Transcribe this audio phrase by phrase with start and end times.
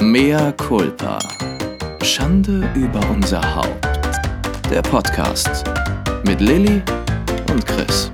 [0.00, 1.18] Mea culpa.
[2.04, 3.84] Schande über unser Haupt.
[4.70, 5.64] Der Podcast
[6.24, 6.80] mit Lilly
[7.50, 8.12] und Chris.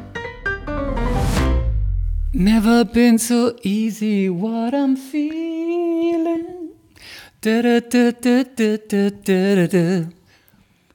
[2.32, 6.46] Never been so easy what I'm feeling.
[7.42, 10.08] Da, da, da, da, da, da, da, da.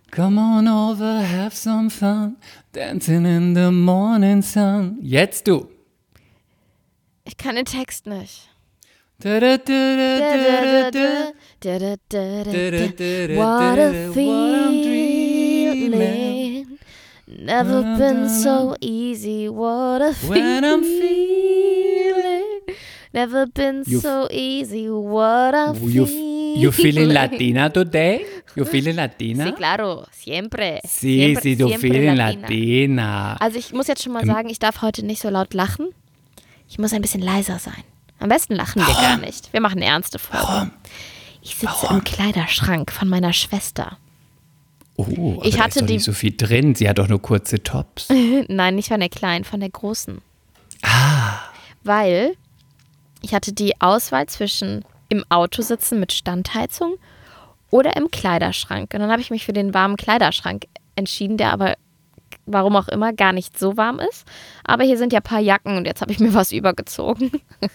[0.09, 2.37] Come on over, have some fun.
[2.71, 4.97] Dancing in the morning sun.
[5.01, 5.67] Jetzt du.
[7.25, 8.49] Ich kann den Text nicht.
[9.21, 9.59] What a
[14.13, 15.59] feeling.
[17.27, 19.49] Never been so easy.
[19.49, 22.45] What a When I'm feeling.
[23.13, 24.87] Never been so easy.
[24.89, 26.55] What a feeling.
[26.55, 28.25] you feeling Latina today?
[28.55, 29.43] You feeling Latina?
[29.47, 30.07] Sí, claro.
[30.13, 30.79] Siempre.
[30.85, 32.41] Sí, siempre, sí, du feeling Latina.
[32.41, 33.37] Latina.
[33.41, 35.89] Also ich muss jetzt schon mal Ähm, sagen, ich darf heute nicht so laut lachen.
[36.69, 37.83] Ich muss ein bisschen leiser sein.
[38.19, 39.51] Am besten lachen wir gar nicht.
[39.53, 40.45] Wir machen ernste Folge.
[40.47, 40.71] Warum?
[41.41, 43.97] Ich sitze im Kleiderschrank von meiner Schwester.
[44.97, 46.75] Oh, aber Ich da hatte die- nicht so viel drin.
[46.75, 48.09] Sie hat doch nur kurze Tops.
[48.49, 50.19] Nein, nicht von der kleinen, von der großen.
[50.81, 51.39] Ah.
[51.83, 52.35] Weil
[53.21, 56.95] ich hatte die Auswahl zwischen im Auto sitzen mit Standheizung
[57.71, 58.93] oder im Kleiderschrank.
[58.93, 61.75] Und dann habe ich mich für den warmen Kleiderschrank entschieden, der aber
[62.45, 64.25] warum auch immer gar nicht so warm ist.
[64.65, 67.31] Aber hier sind ja ein paar Jacken und jetzt habe ich mir was übergezogen.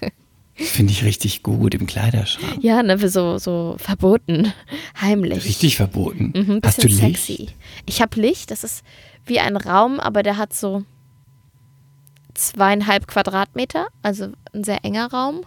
[0.56, 2.62] Finde ich richtig gut im Kleiderschrank.
[2.62, 4.52] Ja, ne, so, so verboten,
[5.00, 5.44] heimlich.
[5.44, 6.32] Richtig verboten.
[6.34, 7.00] Mhm, Hast du Licht?
[7.00, 7.48] sexy.
[7.86, 8.84] Ich habe Licht, das ist
[9.26, 10.84] wie ein Raum, aber der hat so
[12.34, 15.40] zweieinhalb Quadratmeter, also ein sehr enger Raum.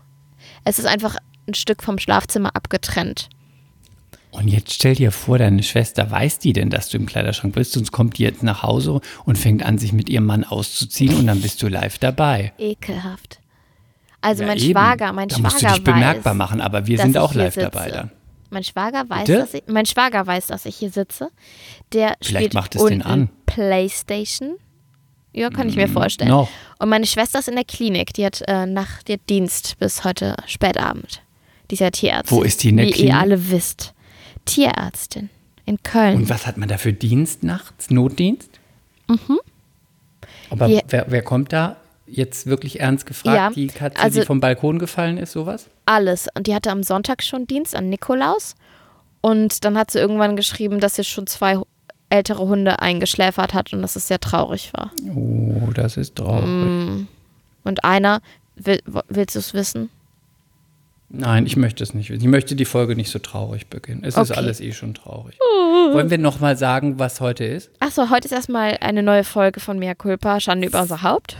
[0.63, 1.15] Es ist einfach
[1.47, 3.29] ein Stück vom Schlafzimmer abgetrennt.
[4.31, 7.71] Und jetzt stell dir vor, deine Schwester, weiß die denn, dass du im Kleiderschrank bist?
[7.73, 11.27] Sonst kommt die jetzt nach Hause und fängt an, sich mit ihrem Mann auszuziehen und
[11.27, 12.53] dann bist du live dabei.
[12.57, 13.39] Ekelhaft.
[14.27, 14.71] Also Ja, mein eben.
[14.71, 17.55] Schwager, mein da Schwager musst du dich weiß, bemerkbar machen, aber wir sind auch live
[17.55, 18.11] dabei dann.
[18.49, 19.39] Mein Schwager weiß, Bitte?
[19.39, 21.29] dass ich, mein Schwager weiß, dass ich hier sitze.
[21.93, 23.29] Der Vielleicht spielt macht es den an.
[23.45, 24.55] Playstation.
[25.33, 26.29] Ja, kann ich mir vorstellen.
[26.31, 26.49] noch.
[26.79, 28.13] Und meine Schwester ist in der Klinik.
[28.13, 31.21] Die hat äh, nach die hat Dienst bis heute spätabend.
[31.69, 32.37] Die ist ja Tierärztin.
[32.37, 33.13] Wo ist die in der Wie Klinik?
[33.13, 33.93] ihr alle wisst.
[34.45, 35.29] Tierärztin
[35.65, 36.15] in Köln.
[36.15, 37.89] Und was hat man da für Dienst nachts?
[37.89, 38.49] Notdienst?
[39.07, 39.39] Mhm.
[40.49, 41.75] Aber Die- wer, wer kommt da?
[42.07, 45.69] Jetzt wirklich ernst gefragt, Ja, die Katze, also- die vom Balkon gefallen ist, sowas?
[45.85, 46.27] Alles.
[46.35, 48.55] Und die hatte am Sonntag schon Dienst an Nikolaus.
[49.21, 51.59] Und dann hat sie irgendwann geschrieben, dass sie schon zwei
[52.09, 54.91] ältere Hunde eingeschläfert hat und dass es sehr traurig war.
[55.13, 56.45] Oh, das ist traurig.
[56.47, 57.07] Mm.
[57.65, 58.21] Und einer,
[58.55, 58.79] will,
[59.09, 59.89] willst du es wissen?
[61.09, 62.21] Nein, ich möchte es nicht wissen.
[62.21, 64.03] Ich möchte die Folge nicht so traurig beginnen.
[64.03, 64.39] Es ist Okay.
[64.39, 65.37] alles eh schon traurig.
[65.91, 67.69] Wollen wir noch mal sagen, was heute ist?
[67.79, 71.37] Achso, heute ist erstmal eine neue Folge von Mea Culpa, Schande über unser Haupt.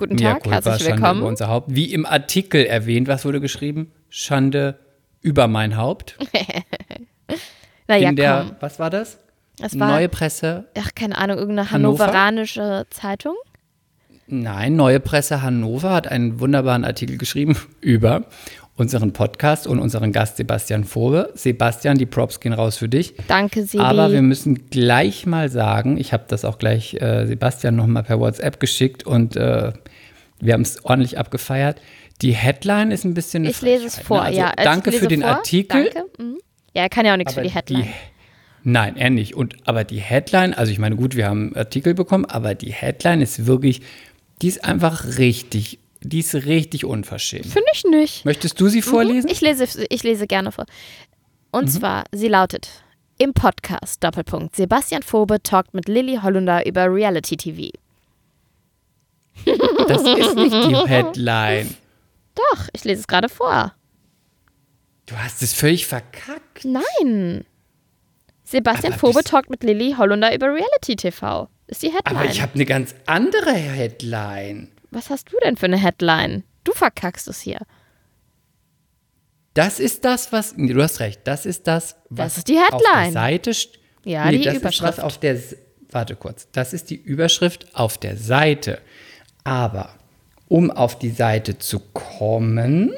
[0.00, 1.20] Guten Tag, culpa, herzlich Schande willkommen.
[1.20, 1.66] über unser Haupt.
[1.74, 3.92] Wie im Artikel erwähnt, was wurde geschrieben?
[4.08, 4.78] Schande
[5.20, 6.16] über mein Haupt.
[7.86, 8.56] Naja, In der, komm.
[8.60, 9.18] was war das?
[9.60, 10.68] Es war, Neue Presse.
[10.78, 12.04] ach, keine Ahnung, irgendeine Hannover?
[12.04, 13.34] hannoveranische Zeitung.
[14.28, 18.26] Nein, Neue Presse Hannover hat einen wunderbaren Artikel geschrieben über
[18.80, 21.30] unseren Podcast und unseren Gast Sebastian Fobe.
[21.34, 23.14] Sebastian, die Props gehen raus für dich.
[23.28, 23.84] Danke, Sebi.
[23.84, 28.18] Aber wir müssen gleich mal sagen, ich habe das auch gleich äh, Sebastian nochmal per
[28.18, 29.72] WhatsApp geschickt und äh,
[30.40, 31.80] wir haben es ordentlich abgefeiert.
[32.22, 34.24] Die Headline ist ein bisschen ich lese es vor, ne?
[34.24, 34.46] Also ja.
[34.56, 35.30] Also danke für den vor.
[35.30, 35.90] Artikel.
[35.92, 36.10] Danke.
[36.18, 36.38] Mhm.
[36.74, 37.88] Ja, er kann ja auch nichts für die Headline.
[38.62, 39.34] nein, er nicht.
[39.34, 42.72] Und, aber die Headline, also ich meine, gut, wir haben einen Artikel bekommen, aber die
[42.72, 43.82] Headline ist wirklich,
[44.40, 47.46] die ist einfach richtig, die ist richtig unverschämt.
[47.46, 48.24] Finde ich nicht.
[48.24, 49.28] Möchtest du sie vorlesen?
[49.30, 50.66] Ich lese, ich lese gerne vor.
[51.50, 51.68] Und Mhm.
[51.68, 52.68] zwar, sie lautet:
[53.18, 57.70] Im Podcast, Doppelpunkt, Sebastian Fobe talkt mit Lilly Hollunder über Reality TV.
[59.88, 61.74] Das ist nicht die Headline.
[62.34, 63.74] Doch, ich lese es gerade vor.
[65.06, 66.64] Du hast es völlig verkackt.
[66.64, 67.44] Nein.
[68.44, 71.48] Sebastian Aber Fobe talkt mit Lilly Hollunder über Reality TV.
[71.66, 72.16] Ist die Headline.
[72.16, 74.68] Aber ich habe eine ganz andere Headline.
[74.90, 76.44] Was hast du denn für eine Headline?
[76.64, 77.60] Du verkackst es hier.
[79.54, 80.56] Das ist das, was.
[80.56, 81.22] Nee, du hast recht.
[81.24, 83.12] Das ist das, was Das ist die auf der Headline.
[83.12, 83.52] Seite.
[84.04, 84.74] Ja, die das Überschrift.
[84.74, 85.38] Ist was auf der.
[85.90, 86.48] Warte kurz.
[86.52, 88.80] Das ist die Überschrift auf der Seite.
[89.42, 89.90] Aber
[90.48, 92.92] um auf die Seite zu kommen,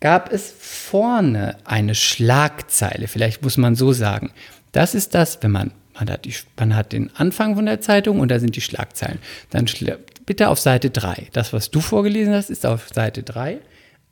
[0.00, 3.08] gab es vorne eine Schlagzeile.
[3.08, 4.32] Vielleicht muss man so sagen.
[4.72, 5.72] Das ist das, wenn man.
[5.94, 9.20] Man hat, die, man hat den Anfang von der Zeitung und da sind die Schlagzeilen.
[9.50, 9.68] Dann
[10.26, 11.28] bitte auf Seite 3.
[11.32, 13.60] Das, was du vorgelesen hast, ist auf Seite 3.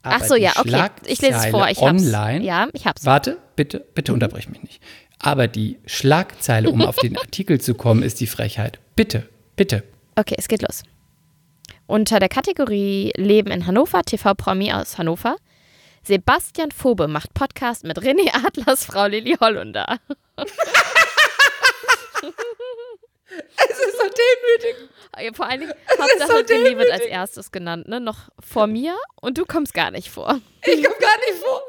[0.03, 0.89] Ach Aber so, die ja, okay.
[1.07, 1.69] Ich lese es vor.
[1.69, 2.03] Ich hab's.
[2.03, 2.45] online.
[2.45, 3.05] Ja, ich hab's.
[3.05, 4.83] Warte, bitte, bitte unterbrich mich nicht.
[5.19, 8.79] Aber die Schlagzeile, um auf den Artikel zu kommen, ist die Frechheit.
[8.97, 9.85] Bitte, bitte.
[10.17, 10.83] Okay, es geht los.
[11.87, 15.37] Unter der Kategorie Leben in Hannover, TV-Promi aus Hannover,
[16.03, 19.99] Sebastian Fobe macht Podcast mit René Adlers Frau Lilly Hollunder.
[23.57, 24.91] Es ist so demütigend.
[25.21, 27.11] Ja, Vor allen Dingen, ist Hauptsache so René wird als demütig.
[27.13, 28.01] erstes genannt, ne?
[28.01, 30.41] Noch vor mir und du kommst gar nicht vor.
[30.67, 31.63] Ich komme gar nicht vor.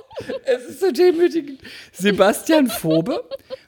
[0.45, 1.60] Es ist so demütigend.
[1.92, 3.24] Sebastian Fobe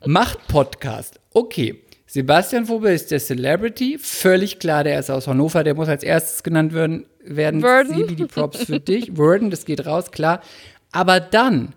[0.05, 1.19] macht Podcast.
[1.33, 1.81] Okay.
[2.07, 3.97] Sebastian Fobe ist der Celebrity.
[3.99, 5.63] Völlig klar, der ist aus Hannover.
[5.63, 7.07] Der muss als erstes genannt werden.
[7.19, 7.61] werden.
[7.63, 7.95] Worden.
[7.95, 9.17] Sebi, die Props für dich.
[9.17, 10.41] Worden, das geht raus, klar.
[10.91, 11.73] Aber dann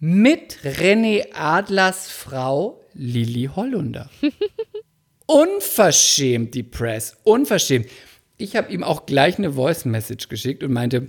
[0.00, 4.10] mit René Adlers Frau Lilly Hollunder.
[5.30, 7.18] Unverschämt, die Press.
[7.22, 7.86] Unverschämt.
[8.38, 11.08] Ich habe ihm auch gleich eine Voice-Message geschickt und meinte,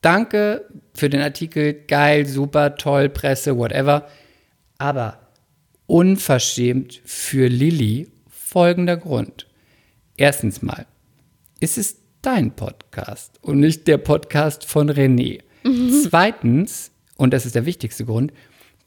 [0.00, 0.64] danke
[0.94, 4.08] für den Artikel, geil, super, toll, Presse, whatever.
[4.78, 5.18] Aber
[5.88, 9.48] unverschämt für Lilly folgender Grund.
[10.16, 10.86] Erstens mal,
[11.58, 15.40] ist es dein Podcast und nicht der Podcast von René.
[16.08, 18.32] Zweitens, und das ist der wichtigste Grund,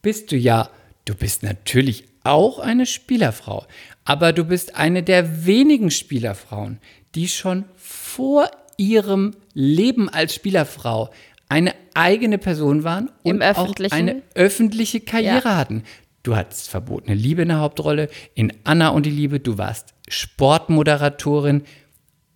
[0.02, 0.70] bist du ja,
[1.04, 3.66] du bist natürlich auch eine Spielerfrau,
[4.06, 6.80] aber du bist eine der wenigen Spielerfrauen,
[7.16, 11.10] die schon vor ihrem Leben als Spielerfrau
[11.50, 15.58] eine eigene Person waren und auch eine öffentliche Karriere Ja.
[15.58, 15.84] hatten.
[16.24, 21.64] Du hattest verbotene Liebe in der Hauptrolle, in Anna und die Liebe, du warst Sportmoderatorin.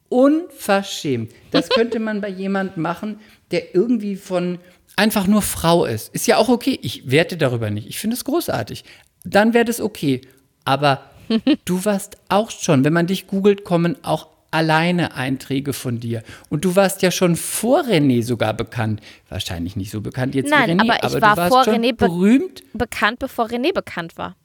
[0.09, 1.31] Unverschämt.
[1.51, 3.19] Das könnte man bei jemand machen,
[3.51, 4.59] der irgendwie von
[4.95, 6.13] einfach nur Frau ist.
[6.13, 6.79] Ist ja auch okay.
[6.81, 7.87] Ich werte darüber nicht.
[7.87, 8.83] Ich finde es großartig.
[9.25, 10.21] Dann wäre das okay.
[10.63, 11.01] Aber
[11.65, 16.23] du warst auch schon, wenn man dich googelt, kommen auch alleine Einträge von dir.
[16.49, 19.01] Und du warst ja schon vor René sogar bekannt.
[19.27, 21.63] Wahrscheinlich nicht so bekannt jetzt Nein, wie René, aber ich aber war du warst vor
[21.65, 22.63] schon René be- berühmt.
[22.73, 24.35] Bekannt, bevor René bekannt war.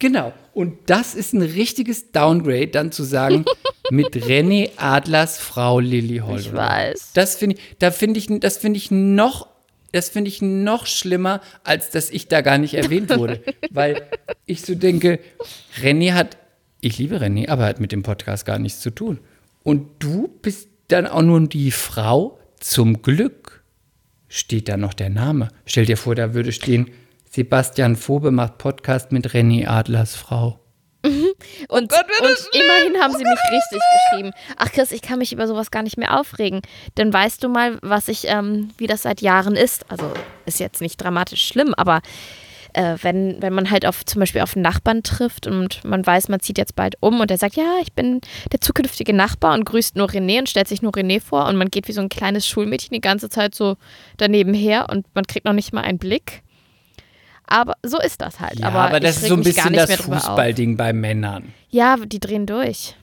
[0.00, 0.32] Genau.
[0.52, 3.44] Und das ist ein richtiges Downgrade, dann zu sagen,
[3.90, 6.40] mit René Adlers Frau Lilly Holland.
[6.40, 7.10] Ich weiß.
[7.14, 9.46] Das finde ich, da finde ich, das finde ich noch,
[9.94, 13.40] das finde ich noch schlimmer, als dass ich da gar nicht erwähnt wurde.
[13.70, 14.02] Weil
[14.44, 15.20] ich so denke,
[15.80, 16.36] René hat,
[16.80, 19.20] ich liebe René, aber hat mit dem Podcast gar nichts zu tun.
[19.62, 23.62] Und du bist dann auch nur die Frau zum Glück.
[24.26, 25.48] Steht da noch der Name?
[25.64, 26.90] Stell dir vor, da würde stehen,
[27.30, 30.63] Sebastian Fobe macht Podcast mit René Adlers Frau.
[31.68, 33.80] Und, Gott, wird und immerhin haben sie mich richtig
[34.10, 34.32] geschrieben.
[34.56, 36.62] Ach Chris, ich kann mich über sowas gar nicht mehr aufregen.
[36.96, 39.90] Denn weißt du mal, was ich, ähm, wie das seit Jahren ist?
[39.90, 40.10] Also
[40.46, 42.00] ist jetzt nicht dramatisch schlimm, aber
[42.74, 46.28] äh, wenn, wenn man halt auf zum Beispiel auf einen Nachbarn trifft und man weiß,
[46.28, 48.20] man zieht jetzt bald um und der sagt, ja, ich bin
[48.52, 51.70] der zukünftige Nachbar und grüßt nur René und stellt sich nur René vor und man
[51.70, 53.76] geht wie so ein kleines Schulmädchen die ganze Zeit so
[54.16, 56.42] daneben her und man kriegt noch nicht mal einen Blick.
[57.46, 58.58] Aber so ist das halt.
[58.58, 59.94] Ja, aber aber, das ist so ein bisschen das.
[59.96, 61.52] Fußballding bei Männern.
[61.70, 62.96] Ja, die drehen durch.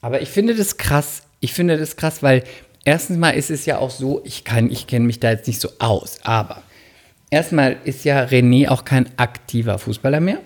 [0.00, 1.22] Aber ich finde das krass.
[1.40, 2.44] Ich finde das krass, weil
[2.84, 5.60] erstens mal ist es ja auch so, ich kann, ich kenne mich da jetzt nicht
[5.60, 6.62] so aus, aber
[7.30, 10.38] erstmal ist ja René auch kein aktiver Fußballer mehr.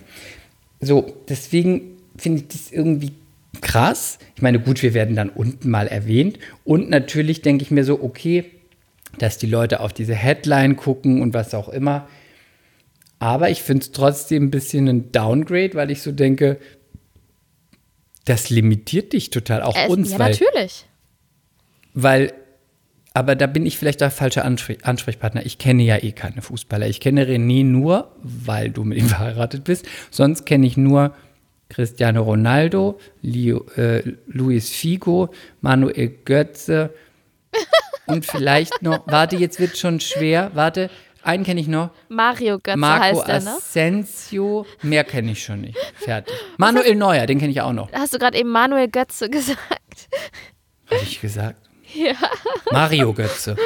[0.81, 3.13] So, deswegen finde ich das irgendwie
[3.61, 4.19] krass.
[4.35, 6.39] Ich meine, gut, wir werden dann unten mal erwähnt.
[6.65, 8.47] Und natürlich denke ich mir so, okay,
[9.19, 12.09] dass die Leute auf diese Headline gucken und was auch immer.
[13.21, 16.59] Aber ich finde es trotzdem ein bisschen ein Downgrade, weil ich so denke,
[18.25, 20.87] das limitiert dich total, auch Es- uns, ja, weil, natürlich.
[21.95, 22.33] weil,
[23.15, 25.45] aber da bin ich vielleicht der falsche Anspre- Ansprechpartner.
[25.45, 26.87] Ich kenne ja eh keine Fußballer.
[26.89, 29.87] Ich kenne René nur, weil du mit ihm verheiratet bist.
[30.11, 31.15] Sonst kenne ich nur
[31.69, 35.31] Cristiano Ronaldo, Leo, äh, Luis Figo,
[35.61, 36.93] Manuel Götze
[38.07, 40.91] und vielleicht noch, warte, jetzt wird schon schwer, warte,
[41.23, 43.51] einen kenne ich noch, Mario Götze Marco heißt der, ne?
[43.57, 45.79] Asensio, mehr kenne ich schon nicht.
[45.97, 46.35] Fertig.
[46.57, 47.91] Manuel Neuer, den kenne ich auch noch.
[47.93, 49.61] Hast du gerade eben Manuel Götze gesagt?
[50.91, 51.57] Habe ich gesagt?
[51.93, 52.13] Ja.
[52.71, 53.57] Mario Götze.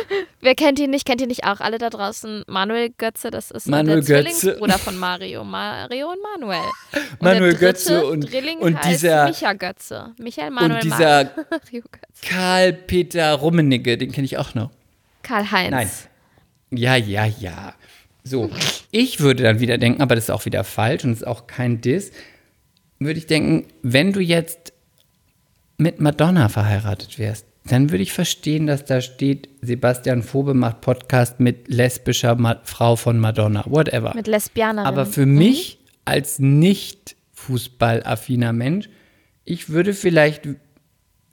[0.41, 1.61] Wer kennt ihn nicht, kennt ihn nicht auch.
[1.61, 2.43] Alle da draußen.
[2.47, 4.39] Manuel Götze, das ist Manuel der Götze.
[4.41, 5.45] Zwillingsbruder von Mario.
[5.45, 6.63] Mario und Manuel.
[6.95, 10.15] Und Manuel Götze und- Drilling und dieser- Micha Götze.
[10.19, 12.27] Michael Manuel Und dieser Mario Götze.
[12.27, 14.71] Karl-Peter Rummenigge, den kenne ich auch noch.
[15.23, 15.71] Karl-Heinz.
[15.71, 15.91] Nein.
[16.77, 17.75] Ja, ja, ja.
[18.23, 18.51] So,
[18.91, 21.81] ich würde dann wieder denken, aber das ist auch wieder falsch und ist auch kein
[21.81, 22.11] Diss,
[22.99, 24.73] würde ich denken, wenn du jetzt
[25.77, 31.41] mit Madonna verheiratet wärst, dann würde ich verstehen, dass da steht, Sebastian Fobe macht Podcast
[31.41, 34.15] mit lesbischer Ma Frau von Madonna, whatever.
[34.15, 34.87] Mit Lesbianerin.
[34.87, 38.89] Aber für mich als nicht fußballaffiner Mensch,
[39.45, 40.49] ich würde vielleicht,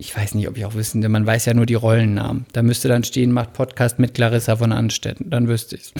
[0.01, 2.47] ich weiß nicht, ob ich auch wüsste, man weiß ja nur die Rollennamen.
[2.53, 5.93] Da müsste dann stehen, macht Podcast mit Clarissa von Anstetten, dann wüsste ich es.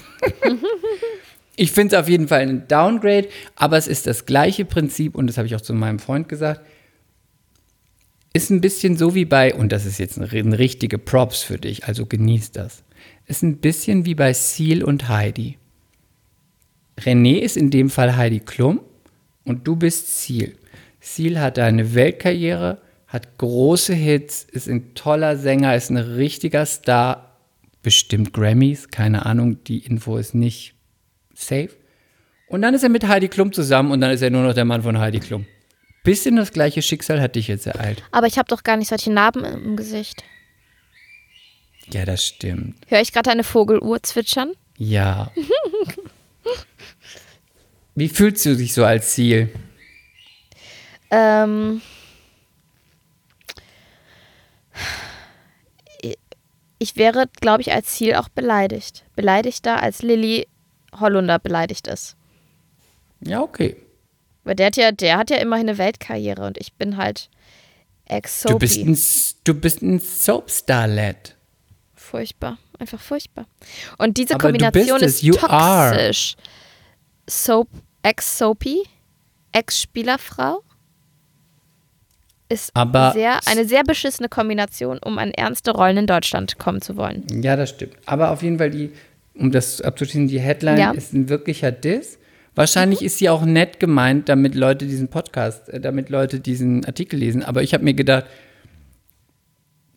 [1.56, 5.28] ich finde es auf jeden Fall ein Downgrade, aber es ist das gleiche Prinzip und
[5.28, 6.62] das habe ich auch zu meinem Freund gesagt.
[8.34, 11.60] Ist ein bisschen so wie bei, und das ist jetzt eine, eine richtige Props für
[11.60, 12.82] dich, also genieß das.
[13.28, 15.60] ist ein bisschen wie bei Seal und Heidi.
[17.00, 18.82] René ist in dem Fall Heidi Klum
[19.46, 20.54] und du bist Seal.
[21.00, 22.80] Seal hat eine Weltkarriere,
[23.12, 27.36] hat große Hits, ist ein toller Sänger, ist ein richtiger Star,
[27.84, 30.76] bestimmt Grammys, keine Ahnung, die Info ist nicht
[31.34, 31.72] safe.
[32.48, 34.64] Und dann ist er mit Heidi Klum zusammen und dann ist er nur noch der
[34.64, 35.46] Mann von Heidi Klum.
[36.06, 38.02] Bisschen das gleiche Schicksal hat dich jetzt ereilt.
[38.12, 40.24] Aber ich habe doch gar nicht solche Narben im Gesicht.
[41.92, 42.78] Ja, das stimmt.
[42.88, 44.54] Höre ich gerade eine Vogeluhr zwitschern?
[44.78, 45.32] Ja.
[47.96, 49.50] Wie fühlst du dich so als Ziel?
[51.10, 51.82] Ähm,
[56.80, 59.04] ich wäre, glaube ich, als Ziel auch beleidigt.
[59.16, 60.48] Beleidigter, als Lilly
[61.00, 62.16] Hollunder beleidigt ist.
[63.24, 63.76] Ja, okay.
[64.44, 67.30] Weil der hat ja, der hat ja immerhin eine Weltkarriere und ich bin halt
[68.06, 68.98] ex Du bist ein,
[69.44, 71.36] du bist ein Soapstar-Lad.
[71.94, 72.58] Furchtbar.
[72.80, 73.46] Einfach furchtbar.
[74.00, 75.22] Und diese Aber Kombination es.
[75.22, 75.92] ist are.
[75.92, 76.36] toxisch.
[77.30, 77.70] Soap,
[78.02, 78.82] ex-Soapy,
[79.52, 80.64] ex-Spielerfrau
[82.52, 86.98] ist Aber- sehr, eine sehr beschissene Kombination, um an ernste Rollen in Deutschland kommen zu
[86.98, 87.26] wollen.
[87.42, 87.94] Ja, das stimmt.
[88.06, 88.92] Aber auf jeden Fall, die,
[89.34, 90.92] um das abzuschließen, die Headline Ja.
[90.92, 92.18] ist ein wirklicher Diss.
[92.54, 97.18] Wahrscheinlich ist sie auch nett gemeint, damit Leute diesen Podcast, äh, damit Leute diesen Artikel
[97.18, 97.44] lesen.
[97.44, 98.26] Aber ich habe mir gedacht,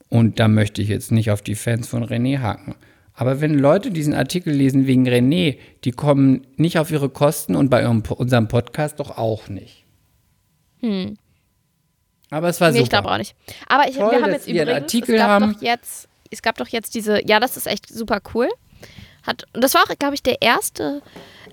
[0.08, 2.76] und da möchte ich jetzt nicht auf die Fans von René haken.
[3.14, 7.70] Aber wenn Leute diesen Artikel lesen wegen René, die kommen nicht auf ihre Kosten und
[7.70, 9.84] bei ihrem, unserem Podcast doch auch nicht.
[12.34, 13.02] Aber es war Nee, ich super.
[13.02, 13.34] glaube auch nicht.
[13.68, 15.52] Aber ich, Toll, wir haben jetzt übrigens, Artikel es gab haben.
[15.54, 18.48] doch jetzt, es gab doch jetzt diese, ja, das ist echt super cool.
[19.24, 21.00] Hat, und das war auch, glaube ich, der erste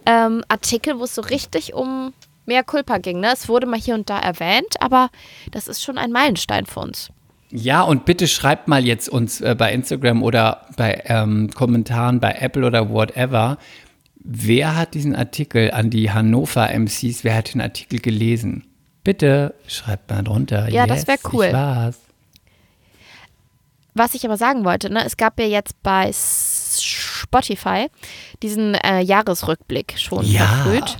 [0.05, 2.13] ähm, Artikel, wo es so richtig um
[2.45, 3.19] mehr Culpa ging.
[3.19, 3.29] Ne?
[3.31, 5.09] Es wurde mal hier und da erwähnt, aber
[5.51, 7.09] das ist schon ein Meilenstein für uns.
[7.51, 12.31] Ja, und bitte schreibt mal jetzt uns äh, bei Instagram oder bei ähm, Kommentaren bei
[12.39, 13.57] Apple oder whatever.
[14.15, 18.65] Wer hat diesen Artikel an die Hannover MCs, wer hat den Artikel gelesen?
[19.03, 20.69] Bitte schreibt mal drunter.
[20.69, 21.45] Ja, das yes, wär cool.
[21.45, 21.99] Ich war's.
[23.93, 27.87] Was ich aber sagen wollte, ne, es gab ja jetzt bei Spotify
[28.41, 30.45] diesen äh, Jahresrückblick schon Ja.
[30.45, 30.97] verfrüht.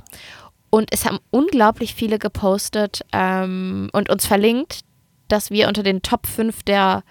[0.70, 4.80] Und es haben unglaublich viele gepostet ähm, und uns verlinkt,
[5.28, 7.02] dass wir unter den Top 5 der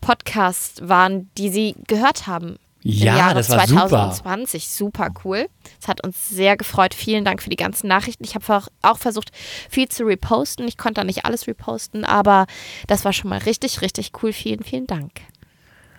[0.00, 2.58] Podcasts waren, die sie gehört haben.
[2.90, 3.88] Ja, Im Jahre das war super.
[3.88, 4.68] 2020.
[4.68, 5.46] Super cool.
[5.78, 6.94] Es hat uns sehr gefreut.
[6.94, 8.24] Vielen Dank für die ganzen Nachrichten.
[8.24, 9.30] Ich habe auch- versucht,
[9.68, 10.66] viel zu reposten.
[10.66, 12.46] Ich konnte da nicht alles reposten, aber
[12.86, 14.32] das war schon mal richtig, richtig cool.
[14.32, 15.10] Vielen, vielen Dank.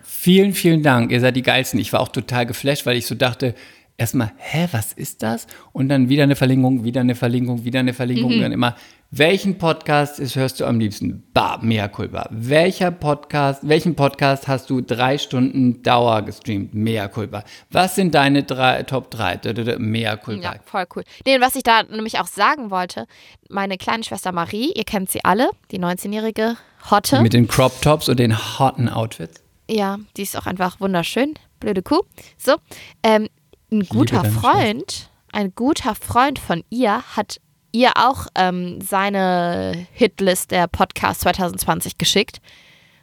[0.01, 1.11] Vielen, vielen Dank.
[1.11, 1.79] Ihr seid die geilsten.
[1.79, 3.53] Ich war auch total geflasht, weil ich so dachte,
[3.95, 5.45] erstmal, hä, was ist das?
[5.71, 8.33] Und dann wieder eine Verlinkung, wieder eine Verlinkung, wieder eine Verlinkung.
[8.33, 8.75] Und dann immer,
[9.11, 11.23] welchen Podcast ist, hörst du am liebsten?
[11.33, 12.27] Bah, mea culpa.
[12.29, 16.75] Welcher Podcast, welchen Podcast hast du drei Stunden Dauer gestreamt?
[16.75, 17.43] Mea culpa.
[17.71, 19.37] Was sind deine drei, Top 3?
[19.37, 20.53] Dö, dö, dö, Mea culpa.
[20.53, 21.03] Ja, voll cool.
[21.25, 23.07] Nee, was ich da nämlich auch sagen wollte,
[23.49, 26.57] meine kleine Schwester Marie, ihr kennt sie alle, die 19-jährige
[26.91, 27.21] Hotte.
[27.21, 29.41] Mit den Crop Tops und den hotten Outfits.
[29.67, 31.33] Ja, die ist auch einfach wunderschön.
[31.59, 32.01] Blöde Kuh.
[32.37, 32.57] So,
[33.01, 33.27] ähm,
[33.71, 37.39] ein guter Freund, ein guter Freund von ihr hat
[37.71, 42.39] ihr auch ähm, seine Hitlist der Podcast 2020 geschickt.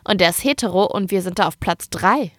[0.05, 2.31] Und der ist hetero und wir sind da auf Platz 3.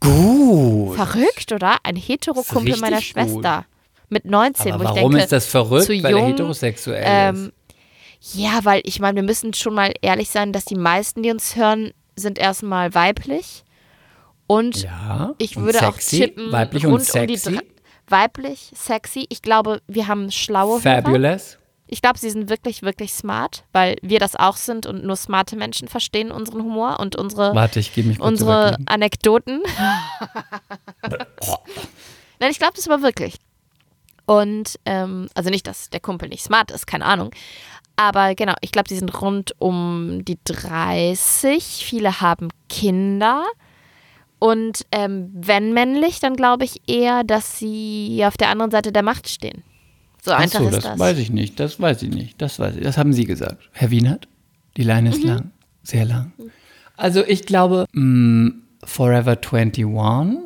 [0.00, 0.94] Gut.
[0.96, 1.76] Verrückt, oder?
[1.82, 3.04] Ein hetero-Kumpel meiner gut.
[3.04, 3.64] Schwester.
[4.08, 5.86] Mit 19, Aber wo ich warum denke, ist das verrückt?
[5.86, 7.52] zu Weil er jung, heterosexuell ähm,
[8.20, 8.36] ist.
[8.36, 11.56] Ja, weil ich meine, wir müssen schon mal ehrlich sein, dass die meisten, die uns
[11.56, 13.64] hören, sind erstmal weiblich.
[14.46, 15.34] Und Ja.
[15.38, 17.60] ich und würde auch sexy, tippen, Weiblich rund und um die sexy.
[18.08, 19.26] Weiblich, sexy.
[19.28, 21.02] Ich glaube, wir haben schlaue Hörer.
[21.02, 21.58] Fabulous.
[21.88, 25.54] Ich glaube, sie sind wirklich, wirklich smart, weil wir das auch sind und nur smarte
[25.54, 28.76] Menschen verstehen unseren Humor und unsere, Warte, ich gebe mich kurz unsere.
[28.86, 29.62] Anekdoten.
[32.40, 33.36] Nein, ich glaube das aber wirklich.
[34.26, 37.30] Und, ähm, also nicht, dass der Kumpel nicht smart ist, keine Ahnung.
[37.94, 41.62] Aber genau, ich glaube, die sind rund um die 30.
[41.64, 43.44] Viele haben Kinder.
[44.38, 49.02] Und ähm, wenn männlich, dann glaube ich eher, dass sie auf der anderen Seite der
[49.02, 49.62] Macht stehen.
[50.22, 50.98] So Ach einfach so, ist das, das.
[50.98, 51.58] weiß ich nicht.
[51.60, 52.40] Das weiß ich nicht.
[52.42, 52.82] Das weiß ich.
[52.82, 53.70] Das haben Sie gesagt.
[53.72, 54.28] Herr Wienert,
[54.76, 55.14] die Leine Mhm.
[55.16, 55.50] ist lang.
[55.82, 56.32] Sehr lang.
[56.96, 58.52] Also ich glaube, mh,
[58.84, 60.38] Forever 21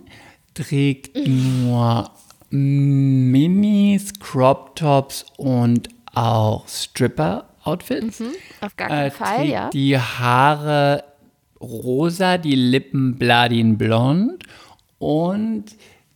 [0.54, 1.64] trägt Mhm.
[1.64, 2.10] nur
[2.50, 8.22] Minis, Crop Tops und auch Stripper-Outfits.
[8.60, 9.70] Auf gar Äh, keinen Fall, trägt ja.
[9.70, 11.04] die Haare
[11.60, 14.44] rosa, die Lippen bladin blond
[14.98, 15.64] und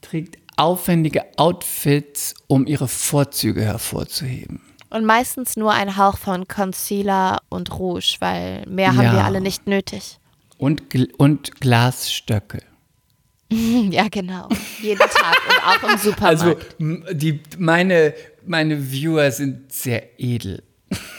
[0.00, 4.60] trägt aufwendige Outfits, um ihre Vorzüge hervorzuheben.
[4.90, 9.12] Und meistens nur ein Hauch von Concealer und Rouge, weil mehr haben Ja.
[9.14, 10.18] wir alle nicht nötig.
[10.56, 12.62] Und, Gl- und Glasstöckel.
[13.52, 14.48] Ja, genau.
[14.82, 16.76] Jeden Tag und auch im Supermarkt.
[16.80, 18.14] Also die, meine,
[18.46, 20.62] meine Viewer sind sehr edel.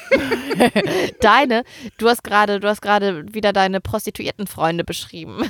[1.22, 1.64] deine,
[1.98, 5.50] du hast gerade, du hast gerade wieder deine Prostituiertenfreunde beschrieben.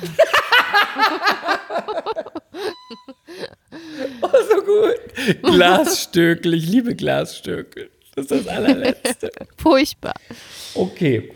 [4.22, 5.42] Oh, so gut.
[5.42, 7.90] Glasstöckel, ich liebe Glasstöckel.
[8.14, 9.30] Das ist das allerletzte.
[9.58, 10.14] Furchtbar.
[10.74, 11.32] Okay.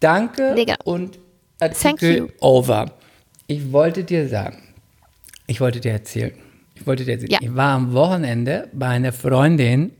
[0.00, 0.76] Danke Digga.
[0.84, 1.18] und
[1.60, 2.92] Artikel over.
[3.46, 4.74] Ich wollte dir sagen,
[5.46, 6.32] ich wollte dir erzählen.
[6.74, 7.30] Ich wollte dir erzählen.
[7.30, 7.38] Ja.
[7.42, 9.92] Ich war am Wochenende bei einer Freundin,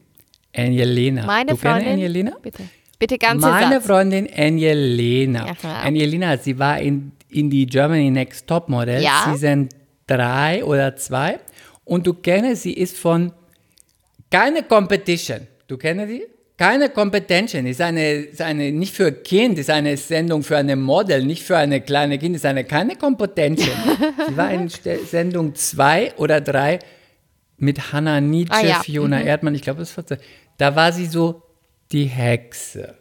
[0.56, 1.24] Angelina.
[1.26, 1.92] Meine du Freundin.
[1.92, 2.36] Angelina?
[2.42, 2.62] Bitte.
[2.98, 3.86] Bitte ganze Meine Satz.
[3.86, 5.46] Freundin Angelina.
[5.62, 5.72] Ja.
[5.82, 9.24] Angelina, sie war in, in die Germany Next Top Model, Ja.
[9.32, 9.68] Season
[10.06, 11.38] 3 oder 2.
[11.84, 13.32] Und du kennst, sie ist von
[14.30, 15.40] keine Competition.
[15.66, 16.24] Du kennst sie?
[16.56, 17.66] Keine Competition.
[17.66, 21.56] Ist eine, ist eine, nicht für Kind, ist eine Sendung für eine Model, nicht für
[21.56, 23.74] eine kleine Kind, ist eine keine Competition.
[24.28, 26.78] sie war in Sendung 2 oder 3
[27.58, 28.80] mit Hannah Nietzsche, Ah, ja.
[28.80, 30.04] Fiona Erdmann, ich glaube, das war.
[30.58, 31.42] Da war sie so
[31.92, 32.94] die Hexe.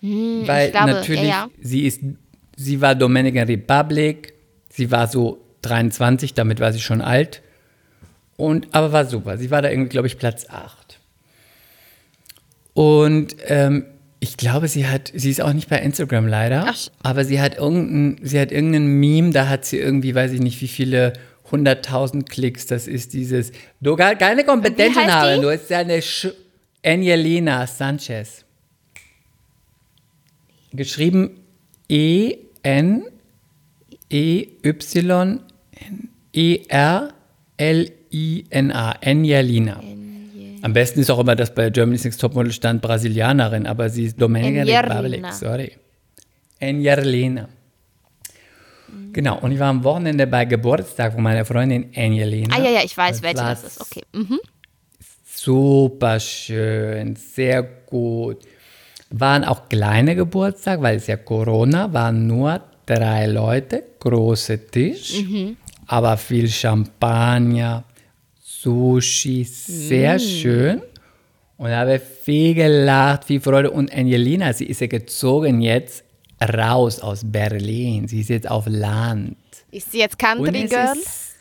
[0.00, 1.48] Weil ich glaube, natürlich, ja, ja.
[1.60, 2.00] sie ist,
[2.56, 4.34] sie war Dominican Republic,
[4.70, 7.42] sie war so 23, damit war sie schon alt.
[8.36, 9.36] Und, aber war super.
[9.38, 11.00] Sie war da irgendwie, glaube ich, Platz 8.
[12.74, 13.86] Und ähm,
[14.20, 16.78] ich glaube, sie hat, sie ist auch nicht bei Instagram leider, Ach.
[17.02, 20.60] aber sie hat irgendein, sie hat irgendein Meme, da hat sie irgendwie, weiß ich nicht,
[20.60, 21.14] wie viele
[21.50, 26.02] 100.000 Klicks, das ist dieses, du gar keine Kompetenz heißt haben, du bist ja eine
[26.02, 26.28] Sch
[26.88, 28.46] Angelina Sanchez.
[30.72, 31.40] Geschrieben
[31.88, 33.04] E N
[34.08, 35.40] E Y
[36.32, 37.12] E R
[37.58, 39.82] L I N A Angelina.
[40.62, 44.20] Am besten ist auch immer, dass bei Germany's Next Topmodel stand Brasilianerin, aber sie ist
[44.22, 44.80] Angelina.
[44.80, 45.72] Republic, sorry.
[46.60, 47.48] Angelina.
[49.12, 52.56] Genau, und ich war am Wochenende bei Geburtstag von meiner Freundin Angelina.
[52.56, 53.80] Ah ja, ja, ich weiß, welche das ist.
[53.82, 54.02] Okay.
[54.12, 54.40] Mhm.
[55.48, 58.36] Super schön, sehr gut.
[59.08, 65.24] Waren auch kleine Geburtstag, weil es ja Corona, waren nur drei Leute, große Tisch,
[65.86, 67.82] aber viel Champagner,
[68.42, 70.82] Sushi, sehr schön.
[71.56, 73.70] Und habe viel gelacht, viel Freude.
[73.70, 76.04] Und Angelina, sie ist ja gezogen jetzt
[76.42, 78.06] raus aus Berlin.
[78.06, 79.38] Sie ist jetzt auf Land.
[79.70, 80.92] Ist sie jetzt Country Girl?
[80.92, 81.36] Ist,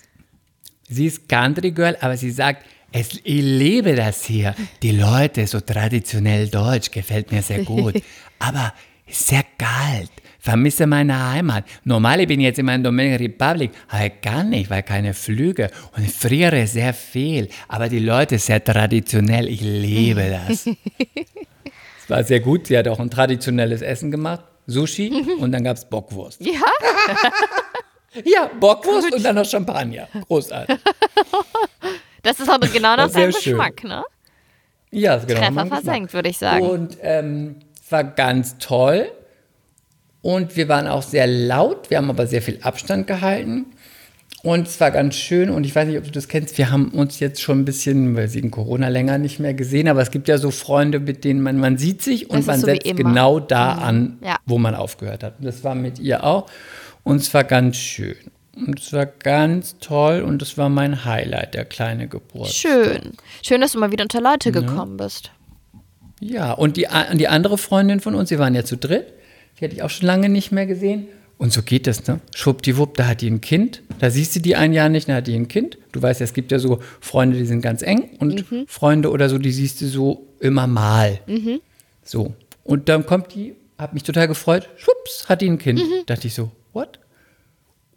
[0.87, 2.63] sie ist Country Girl, aber sie sagt,
[2.99, 4.55] es, ich liebe das hier.
[4.81, 7.95] Die Leute, so traditionell deutsch, gefällt mir sehr gut.
[8.39, 8.73] aber
[9.07, 10.11] sehr kalt.
[10.39, 11.65] Vermisse meine Heimat.
[11.83, 15.69] Normal bin ich jetzt in meiner Dominican Republic, aber gar nicht, weil keine Flüge.
[15.95, 17.49] Und ich friere sehr viel.
[17.67, 19.47] Aber die Leute sehr traditionell.
[19.47, 20.69] Ich liebe das.
[21.99, 22.67] Es war sehr gut.
[22.67, 24.41] Sie hat auch ein traditionelles Essen gemacht.
[24.65, 26.39] Sushi und dann gab es Bockwurst.
[26.39, 26.53] Ja?
[28.23, 30.07] Ja, Bockwurst und dann noch Champagner.
[30.27, 30.77] Großartig.
[32.27, 33.53] Das ist auch genau nach seinem schön.
[33.53, 34.03] Geschmack, ne?
[34.91, 36.65] Ja, ist genau Treffer versenkt, würde ich sagen.
[36.67, 39.09] Und ähm, es war ganz toll.
[40.21, 41.89] Und wir waren auch sehr laut.
[41.89, 43.67] Wir haben aber sehr viel Abstand gehalten.
[44.43, 45.49] Und es war ganz schön.
[45.49, 46.57] Und ich weiß nicht, ob du das kennst.
[46.57, 49.87] Wir haben uns jetzt schon ein bisschen, weil wegen Corona länger nicht mehr gesehen.
[49.87, 52.65] Aber es gibt ja so Freunde, mit denen man, man sieht sich und man so
[52.65, 52.85] setzt.
[52.91, 52.95] Mhm.
[52.97, 54.35] genau da an, Ja.
[54.45, 55.39] wo man aufgehört hat.
[55.39, 56.49] Und das war mit ihr auch.
[57.03, 58.17] Und es war ganz schön.
[58.65, 60.21] Und es war ganz toll.
[60.21, 62.71] Und es war mein Highlight, der kleine Geburtstag.
[62.71, 63.11] Schön.
[63.43, 65.31] Schön, dass du mal wieder unter Leute gekommen bist.
[66.19, 69.13] Ja, und die, die andere Freundin von uns, sie waren ja zu dritt,
[69.59, 71.07] die hatte ich auch schon lange nicht mehr gesehen.
[71.37, 72.19] Und so geht das, ne?
[72.35, 73.83] Schwuppdiwupp, da hat die ein Kind.
[73.99, 75.77] Da siehst du die ein Jahr nicht, dann hat die ein Kind.
[75.91, 79.29] Du weißt ja, es gibt ja so Freunde, die sind ganz eng und Freunde oder
[79.29, 81.19] so, die siehst du so immer mal.
[82.03, 82.33] So.
[82.63, 85.79] Und dann kommt die, hat mich total gefreut, schwupps, hat die ein Kind.
[86.07, 86.97] Dachte ich so, what?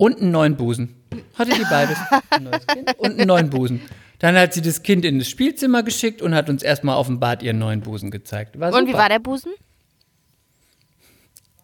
[0.01, 0.95] Und einen neuen Busen.
[1.35, 1.99] Hatte die beides.
[2.31, 3.83] Ein neues Kind und einen neuen Busen.
[4.19, 7.21] Dann hat sie das Kind in das Spielzimmer geschickt und hat uns erstmal auf dem
[7.21, 8.59] Bad ihren neuen Busen gezeigt.
[8.59, 9.53] War Und wie war der Busen?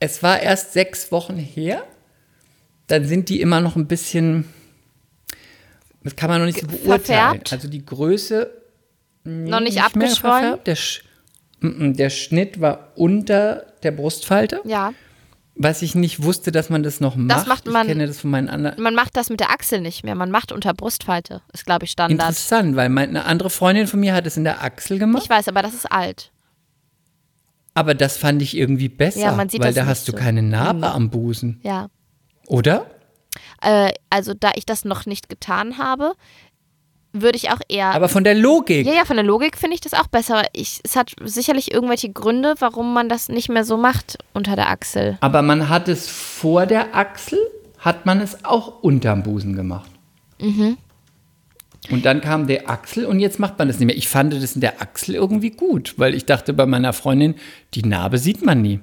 [0.01, 1.85] Es war erst sechs Wochen her.
[2.89, 4.45] Dann sind die immer noch ein bisschen,
[6.03, 7.05] das kann man noch nicht so beurteilen.
[7.05, 7.53] verfärbt?
[7.55, 8.51] Also die Größe
[9.25, 10.59] nee, Noch nicht mehr abgeschwollen?
[10.67, 11.07] Der, Sch
[11.61, 14.61] Mm, mm, der Schnitt war unter der Brustfalte.
[14.65, 14.93] Ja.
[15.59, 17.47] Was ich nicht wusste, dass man das noch macht.
[17.47, 18.83] macht man- ich kenne das von meinen anderen.
[18.83, 20.15] Man macht das mit der Achsel nicht mehr.
[20.15, 21.41] Man macht unter Brustfalte.
[21.53, 22.21] Ist, glaube ich, Standard.
[22.29, 25.23] Interessant, weil meine, eine andere Freundin von mir hat es in der Achsel gemacht.
[25.25, 26.31] Ich weiß, aber das ist alt.
[27.75, 30.19] aber das fand ich irgendwie besser, Ja, man sieht weil das da hast du so.
[30.19, 31.89] keine Narbe am Busen, Ja.
[32.47, 32.87] oder?
[33.61, 36.15] Äh, also, da ich das noch nicht getan habe,
[37.23, 37.93] würde ich auch eher.
[37.95, 38.87] Aber von der Logik.
[38.87, 40.45] ja, ja, von der Logik finde ich das auch besser.
[40.53, 44.71] Ich, es hat sicherlich irgendwelche Gründe, warum man das nicht mehr so macht unter der
[44.71, 45.19] Achsel.
[45.21, 47.39] Aber man hat es vor der Achsel,
[47.79, 49.91] hat man es auch unterm Busen gemacht.
[50.39, 53.97] Und dann kam der Achsel und jetzt macht man das nicht mehr.
[53.97, 57.37] Ich fand das in der Achsel irgendwie gut, weil ich dachte bei meiner Freundin,
[57.75, 58.81] die Narbe sieht man nie.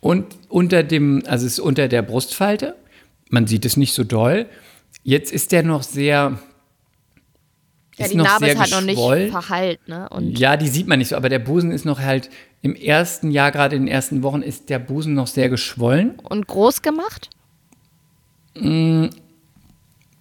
[0.00, 2.74] Und unter dem, also es ist unter der Brustfalte,
[3.30, 4.46] man sieht es nicht so doll.
[5.02, 6.38] Jetzt ist der noch sehr.
[7.98, 10.08] Ja, die noch Narbe ist halt noch nicht verheilt, ne?
[10.10, 12.28] Und Ja, die sieht man nicht so, aber der Busen ist noch halt
[12.62, 16.18] im ersten Jahr, gerade in den ersten Wochen, ist der Busen noch sehr geschwollen.
[16.22, 17.30] und groß gemacht?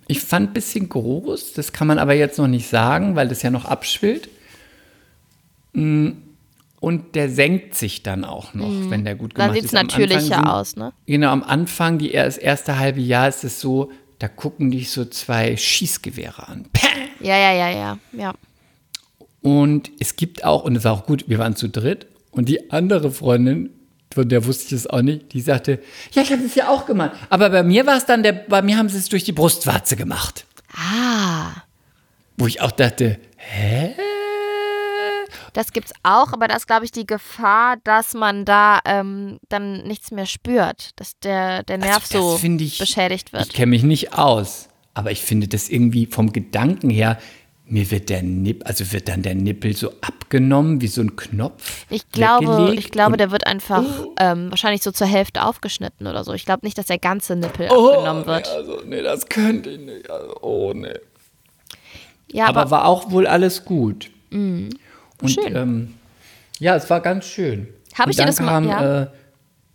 [0.08, 3.42] Ich fand ein bisschen groß, das kann man aber jetzt noch nicht sagen, weil das
[3.42, 4.30] ja noch abschwillt.
[5.74, 6.12] Mm,
[6.82, 9.38] Und der senkt sich dann auch noch, wenn der gut Mhm.
[9.38, 9.74] Dann gemacht sieht ist.
[9.74, 10.94] es Am Anfang natürlicher sind- aus, ne?
[11.08, 15.06] Genau, am Anfang, die, das erste halbe Jahr ist es so, da gucken dich so
[15.06, 16.66] zwei Schießgewehre an.
[16.72, 16.88] Päh!
[17.20, 18.34] Ja, ja, ja, ja, ja.
[19.42, 22.72] Und es gibt auch, und es war auch gut, wir waren zu dritt und die
[22.72, 23.70] andere Freundin,
[24.14, 25.80] von der wusste ich es auch nicht, die sagte,
[26.14, 27.12] ja, ich habe das ja auch gemacht.
[27.30, 29.96] Aber bei mir war es dann, der, bei mir haben sie es durch die Brustwarze
[29.96, 30.46] gemacht.
[30.74, 31.52] Ah,
[32.38, 33.94] Wo ich auch dachte, hä?
[35.56, 39.84] Das gibt's auch, aber da ist, glaube ich, die Gefahr, dass man da ähm, dann
[39.84, 43.48] nichts mehr spürt, dass der, der Nerv Also das so ich- beschädigt wird.
[43.48, 47.18] Ich kenne mich nicht aus, aber ich finde das irgendwie vom Gedanken her,
[47.68, 51.86] mir wird der Nippel, also wird dann der Nippel so abgenommen wie so ein Knopf.
[51.90, 53.84] Ich glaube, ich glaube, der wird einfach
[54.20, 56.34] ähm, wahrscheinlich so zur Hälfte aufgeschnitten oder so.
[56.34, 58.48] Ich glaube nicht, dass der ganze Nippel oh, abgenommen wird.
[58.48, 60.10] Nee, also, nee, das könnte ich nicht.
[60.10, 60.94] Also, oh, nee.
[62.32, 64.12] Ja, aber, aber, war auch wohl alles gut.
[65.26, 65.56] Und Schön.
[65.56, 65.94] Ähm,
[66.60, 67.68] ja, es war ganz schön.
[67.98, 69.02] Hab Und ich dir dann das mal- kam, ja?
[69.04, 69.08] äh,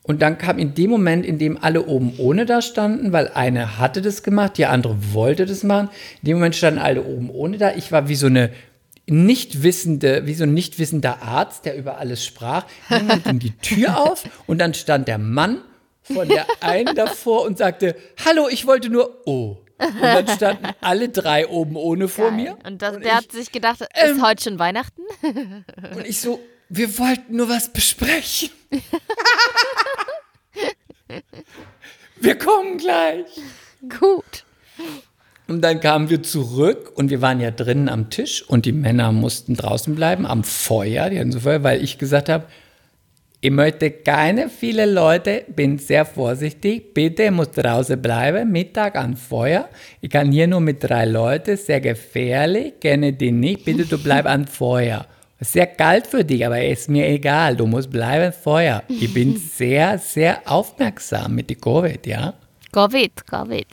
[0.03, 3.79] Und dann kam in dem Moment, in dem alle oben ohne da standen, weil eine
[3.79, 5.91] hatte das gemacht, die andere wollte das machen.
[6.23, 7.75] In dem Moment standen alle oben ohne da.
[7.75, 8.51] Ich war wie so eine
[9.07, 12.65] nicht wissende, wie so ein nicht wissender Arzt, der über alles sprach.
[12.89, 15.59] Jemand ging die Tür auf und dann stand der Mann
[16.03, 19.59] von der einen davor und sagte, hallo, ich wollte nur, oh.
[19.81, 22.57] Und dann standen alle drei oben ohne vor mir.
[22.66, 25.03] Und das, Und der ich- hat sich gedacht, ist ähm, heute schon Weihnachten?
[25.23, 28.51] Und ich so, wir wollten nur was besprechen.
[32.21, 33.27] wir kommen gleich.
[33.99, 34.45] Gut.
[35.49, 39.11] Und dann kamen wir zurück und wir waren ja drinnen am Tisch und die Männer
[39.11, 42.45] mussten draußen bleiben am Feuer, die hatten so Feuer, weil ich gesagt habe,
[43.42, 49.16] ich möchte keine viele Leute, bin sehr vorsichtig, bitte ich muss draußen bleiben, Mittag an
[49.16, 49.70] Feuer.
[50.03, 54.26] Ich kann hier nur mit drei Leuten, sehr gefährlich, kenne die nicht, bitte du bleib
[54.26, 55.07] an Feuer.
[55.40, 58.83] Sehr kalt für dich, aber ist mir egal, du musst bleiben Feuer.
[58.88, 62.35] Ich bin sehr, sehr aufmerksam mit die Covid, ja?
[62.72, 63.68] Covid, Covid.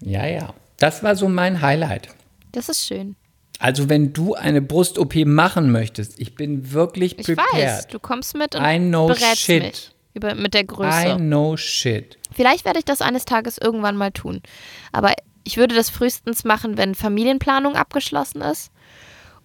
[0.00, 0.52] Ja, ja.
[0.78, 2.08] Das war so mein Highlight.
[2.50, 3.14] Das ist schön.
[3.62, 7.52] Also wenn du eine Brust-OP machen möchtest, ich bin wirklich Ich prepared.
[7.54, 9.62] weiß, du kommst mit und I know berätst shit.
[9.62, 11.16] mich über, mit der I Größe.
[11.16, 12.18] know shit.
[12.34, 14.42] Vielleicht werde ich das eines Tages irgendwann mal tun.
[14.90, 15.12] Aber
[15.44, 18.70] ich würde das frühestens machen, wenn Familienplanung abgeschlossen ist.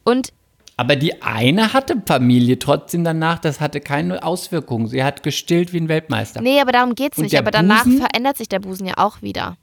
[0.04, 0.34] Und
[0.78, 4.88] Aber die eine hatte Familie trotzdem danach, das hatte keine Auswirkungen.
[4.88, 6.42] Sie hat gestillt wie ein Weltmeister.
[6.42, 7.38] nee, aber darum geht's Und nicht.
[7.38, 8.00] Aber danach Busen?
[8.00, 9.58] verändert sich der Busen ja auch wieder.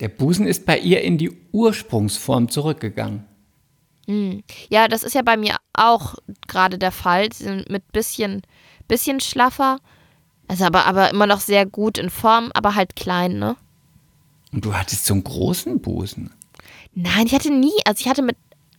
[0.00, 3.24] Der Busen ist bei ihr in die Ursprungsform zurückgegangen.
[4.70, 6.16] Ja, das ist ja bei mir auch
[6.48, 7.32] gerade der Fall.
[7.32, 8.42] Sie sind mit bisschen,
[8.88, 9.78] bisschen schlaffer.
[10.48, 13.56] Also aber, aber immer noch sehr gut in Form, aber halt klein, ne?
[14.52, 16.32] Und du hattest so einen großen Busen.
[16.92, 18.36] Nein, ich hatte nie, also ich hatte mit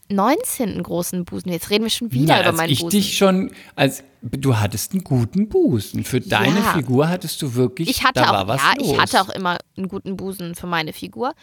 [0.10, 1.49] 19 einen großen Busen.
[1.49, 2.89] Jetzt reden wir schon wieder Na, über als meinen ich Busen.
[2.99, 6.03] dich schon, als du hattest einen guten Busen.
[6.03, 6.73] Für deine Ja.
[6.73, 8.91] Figur hattest du wirklich, ich hatte da auch, war was ja, los.
[8.91, 11.34] ich hatte auch immer einen guten Busen für meine Figur.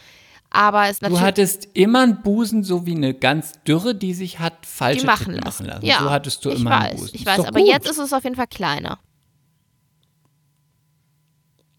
[0.51, 1.21] Aber es Du natürlich.
[1.23, 5.33] hattest immer einen Busen, so wie eine ganz dürre, die sich hat falsche die machen
[5.33, 5.43] lassen.
[5.43, 5.85] machen lassen.
[5.85, 7.15] Ja, so hattest du immer weiß, einen Busen.
[7.15, 7.69] Ich weiß, aber gut.
[7.69, 8.97] jetzt ist es auf jeden Fall kleiner.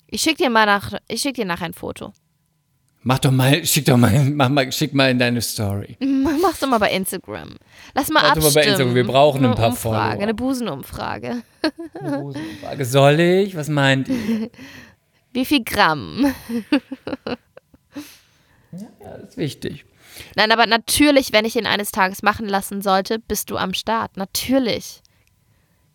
[0.06, 2.12] Ich schick dir mal nach, ich schick dir nachher ein Foto.
[3.02, 5.96] Mach doch mal, schick doch mal, mach mal, schick mal in deine Story.
[6.00, 7.56] Mach's doch mal bei Instagram.
[7.94, 8.54] Lass mal Mach doch mal abstimmen.
[8.54, 10.22] bei Instagram, wir brauchen ein eine paar Umfrage, Follower.
[10.22, 11.42] Eine Busenumfrage.
[11.98, 12.84] Eine Busenfrage.
[12.84, 13.56] Soll ich?
[13.56, 14.50] Was meint ihr?
[15.32, 16.34] Wie viel Gramm?
[18.72, 19.84] Ja, das ist wichtig.
[20.36, 24.16] Nein, aber natürlich, wenn ich ihn eines Tages machen lassen sollte, bist du am Start.
[24.16, 25.00] Natürlich.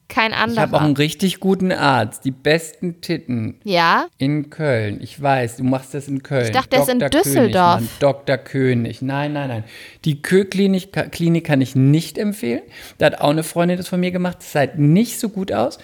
[0.07, 0.81] Kein Ich habe auch anderer.
[0.81, 2.25] einen richtig guten Arzt.
[2.25, 4.05] Die besten Titten Ja?
[4.17, 4.99] in Köln.
[5.01, 6.45] Ich weiß, du machst das in Köln.
[6.45, 7.21] Ich dachte, der ist in Dr.
[7.21, 7.77] Düsseldorf.
[7.79, 7.91] König.
[7.99, 8.37] Dr.
[8.37, 9.01] König.
[9.01, 9.63] Nein, nein, nein.
[10.05, 12.61] Die Kö-Klinik Klinik kann ich nicht empfehlen.
[12.99, 14.37] Da hat auch eine Freundin das von mir gemacht.
[14.39, 15.79] Das sah halt nicht so gut aus.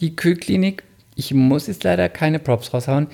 [0.00, 0.82] Die Kö-Klinik,
[1.14, 3.08] ich muss jetzt leider keine Props raushauen.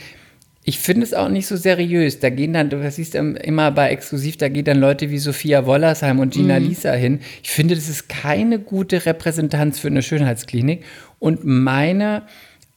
[0.64, 2.20] Ich finde es auch nicht so seriös.
[2.20, 5.66] Da gehen dann, du siehst ähm, immer bei Exklusiv, da gehen dann Leute wie Sophia
[5.66, 6.66] Wollersheim und Gina Mhm.
[6.68, 7.20] Lisa hin.
[7.42, 10.84] Ich finde, das ist keine gute Repräsentanz für eine Schönheitsklinik.
[11.18, 12.22] Und meine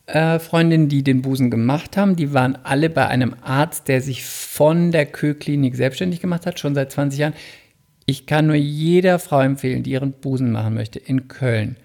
[0.07, 4.23] äh, Freundinnen, die den Busen gemacht haben, die waren alle bei einem Arzt, der sich
[4.25, 7.33] von der Kö-Klinik selbstständig gemacht hat, schon seit 20 Jahren.
[8.07, 11.75] Ich kann nur jeder Frau empfehlen, die ihren Busen machen möchte, in Köln.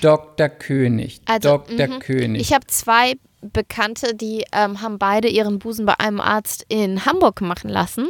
[0.00, 0.48] Dr.
[0.48, 1.20] König.
[1.26, 1.88] Also, Dr.
[1.88, 1.98] mhm.
[2.00, 2.40] König.
[2.42, 7.40] Ich habe zwei Bekannte, die ähm, haben beide ihren Busen bei einem Arzt in Hamburg
[7.40, 8.08] machen lassen.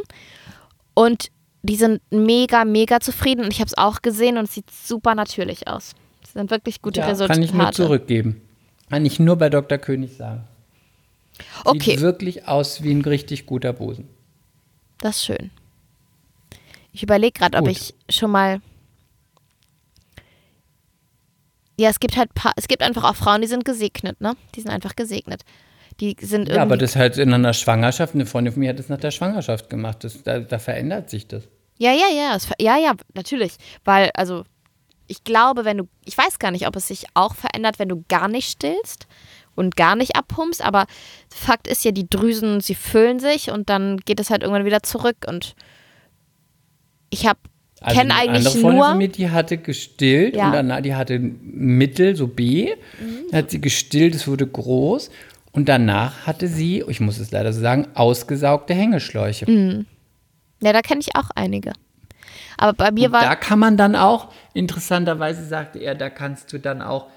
[0.93, 1.29] Und
[1.61, 3.45] die sind mega, mega zufrieden.
[3.45, 5.93] Und ich habe es auch gesehen und es sieht super natürlich aus.
[6.23, 7.39] Es sind wirklich gute ja, Resultate.
[7.39, 8.41] kann ich nur zurückgeben.
[8.89, 9.77] Kann ich nur bei Dr.
[9.77, 10.43] König sagen.
[11.63, 11.91] Okay.
[11.91, 14.07] Sieht wirklich aus wie ein richtig guter Busen.
[14.99, 15.51] Das ist schön.
[16.91, 18.61] Ich überlege gerade, ob ich schon mal.
[21.79, 24.35] Ja, es gibt halt paar, es gibt einfach auch Frauen, die sind gesegnet, ne?
[24.53, 25.43] Die sind einfach gesegnet.
[26.01, 26.55] Die sind irgendwie.
[26.55, 29.11] Ja, aber das halt in einer Schwangerschaft, eine Freundin von mir hat das nach der
[29.11, 30.03] Schwangerschaft gemacht.
[30.03, 31.47] Das, da, da verändert sich das.
[31.77, 33.53] Ja, ja, ja, es, ja, ja, natürlich.
[33.85, 34.43] Weil, also,
[35.07, 38.03] ich glaube, wenn du, ich weiß gar nicht, ob es sich auch verändert, wenn du
[38.09, 39.07] gar nicht stillst
[39.55, 40.85] und gar nicht abpumpst, aber
[41.33, 44.83] Fakt ist ja, die Drüsen, sie füllen sich und dann geht es halt irgendwann wieder
[44.83, 45.55] zurück und
[47.09, 47.39] ich habe,
[47.81, 50.47] Also kenne eigentlich andere Freundin nur, von mir, die hatte gestillt Ja.
[50.47, 53.33] und danach, die hatte Mittel, so B, Mhm.
[53.33, 55.09] hat sie gestillt, es wurde groß
[55.53, 59.49] und danach hatte sie, ich muss es leider so sagen, ausgesaugte Hängeschläuche.
[59.49, 59.85] Mhm.
[60.61, 61.71] ja, da kenne ich auch einige.
[62.57, 66.51] Aber bei mir Und war, da kann man dann auch, interessanterweise sagte er, da kannst
[66.51, 67.07] du dann auch,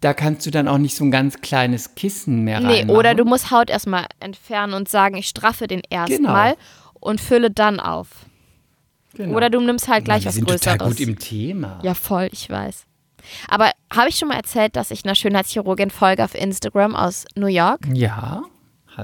[0.00, 2.96] da kannst du dann auch nicht so ein ganz kleines Kissen mehr nee, reinmachen.
[2.98, 6.56] oder du musst Haut erstmal entfernen und sagen, ich straffe den erstmal
[6.94, 8.08] und fülle dann auf.
[9.14, 9.36] Genau.
[9.36, 10.78] Oder du nimmst halt gleich wir was sind Größeres.
[10.78, 11.78] total gut im Thema.
[11.82, 12.84] Ja, voll, ich weiß.
[13.48, 17.46] Aber habe ich schon mal erzählt, dass ich einer Schönheitschirurgin folge auf Instagram aus New
[17.46, 17.80] York?
[17.92, 18.42] Ja?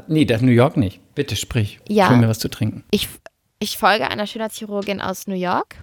[0.06, 1.00] Nee, das New York nicht.
[1.14, 1.80] Bitte sprich.
[1.88, 2.10] Ja.
[2.10, 2.84] Ich mir was zu trinken.
[2.90, 3.08] Ich,
[3.58, 5.76] ich folge einer Schönheitschirurgin aus New York.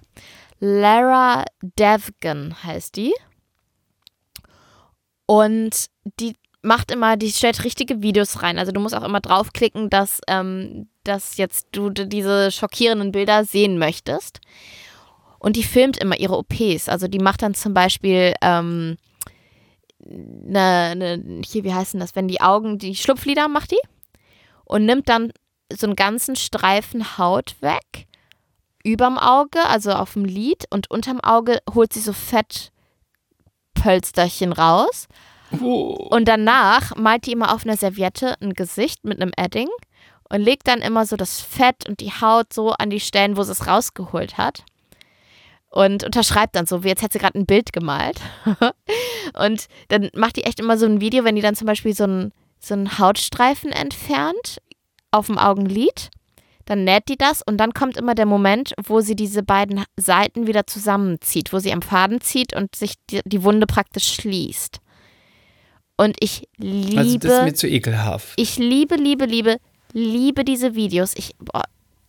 [0.60, 3.12] Lara Devgan heißt die.
[5.26, 5.86] Und
[6.20, 8.58] die macht immer, die stellt richtige Videos rein.
[8.58, 13.78] Also du musst auch immer draufklicken, dass, ähm, dass jetzt du diese schockierenden Bilder sehen
[13.78, 14.40] möchtest.
[15.38, 16.88] Und die filmt immer ihre OPs.
[16.88, 18.96] Also die macht dann zum Beispiel ähm,
[19.98, 23.80] ne, ne, hier, wie heißt denn das, wenn die Augen, die Schlupflider macht die
[24.64, 25.32] und nimmt dann
[25.72, 28.06] so einen ganzen Streifen Haut weg
[28.86, 35.08] überm Auge, also auf dem Lid und unterm Auge holt sie so Fettpölsterchen raus
[35.50, 39.66] und danach malt die immer auf einer Serviette ein Gesicht mit einem Edding
[40.28, 43.42] und legt dann immer so das Fett und die Haut so an die Stellen, wo
[43.42, 44.64] sie es rausgeholt hat.
[45.68, 48.20] Und unterschreibt dann so, wie jetzt hätte sie gerade ein Bild gemalt.
[49.38, 52.04] und dann macht die echt immer so ein Video, wenn die dann zum Beispiel so
[52.04, 54.58] einen, so einen Hautstreifen entfernt
[55.10, 56.10] auf dem Augenlid.
[56.64, 60.46] Dann näht die das und dann kommt immer der Moment, wo sie diese beiden Seiten
[60.48, 64.80] wieder zusammenzieht, wo sie am Faden zieht und sich die, die Wunde praktisch schließt.
[65.96, 68.34] Und ich liebe Also das ist mir zu ekelhaft.
[68.36, 69.58] ich liebe, liebe, liebe,
[69.96, 71.14] liebe diese Videos.
[71.16, 71.64] Ich, boah,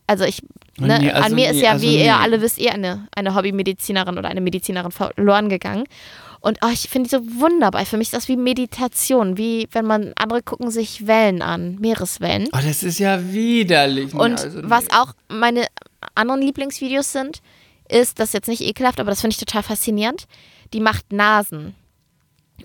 [0.07, 0.41] also ich,
[0.77, 2.05] ne, nee, also an mir ist nee, ja, also wie nee.
[2.05, 5.85] ihr alle wisst, ihr eine, eine Hobbymedizinerin oder eine Medizinerin verloren gegangen.
[6.39, 7.85] Und oh, ich finde die so wunderbar.
[7.85, 12.47] Für mich ist das wie Meditation, wie wenn man, andere gucken sich Wellen an, Meereswellen.
[12.53, 14.13] Oh, das ist ja widerlich.
[14.13, 14.93] Nee, Und also, was nee.
[14.93, 15.65] auch meine
[16.13, 17.41] anderen Lieblingsvideos sind,
[17.89, 20.27] ist, das ist jetzt nicht ekelhaft, aber das finde ich total faszinierend.
[20.73, 21.73] Die macht Nasen.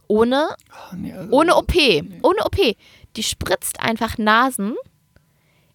[0.07, 1.75] Ohne Oh, nee, also, ohne OP.
[2.23, 2.77] Ohne OP.
[3.17, 4.75] Die spritzt einfach Nasen.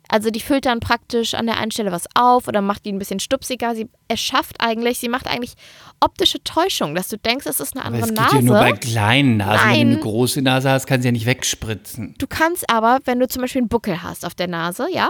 [0.10, 3.00] Also die füllt dann praktisch an der einen Stelle was auf oder macht die ein
[3.00, 3.76] bisschen stupsiger.
[3.76, 5.54] Sie erschafft eigentlich, sie macht eigentlich
[6.00, 8.36] optische Täuschung, dass du denkst, es ist eine Aber andere es geht Nase.
[8.38, 9.52] ja nur bei kleinen Nasen.
[9.70, 9.88] Wenn du Nein.
[9.94, 12.16] eine große Nase hast, kannst du ja nicht wegspritzen.
[12.18, 15.10] Du kannst aber, wenn du zum Beispiel einen Buckel hast auf der Nase, ja,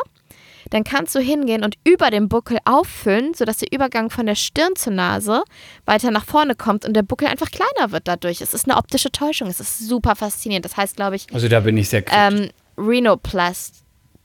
[0.71, 4.75] dann kannst du hingehen und über dem Buckel auffüllen, sodass der Übergang von der Stirn
[4.75, 5.43] zur Nase
[5.85, 8.41] weiter nach vorne kommt und der Buckel einfach kleiner wird dadurch.
[8.41, 9.47] Es ist eine optische Täuschung.
[9.47, 10.65] Es ist super faszinierend.
[10.65, 12.41] Das heißt, glaube ich, Also da bin ich sehr kritisch.
[12.41, 12.49] ähm,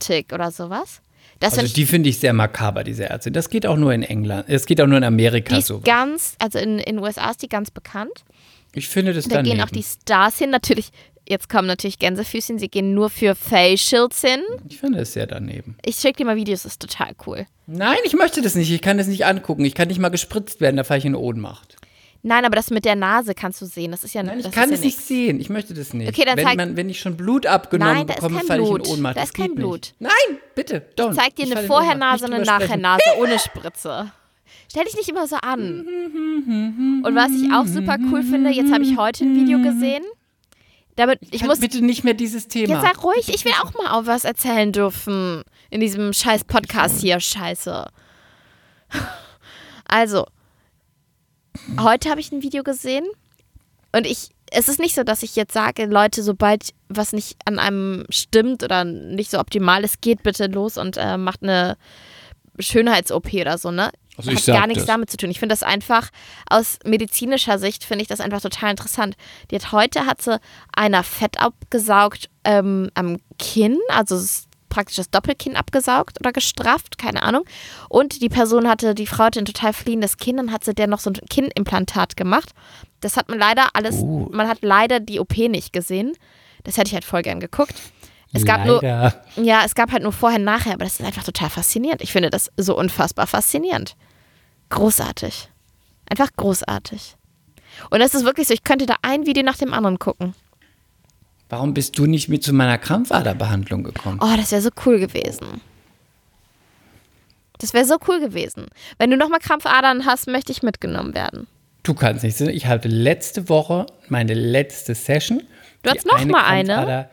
[0.09, 1.01] Rhinoplastik oder sowas.
[1.39, 3.31] Das also die finde ich sehr makaber, diese Ärzte.
[3.31, 4.45] Das geht auch nur in England.
[4.47, 5.81] Es geht auch nur in Amerika die ist so.
[5.81, 8.23] ganz, also in den USA ist die ganz bekannt.
[8.73, 9.57] Ich finde das Da daneben.
[9.57, 10.51] gehen auch die Stars hin.
[10.51, 10.89] Natürlich,
[11.27, 14.41] jetzt kommen natürlich Gänsefüßchen, sie gehen nur für Facials hin.
[14.69, 15.75] ich finde es sehr daneben.
[15.83, 17.45] Ich schicke dir mal Videos, das ist total cool.
[17.67, 18.71] Nein, ich möchte das nicht.
[18.71, 19.65] Ich kann das nicht angucken.
[19.65, 21.72] Ich kann nicht mal gespritzt werden, da fahre ich in Ohnmacht.
[22.25, 23.91] Nein, aber das mit der Nase kannst du sehen.
[23.91, 25.07] Das ist ja Nein, ich das kann es ja nicht nix.
[25.07, 25.39] sehen.
[25.41, 26.07] Ich möchte das nicht.
[26.07, 28.69] Okay, dann wenn, zeig- man, wenn ich schon Blut abgenommen Nein, da bekomme, falle ich
[28.69, 28.81] in.
[28.93, 29.17] Ohnmacht.
[29.17, 29.81] Da Das ist kein Blut.
[29.81, 29.95] Nicht.
[29.99, 31.11] Nein, bitte, don't.
[31.11, 31.67] Ich zeig dir Ich eine.
[31.67, 32.45] Vorher-Nase und eine.
[32.45, 34.11] Nachher-Nase ohne Spritze.
[34.69, 35.85] Stell dich nicht immer so an.
[37.03, 40.03] Und was ich auch super cool finde, jetzt habe ich heute ein Video gesehen.
[40.95, 42.73] Damit, ich Kann muss bitte nicht mehr dieses Thema.
[42.75, 47.01] Jetzt sag ruhig, ich will auch mal auch was erzählen dürfen in diesem scheiß Podcast
[47.01, 47.85] hier, scheiße.
[49.85, 50.25] Also,
[51.79, 53.05] heute habe ich ein Video gesehen
[53.91, 57.59] und ich es ist nicht so, dass ich jetzt sage, Leute, sobald was nicht an
[57.59, 61.75] einem stimmt oder nicht so optimal ist, geht bitte los und äh, macht eine
[62.59, 63.91] Schönheits-OP oder so, ne?
[64.15, 64.87] Also Hat gar nichts das.
[64.87, 65.31] damit zu tun.
[65.31, 66.09] Ich finde das einfach,
[66.47, 69.15] aus medizinischer Sicht finde ich das einfach total interessant.
[69.49, 70.39] Die hat heute, hat sie
[70.75, 76.97] einer Fett abgesaugt ähm, am Kinn, also es ist praktisch das Doppelkinn abgesaugt oder gestrafft,
[76.97, 77.43] keine Ahnung.
[77.89, 80.87] Und die Person hatte, die Frau hatte ein total fliehendes Kinn, dann hat sie der
[80.87, 82.49] noch so ein Kinnimplantat gemacht.
[83.01, 84.29] Das hat man leider alles, Uh.
[84.31, 86.13] man hat leider die OP nicht gesehen.
[86.63, 87.75] Das hätte ich halt voll gern geguckt.
[88.33, 89.13] Es gab nur, Leider.
[89.35, 92.01] ja, es gab halt nur vorher nachher, aber das ist einfach total faszinierend.
[92.01, 93.95] Ich finde das so unfassbar faszinierend.
[94.69, 95.49] Großartig.
[96.09, 97.15] Einfach großartig.
[97.91, 100.33] Und es ist wirklich so, ich könnte da ein Video nach dem anderen gucken.
[101.53, 104.19] Warum bist du nicht mit zu meiner Krampfaderbehandlung gekommen?
[104.23, 105.61] Oh, das wäre so cool gewesen.
[107.59, 108.65] Das wäre so cool gewesen.
[108.97, 111.45] Wenn du nochmal Krampfadern hast, möchte ich mitgenommen werden.
[111.83, 112.39] Du kannst nicht.
[112.41, 115.43] Ich hatte letzte Woche meine letzte Session.
[115.83, 116.73] Du hattest noch mal eine?
[116.73, 117.09] Krampfader-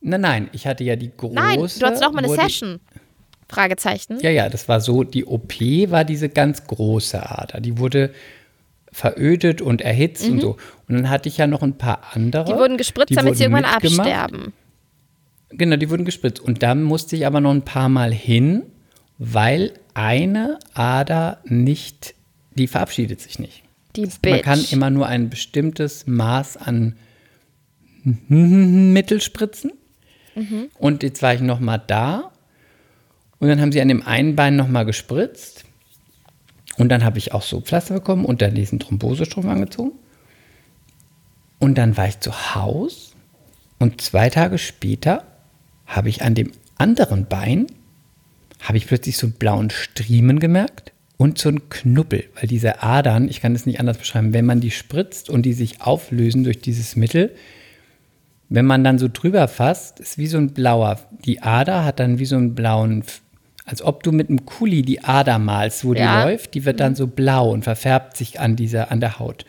[0.00, 1.34] Nein, nein, ich hatte ja die große.
[1.34, 2.80] Nein, du hast nochmal eine Session.
[3.50, 4.18] Fragezeichen.
[4.22, 7.60] Ja, ja, das war so, die OP war diese ganz große Ader.
[7.60, 8.10] Die wurde
[8.92, 10.56] verödet und erhitzt und so.
[10.88, 12.44] Und dann hatte ich ja noch ein paar andere.
[12.44, 12.48] Mhm.
[12.48, 14.08] Die wurden gespritzt, die damit sie wurden irgendwann mitgemacht.
[14.08, 14.52] absterben.
[15.50, 16.40] Genau, die wurden gespritzt.
[16.40, 18.62] Und dann musste ich aber noch ein paar Mal hin,
[19.18, 22.14] weil eine Ader nicht,
[22.54, 23.62] die verabschiedet sich nicht.
[23.96, 24.42] Die Man Bitch.
[24.42, 26.96] kann immer nur ein bestimmtes Maß an
[28.28, 29.72] Mittel spritzen.
[30.34, 30.68] Mhm.
[30.78, 32.30] Und jetzt war ich noch mal da.
[33.38, 35.64] Und dann haben sie an dem einen Bein noch mal gespritzt.
[36.76, 39.92] Und dann habe ich auch so Pflaster bekommen und dann diesen Thrombosestrumpf angezogen.
[41.58, 43.14] Und dann war ich zu Haus.
[43.78, 45.24] Und zwei Tage später
[45.86, 47.66] habe ich an dem anderen Bein,
[48.60, 53.28] habe ich plötzlich so einen blauen Striemen gemerkt und so einen Knubbel, weil diese Adern,
[53.28, 56.60] ich kann das nicht anders beschreiben, wenn man die spritzt und die sich auflösen durch
[56.60, 57.34] dieses Mittel,
[58.48, 62.18] wenn man dann so drüber fasst, ist wie so ein blauer, die Ader hat dann
[62.18, 63.04] wie so einen blauen,
[63.70, 66.24] als ob du mit einem Kuli die Ader malst, wo Ja.
[66.24, 69.44] die läuft, die wird dann so blau und verfärbt sich an dieser, an der Haut.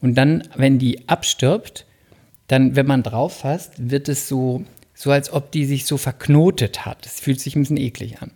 [0.00, 1.84] Und dann, wenn die abstirbt,
[2.46, 6.86] dann, wenn man drauf fasst, wird es so, so als ob die sich so verknotet
[6.86, 7.04] hat.
[7.04, 8.30] Es fühlt sich ein bisschen eklig an.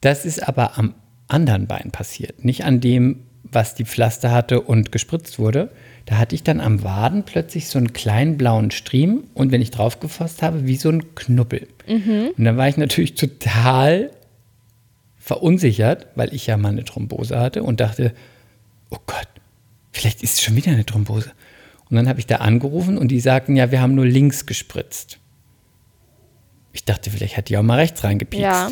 [0.00, 0.94] Das ist aber am
[1.28, 3.20] anderen Bein passiert, nicht an dem,
[3.52, 5.70] was die Pflaster hatte und gespritzt wurde.
[6.06, 9.70] Da hatte ich dann am Waden plötzlich so einen kleinen blauen Striemen und wenn ich
[9.70, 11.68] drauf gefasst habe, wie so ein Knubbel.
[12.36, 14.10] Und dann war ich natürlich total
[15.18, 18.14] verunsichert, weil ich ja mal eine Thrombose hatte und dachte,
[18.88, 19.28] oh Gott,
[19.92, 21.32] vielleicht ist es schon wieder eine Thrombose.
[21.90, 25.18] Und dann habe ich da angerufen und die sagten, ja, wir haben nur links gespritzt.
[26.72, 28.42] Ich dachte, vielleicht hat die auch mal rechts reingepiekst.
[28.42, 28.70] Ja.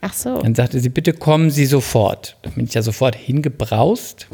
[0.00, 0.38] Ach so.
[0.40, 2.36] Dann sagte sie, bitte kommen Sie sofort.
[2.42, 4.28] Dann bin ich ja sofort hingebraust.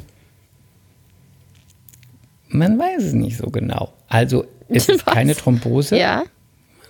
[2.49, 3.93] Man weiß es nicht so genau.
[4.09, 5.15] Also es ist Was?
[5.15, 5.97] keine Thrombose.
[5.99, 6.23] Ja.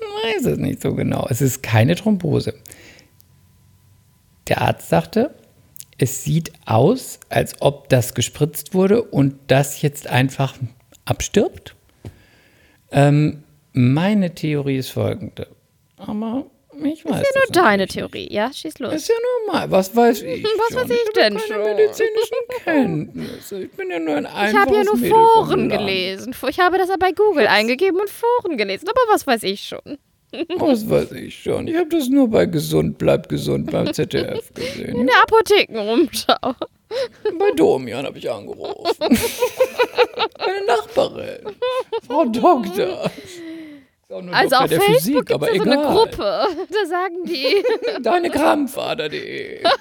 [0.01, 1.27] Man weiß es nicht so genau.
[1.31, 2.55] Es ist keine Thrombose.
[4.49, 5.35] Der Arzt sagte,
[5.99, 10.55] es sieht aus, als ob das gespritzt wurde und das jetzt einfach
[11.07, 11.75] abstirbt.
[12.91, 15.49] Ähm, meine Theorie ist folgende.
[15.97, 16.47] Aber
[16.85, 17.93] ich weiß Ist ja nur deine nicht.
[17.95, 18.29] Theorie.
[18.33, 18.93] Ja, schieß los.
[18.95, 19.15] Ist ja
[19.47, 19.71] normal.
[19.71, 20.45] Was weiß ich?
[20.45, 20.77] Was schon?
[20.83, 21.63] weiß ich hab denn keine schon?
[21.77, 23.63] medizinischen Kenntnisse.
[23.65, 26.35] Ich bin ja nur ein Ich habe ja einfaches nur Mädel Foren gelesen.
[26.49, 28.89] Ich habe das ja bei Google eingegeben und Foren gelesen.
[28.89, 29.99] Aber was weiß ich schon?
[30.59, 31.69] Was weiß ich schon.
[31.69, 35.07] Ich habe das nur bei Gesund, bleib gesund beim ZDF In gesehen.
[35.07, 36.55] der Apothekenrumschau.
[37.39, 38.95] Bei Domian habe ich angerufen.
[38.99, 41.39] Meine Nachbarin.
[42.07, 43.11] Frau Doktor.
[44.09, 45.79] Auch Also auf der Facebook Physik, gibt aber ja so egal.
[45.79, 46.47] eine Gruppe.
[46.71, 47.65] Da sagen die.
[48.03, 49.63] Deine Krampfader.de.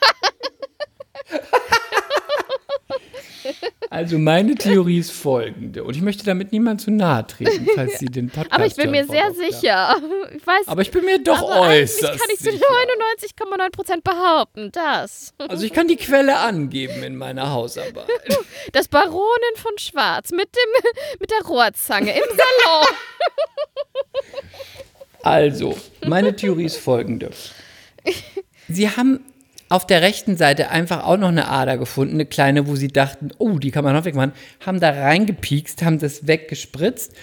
[3.89, 8.07] Also meine Theorie ist folgende und ich möchte damit niemand zu nahe treten, falls Sie
[8.07, 9.95] den Podcast Aber ich bin mir sehr sicher.
[10.35, 10.67] Ich weiß.
[10.67, 12.65] Aber ich bin mir doch aber äußerst kann ich zu sicher.
[12.65, 15.33] 99,9% behaupten, das.
[15.37, 18.07] Also ich kann die Quelle angeben in meiner Hausarbeit.
[18.73, 22.85] Das Baronin von Schwarz mit, dem, mit der Rohrzange im Salon.
[25.21, 27.31] Also, meine Theorie ist folgende.
[28.67, 29.25] Sie haben
[29.69, 33.29] auf der rechten Seite einfach auch noch eine Ader gefunden, eine kleine, wo sie dachten,
[33.37, 34.33] oh, die kann man noch wegmachen,
[34.65, 37.13] haben da reingepiekst, haben das weggespritzt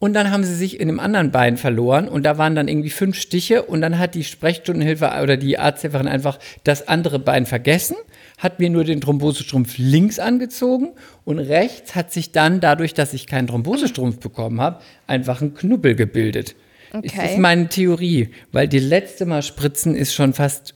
[0.00, 2.90] und dann haben sie sich in dem anderen Bein verloren und da waren dann irgendwie
[2.90, 7.96] fünf Stiche und dann hat die Sprechstundenhilfe oder die Arzthelferin einfach das andere Bein vergessen,
[8.38, 10.92] hat mir nur den Thrombosestrumpf links angezogen
[11.24, 15.94] und rechts hat sich dann, dadurch, dass ich keinen Thrombosestrumpf bekommen habe, einfach ein Knubbel
[15.94, 16.56] gebildet.
[16.92, 17.32] Das Okay.
[17.32, 20.74] ist meine Theorie, weil die letzte Mal spritzen ist schon fast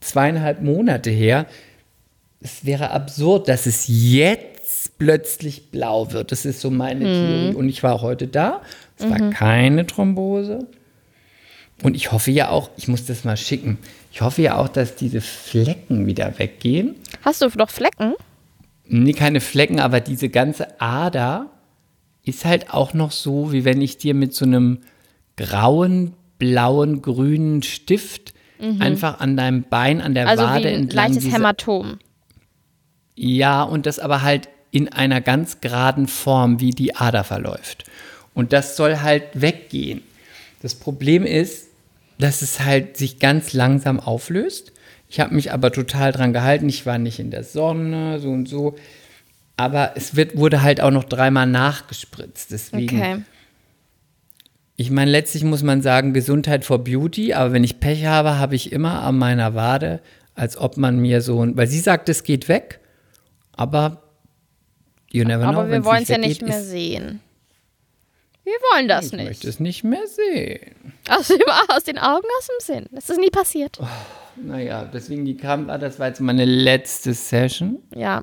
[0.00, 1.46] zweieinhalb Monate her.
[2.40, 6.32] Es wäre absurd, dass es jetzt plötzlich blau wird.
[6.32, 7.54] Das ist so meine Theorie.
[7.54, 8.62] Und ich war heute da.
[8.98, 10.66] Es war keine Thrombose.
[11.82, 13.78] Und ich hoffe ja auch, ich muss das mal schicken.
[14.12, 16.96] Ich hoffe ja auch, dass diese Flecken wieder weggehen.
[17.22, 18.14] Hast du noch Flecken?
[18.86, 21.46] Nee, keine Flecken, aber diese ganze Ader
[22.24, 24.80] ist halt auch noch so, wie wenn ich dir mit so einem
[25.36, 28.34] grauen, blauen, grünen Stift
[28.78, 31.06] einfach an deinem Bein, an der Also Wade wie ein entlang.
[31.06, 31.98] leichtes diese- Hämatom.
[33.16, 37.84] Ja, und das aber halt in einer ganz geraden Form, wie die Ader verläuft.
[38.34, 40.02] Und das soll halt weggehen.
[40.62, 41.68] Das Problem ist,
[42.18, 44.72] dass es halt sich ganz langsam auflöst.
[45.08, 46.68] Ich habe mich aber total dran gehalten.
[46.68, 48.76] Ich war nicht in der Sonne, so und so.
[49.56, 52.50] Aber es wird, wurde halt auch noch dreimal nachgespritzt.
[52.52, 53.22] Deswegen, Okay.
[54.80, 57.34] Ich meine, letztlich muss man sagen, Gesundheit for Beauty.
[57.34, 60.00] Aber wenn ich Pech habe, habe ich immer an meiner Wade,
[60.34, 62.80] als ob man mir so ein, weil sie sagt, es geht weg.
[63.52, 64.02] Aber
[65.12, 65.60] you never know.
[65.60, 67.20] Aber wir wollen es ja nicht mehr sehen.
[68.42, 69.24] Wir wollen das Ich nicht.
[69.26, 70.74] möchte es nicht mehr sehen.
[71.10, 72.86] Aus, dem, aus den Augen, aus dem Sinn.
[72.90, 73.76] Das ist nie passiert.
[73.82, 73.86] Oh.
[74.42, 77.80] Naja, deswegen die Kamera, das war jetzt meine letzte Session.
[77.94, 78.22] Ja.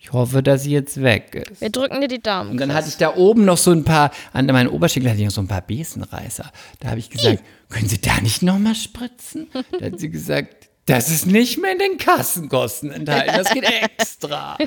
[0.00, 1.60] Ich hoffe, dass sie jetzt weg ist.
[1.60, 2.50] Wir drücken dir die Daumen.
[2.52, 5.26] Und dann hatte ich da oben noch so ein paar, an meinen Oberschenkel hatte ich
[5.26, 6.50] noch so ein paar Besenreißer.
[6.80, 9.48] Da habe ich gesagt, können Sie da nicht nochmal spritzen?
[9.52, 14.56] Da hat sie gesagt, das ist nicht mehr in den Kassenkosten enthalten, das geht extra.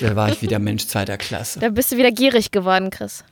[0.00, 1.58] Da war ich wieder Mensch zweiter Klasse.
[1.58, 3.24] Da bist du wieder gierig geworden, Chris.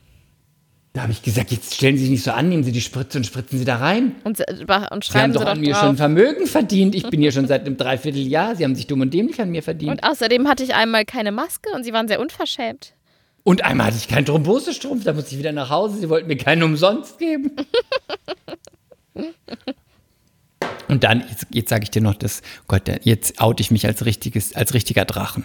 [0.94, 3.18] Da habe ich gesagt, jetzt stellen Sie sich nicht so an, nehmen Sie die Spritze
[3.18, 4.16] und spritzen Sie da rein.
[4.24, 4.40] Und,
[4.90, 5.82] und Sie haben doch sie doch an mir drauf.
[5.82, 6.94] schon Vermögen verdient.
[6.94, 8.56] Ich bin hier schon seit einem Dreivierteljahr.
[8.56, 9.92] Sie haben sich dumm und dämlich an mir verdient.
[9.92, 12.94] Und außerdem hatte ich einmal keine Maske und sie waren sehr unverschämt.
[13.44, 15.98] Und einmal hatte ich keinen Thrombosestrumpf, da musste ich wieder nach Hause.
[15.98, 17.52] Sie wollten mir keinen umsonst geben.
[20.88, 24.04] Und dann, jetzt, jetzt sage ich dir noch das, Gott, jetzt oute ich mich als,
[24.06, 25.44] richtiges, als richtiger Drachen.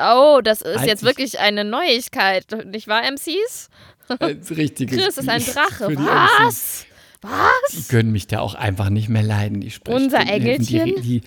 [0.00, 3.68] Oh, das ist Als jetzt ich- wirklich eine Neuigkeit, nicht wahr, MCs?
[4.10, 5.96] Richtiges Chris ist ein Drache.
[5.96, 6.86] Was?
[7.22, 7.72] Was?
[7.72, 10.66] Die können mich da auch einfach nicht mehr leiden, die Unser Sprechstundenhilfen.
[10.66, 11.02] Die, Engelchen?
[11.02, 11.20] die,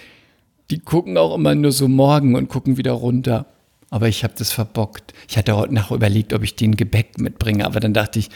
[0.72, 3.48] die gucken auch immer nur so morgen und gucken wieder runter.
[3.90, 5.14] Aber ich habe das verbockt.
[5.28, 8.30] Ich hatte heute Nacht überlegt, ob ich den Gebäck mitbringe, aber dann dachte ich,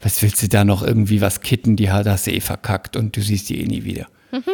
[0.00, 1.76] was willst du da noch irgendwie was kitten?
[1.76, 4.06] Die hat das eh verkackt und du siehst die eh nie wieder.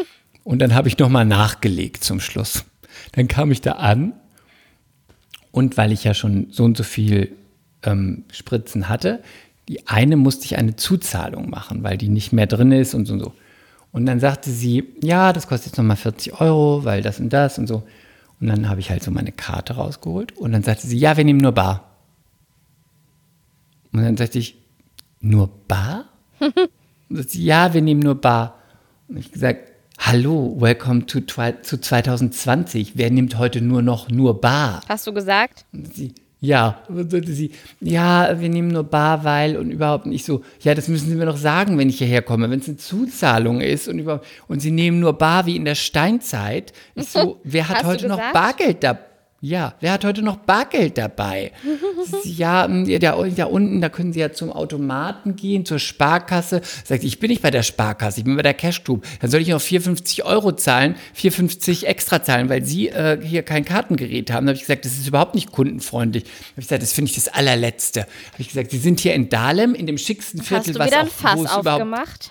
[0.45, 2.67] Und dann habe ich nochmal nachgelegt zum Schluss.
[3.13, 4.13] Dann kam ich da an
[5.53, 7.35] und weil ich ja schon so und so viel
[7.85, 9.23] ähm, Spritzen hatte,
[9.69, 13.15] die eine musste ich eine Zuzahlung machen, weil die nicht mehr drin ist und so
[13.15, 13.33] und so.
[13.93, 17.59] Und dann sagte sie, ja, das kostet jetzt nochmal 40 Euro, weil das und das
[17.59, 17.85] und so.
[18.41, 21.25] Und dann habe ich halt so meine Karte rausgeholt und dann sagte sie, ja, wir
[21.25, 21.91] nehmen nur Bar.
[23.93, 24.57] Und dann sagte ich,
[25.21, 26.07] nur Bar?
[26.41, 28.59] und sagte sie, ja, wir nehmen nur Bar.
[29.09, 32.97] Und ich gesagt, hallo, welcome to, zu 2020.
[32.97, 34.83] Wer nimmt heute nur noch nur Bar?
[34.89, 35.65] Hast du gesagt?
[35.73, 40.05] Und sie, ja, und dann sagte sie, ja, wir nehmen nur Bar, weil und überhaupt
[40.07, 42.69] nicht so, ja, das müssen Sie mir doch sagen, wenn ich hierher komme, wenn es
[42.69, 46.73] eine Zuzahlung ist und überhaupt, und Sie nehmen nur Bar wie in der Steinzeit.
[46.95, 48.21] Ich so, wer hat heute noch?
[48.33, 49.14] Bargeld dabei?
[49.45, 51.53] Ja, wer hat heute noch Bargeld dabei?
[52.25, 56.63] Ja, mm, ja, da, da unten, da können Sie ja zum Automaten gehen, zur Sparkasse.
[56.85, 59.07] Sagt, ich bin nicht bei der Sparkasse, ich bin bei der Cash Group.
[59.21, 63.65] Dann soll ich noch 4,50 Euro zahlen, 4,50 extra zahlen, weil Sie äh, hier kein
[63.65, 64.47] Kartengerät haben.
[64.47, 66.25] Da habe ich gesagt, das ist überhaupt nicht kundenfreundlich.
[66.25, 68.01] Da habe ich gesagt, das finde ich das allerletzte.
[68.03, 70.87] Habe ich gesagt, Sie sind hier in Dahlem, in dem schicksten Hast Viertel, du was
[70.87, 72.31] wieder auch, ein Fass wo es überhaupt aufgemacht?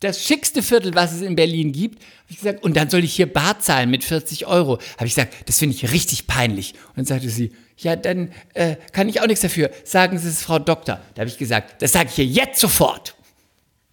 [0.00, 2.02] Das schickste Viertel, was es in Berlin gibt.
[2.02, 4.78] Hab ich gesagt, und dann soll ich hier Bar zahlen mit 40 Euro.
[4.96, 6.74] Habe ich gesagt, das finde ich richtig peinlich.
[6.88, 9.70] Und dann sagte sie, ja, dann äh, kann ich auch nichts dafür.
[9.84, 11.00] Sagen Sie es, Frau Doktor.
[11.14, 13.14] Da habe ich gesagt, das sage ich hier jetzt sofort.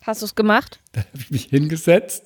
[0.01, 0.79] Hast du es gemacht?
[0.93, 2.23] Dann habe ich mich hingesetzt,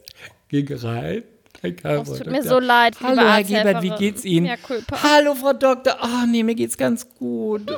[0.50, 1.24] ging rein.
[1.64, 4.48] Es tut mir so leid, Hallo, Herr Gebert, wie geht's Ihnen?
[4.48, 5.04] Ja, culpa.
[5.04, 5.98] Hallo, Frau Doktor.
[6.02, 7.72] Oh, nee, mir geht's ganz gut.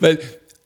[0.00, 0.18] Weil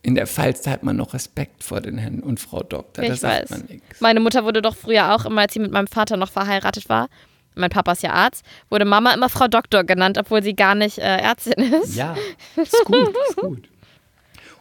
[0.03, 3.05] in der Pfalz hat man noch Respekt vor den Herrn und Frau Doktor.
[3.05, 3.51] ich sagt weiß.
[3.51, 4.01] man nichts.
[4.01, 7.09] Meine Mutter wurde doch früher auch immer, als sie mit meinem Vater noch verheiratet war,
[7.55, 10.99] mein Papa ist ja Arzt, wurde Mama immer Frau Doktor genannt, obwohl sie gar nicht
[10.99, 11.97] äh, Ärztin ist.
[11.97, 12.17] Ja,
[12.57, 13.69] ist gut, ist gut.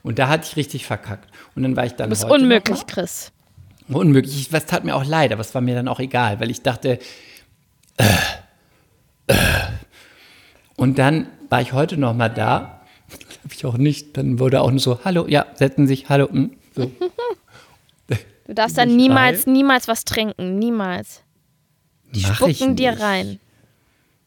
[0.01, 1.29] Und da hatte ich richtig verkackt.
[1.55, 3.31] Und dann war ich dann Du bist heute unmöglich, Chris.
[3.87, 4.35] Unmöglich.
[4.39, 6.61] Ich- Was tat mir auch leid, aber es war mir dann auch egal, weil ich
[6.63, 6.99] dachte,
[7.97, 8.03] äh,
[9.27, 9.35] äh.
[10.75, 12.78] und dann war ich heute noch mal da.
[13.43, 14.17] Habe ich auch nicht.
[14.17, 16.29] Dann wurde auch nur so, hallo, ja, setzen Sie sich, hallo.
[16.29, 16.91] hm, So.
[18.47, 19.53] Du darfst dann niemals, rein.
[19.53, 20.57] niemals was trinken.
[20.57, 21.21] Niemals.
[22.15, 23.01] Die Mach spucken dir nicht.
[23.03, 23.39] rein.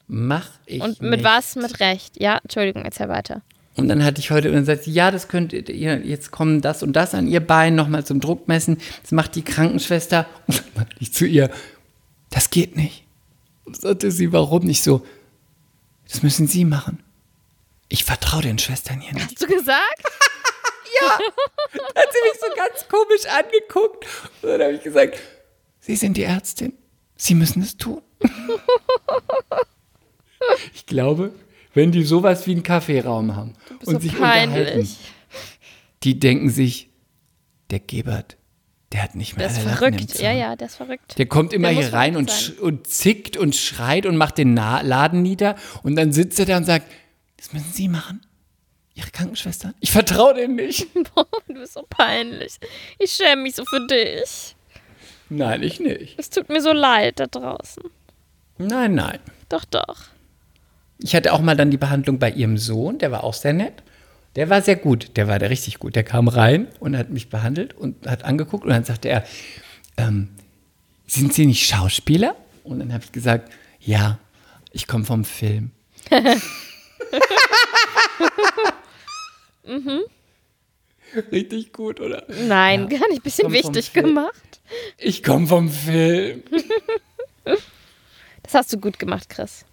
[0.07, 1.25] Mach ich Und mit nicht.
[1.25, 1.57] was?
[1.57, 2.21] Mit Recht.
[2.21, 3.43] Ja, Entschuldigung, erzähl weiter.
[3.75, 6.61] Und dann hatte ich heute, und dann sagt sie, ja, das könnt ihr, jetzt kommen
[6.61, 8.77] das und das an ihr Bein nochmal zum Druckmessen.
[9.03, 10.27] Das macht die Krankenschwester.
[10.47, 11.51] Und dann ich zu ihr,
[12.31, 13.03] das geht nicht.
[13.65, 15.05] Und sagte sie, warum nicht so?
[16.09, 17.01] Das müssen Sie machen.
[17.93, 19.27] Ich vertraue den Schwestern hier nicht.
[19.27, 20.03] Hast du gesagt?
[21.03, 24.07] hat sie mich so ganz komisch angeguckt.
[24.41, 25.19] Und dann habe ich gesagt,
[25.81, 26.73] Sie sind die Ärztin.
[27.17, 28.01] Sie müssen es tun.
[30.73, 31.35] ich glaube,
[31.75, 34.97] wenn die sowas wie einen Kaffeeraum haben und so sich unterhalten, peinlich.
[36.03, 36.89] die denken sich,
[37.71, 38.39] der Gebert,
[38.93, 40.19] der hat nicht mehr Der ist verrückt.
[40.19, 41.19] Ja, ja, der ist verrückt.
[41.19, 44.81] Der kommt immer Der hier rein und, und zickt und schreit und macht den Na
[44.83, 45.57] Laden nieder.
[45.83, 46.87] Und dann sitzt er da und sagt,
[47.43, 48.21] das müssen Sie machen.
[48.95, 49.75] Ihre Krankenschwester.
[49.81, 50.87] Ich vertraue denen nicht.
[51.15, 52.61] Boah, du bist so peinlich.
[53.01, 54.55] Ich schäme mich so für dich.
[55.29, 56.17] Nein, ich nicht.
[56.21, 57.83] Es tut mir so leid da draußen.
[58.59, 59.19] Nein, nein.
[59.49, 60.03] Doch, doch.
[60.99, 63.83] Ich hatte auch mal dann die Behandlung bei ihrem Sohn, der war auch sehr nett.
[64.37, 65.97] Der war sehr gut, der war der richtig gut.
[65.97, 69.25] Der kam rein und hat mich behandelt und hat angeguckt und dann sagte er,
[69.97, 70.29] ähm,
[71.09, 72.37] sind Sie nicht Schauspieler?
[72.63, 74.21] Und dann habe ich gesagt, ja,
[74.71, 75.73] ich komme vom Film.
[81.31, 82.25] Richtig gut, oder?
[82.29, 83.23] Nein, gar nicht.
[83.23, 84.61] Bisschen Komm wichtig gemacht.
[84.99, 86.43] Ich komme vom Film.
[88.45, 89.65] Das hast du gut gemacht, Chris.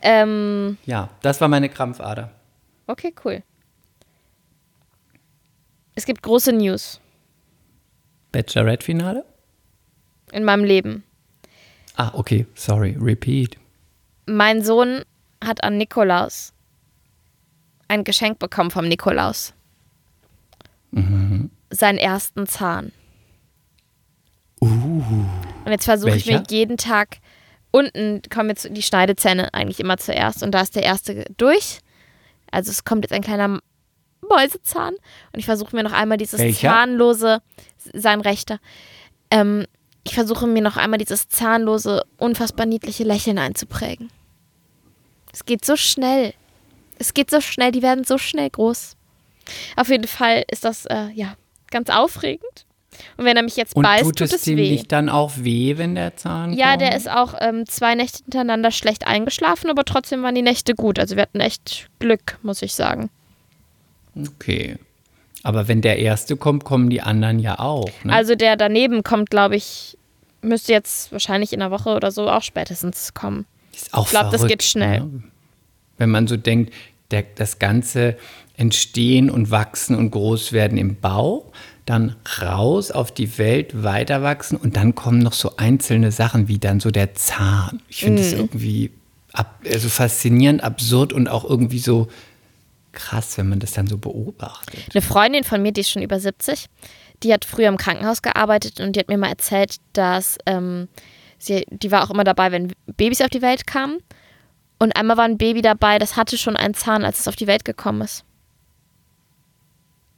[0.00, 2.30] Ähm, Ja, das war meine Krampfader.
[2.86, 3.42] okay, cool.
[5.96, 7.00] Es gibt große News
[8.32, 9.24] Bachelorette-Finale?
[10.32, 11.04] in meinem Leben.
[11.96, 13.56] Ah, okay, sorry, repeat.
[14.26, 15.04] Mein Sohn
[15.46, 16.52] hat an Nikolaus
[17.88, 19.54] ein Geschenk bekommen vom Nikolaus.
[20.90, 21.50] Mhm.
[21.70, 22.92] Seinen ersten Zahn.
[24.60, 27.18] Und jetzt versuche ich mir jeden Tag
[27.74, 31.80] unten kommen jetzt die Schneidezähne eigentlich immer zuerst und da ist der erste durch.
[32.52, 33.58] Also es kommt jetzt ein kleiner
[34.28, 36.68] Mäusezahn und ich versuche mir noch einmal dieses Welcher?
[36.68, 37.42] zahnlose,
[37.92, 38.60] sein rechter.
[39.32, 39.66] Ähm,
[40.04, 44.08] ich versuche mir noch einmal dieses zahnlose, unfassbar niedliche Lächeln einzuprägen.
[45.34, 46.32] Es geht so schnell.
[46.98, 48.96] Es geht so schnell, die werden so schnell groß.
[49.76, 51.34] Auf jeden Fall ist das äh, ja
[51.72, 52.64] ganz aufregend.
[53.16, 54.70] Und wenn er mich jetzt Und beißt, tut tut, es es dem weh.
[54.70, 56.82] nicht dann auch weh, wenn der Zahn Ja, kommt?
[56.82, 61.00] der ist auch ähm, zwei Nächte hintereinander schlecht eingeschlafen, aber trotzdem waren die Nächte gut.
[61.00, 63.10] Also wir hatten echt Glück, muss ich sagen.
[64.16, 64.76] Okay.
[65.42, 67.90] Aber wenn der erste kommt, kommen die anderen ja auch.
[68.04, 68.12] Ne?
[68.12, 69.98] Also der daneben kommt, glaube ich,
[70.40, 73.44] müsste jetzt wahrscheinlich in einer Woche oder so auch spätestens kommen.
[73.74, 75.00] Ist auch ich glaub, das geht schnell.
[75.00, 75.22] Ne?
[75.98, 76.72] Wenn man so denkt,
[77.10, 78.16] der, das ganze
[78.56, 81.44] Entstehen und Wachsen und Großwerden im Bauch,
[81.86, 86.58] dann raus auf die Welt, weiter wachsen und dann kommen noch so einzelne Sachen wie
[86.58, 87.82] dann so der Zahn.
[87.88, 88.90] Ich finde es irgendwie
[89.32, 92.08] ab, also faszinierend, absurd und auch irgendwie so
[92.92, 94.80] krass, wenn man das dann so beobachtet.
[94.94, 96.66] Eine Freundin von mir, die ist schon über 70,
[97.22, 100.88] die hat früher im Krankenhaus gearbeitet und die hat mir mal erzählt, dass ähm,
[101.38, 103.98] sie, die war auch immer dabei, wenn Babys auf die Welt kamen.
[104.78, 107.46] Und einmal war ein Baby dabei, das hatte schon einen Zahn, als es auf die
[107.46, 108.24] Welt gekommen ist.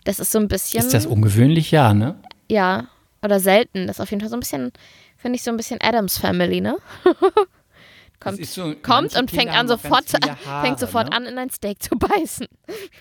[0.05, 0.81] Das ist so ein bisschen.
[0.81, 1.71] Ist das ungewöhnlich?
[1.71, 2.19] Ja, ne?
[2.49, 2.89] Ja,
[3.23, 3.87] oder selten.
[3.87, 4.73] Das ist auf jeden Fall so ein bisschen,
[5.17, 6.77] finde ich, so ein bisschen Adams Family, ne?
[8.21, 10.05] kommt so- kommt und fängt an sofort,
[10.47, 11.17] Haare, fängt sofort ne?
[11.17, 12.47] an, in ein Steak zu beißen.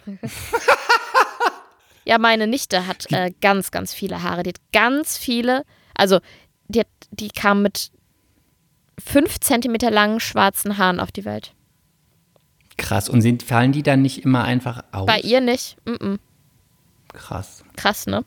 [2.06, 4.44] ja, meine Nichte hat äh, ganz, ganz viele Haare.
[4.44, 5.64] Die hat ganz viele,
[5.96, 6.20] also
[6.68, 7.92] die, hat, die kam mit
[9.04, 11.54] fünf Zentimeter langen schwarzen Haaren auf die Welt.
[12.78, 13.08] Krass.
[13.10, 15.06] Und sind, fallen die dann nicht immer einfach aus?
[15.06, 15.78] Bei ihr nicht.
[15.86, 16.20] Mm -mm.
[17.14, 17.64] Krass.
[17.78, 18.26] Krass, ne?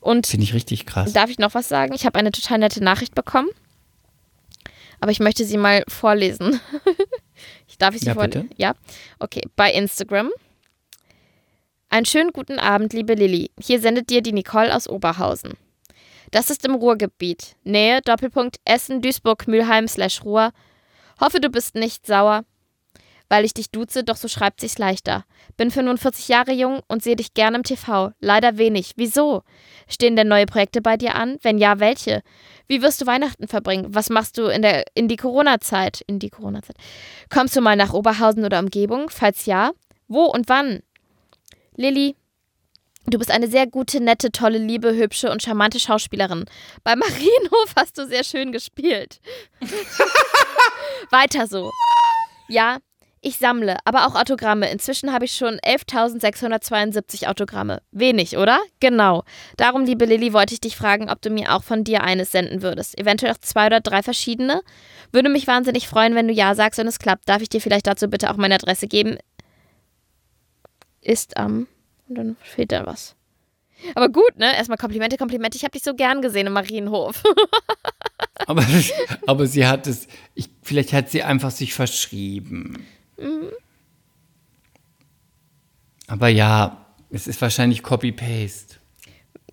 [0.00, 1.12] Und Finde ich richtig krass.
[1.12, 1.94] Darf ich noch was sagen?
[1.94, 3.48] Ich habe eine total nette Nachricht bekommen.
[5.00, 6.60] Aber ich möchte sie mal vorlesen.
[7.68, 8.48] ich darf ich sie Ja, vorlesen?
[8.48, 8.62] bitte.
[8.62, 8.74] Ja.
[9.18, 9.42] Okay.
[9.56, 10.30] Bei Instagram.
[11.90, 13.50] Einen schönen guten Abend, liebe Lilly.
[13.60, 15.52] Hier sendet dir die Nicole aus Oberhausen.
[16.34, 17.54] Das ist im Ruhrgebiet.
[17.62, 20.50] Nähe, Doppelpunkt, Essen, Duisburg, Mülheim, slash Ruhr.
[21.20, 22.44] Hoffe, du bist nicht sauer,
[23.28, 25.26] weil ich dich duze, doch so schreibt sich's leichter.
[25.56, 28.10] Bin 45 Jahre jung und sehe dich gern im TV.
[28.18, 28.94] Leider wenig.
[28.96, 29.44] Wieso?
[29.86, 31.38] Stehen denn neue Projekte bei dir an?
[31.42, 32.22] Wenn ja, welche?
[32.66, 33.94] Wie wirst du Weihnachten verbringen?
[33.94, 36.00] Was machst du in der in die Corona-Zeit?
[36.08, 36.78] In die Corona-Zeit.
[37.32, 39.08] Kommst du mal nach Oberhausen oder Umgebung?
[39.08, 39.70] Falls ja,
[40.08, 40.82] wo und wann?
[41.76, 42.16] Lilly,
[43.06, 46.44] du bist eine sehr gute, nette, tolle, liebe, hübsche und charmante Schauspielerin.
[46.82, 49.20] Bei Marienhof hast du sehr schön gespielt.
[51.10, 51.70] Weiter so.
[52.48, 52.78] Ja,
[53.26, 54.70] ich sammle, aber auch Autogramme.
[54.70, 57.80] Inzwischen habe ich schon 11.672 Autogramme.
[57.90, 58.60] Wenig, oder?
[58.80, 59.24] Genau.
[59.56, 62.60] Darum, liebe Lilly, wollte ich dich fragen, ob du mir auch von dir eines senden
[62.60, 62.98] würdest.
[62.98, 64.60] Eventuell auch zwei oder drei verschiedene.
[65.10, 67.26] Würde mich wahnsinnig freuen, wenn du Ja sagst und es klappt.
[67.26, 69.16] Darf ich dir vielleicht dazu bitte auch meine Adresse geben?
[71.00, 71.66] Ist am.
[72.08, 73.14] Und dann fehlt da was.
[73.94, 74.54] Aber gut, ne?
[74.56, 75.56] Erstmal Komplimente, Komplimente.
[75.56, 77.22] Ich habe dich so gern gesehen im Marienhof.
[78.46, 78.66] Aber,
[79.26, 82.84] aber sie hat es, ich, vielleicht hat sie einfach sich verschrieben.
[86.08, 88.76] Aber ja, es ist wahrscheinlich Copy-Paste.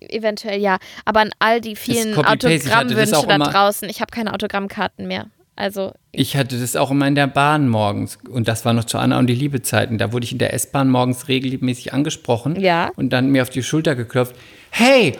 [0.00, 0.78] Eventuell ja.
[1.04, 5.30] Aber an all die vielen Autogrammwünsche da draußen, ich habe keine Autogrammkarten mehr.
[5.54, 8.18] Also, Ich hatte das auch immer in der Bahn morgens.
[8.28, 9.98] Und das war noch zu Anna und die Liebezeiten.
[9.98, 12.58] Da wurde ich in der S-Bahn morgens regelmäßig angesprochen.
[12.58, 12.90] Ja.
[12.96, 14.34] Und dann mir auf die Schulter geklopft.
[14.70, 15.18] Hey,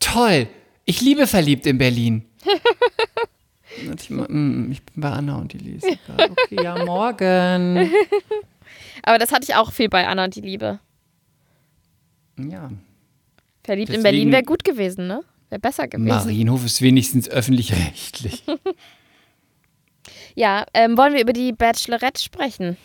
[0.00, 0.48] toll,
[0.86, 2.24] ich liebe verliebt in Berlin.
[3.88, 5.88] und ich, immer, "Mm, ich bin bei Anna und die Lisa.
[6.18, 7.90] Okay, ja, morgen.
[9.02, 10.78] aber das hatte ich auch viel bei Anna und die Liebe.
[12.38, 12.70] Ja.
[13.62, 15.20] Verliebt in Deswegen- Berlin wäre gut gewesen, ne?
[15.50, 16.06] Wäre besser gewesen.
[16.08, 18.44] Marienhof ist wenigstens öffentlich-rechtlich.
[20.34, 22.76] Ja, ähm, wollen wir über die Bachelorette sprechen?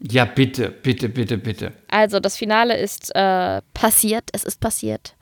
[0.00, 1.72] ja, bitte, bitte, bitte, bitte.
[1.88, 4.24] Also, das Finale ist äh, passiert.
[4.32, 5.14] Es ist passiert.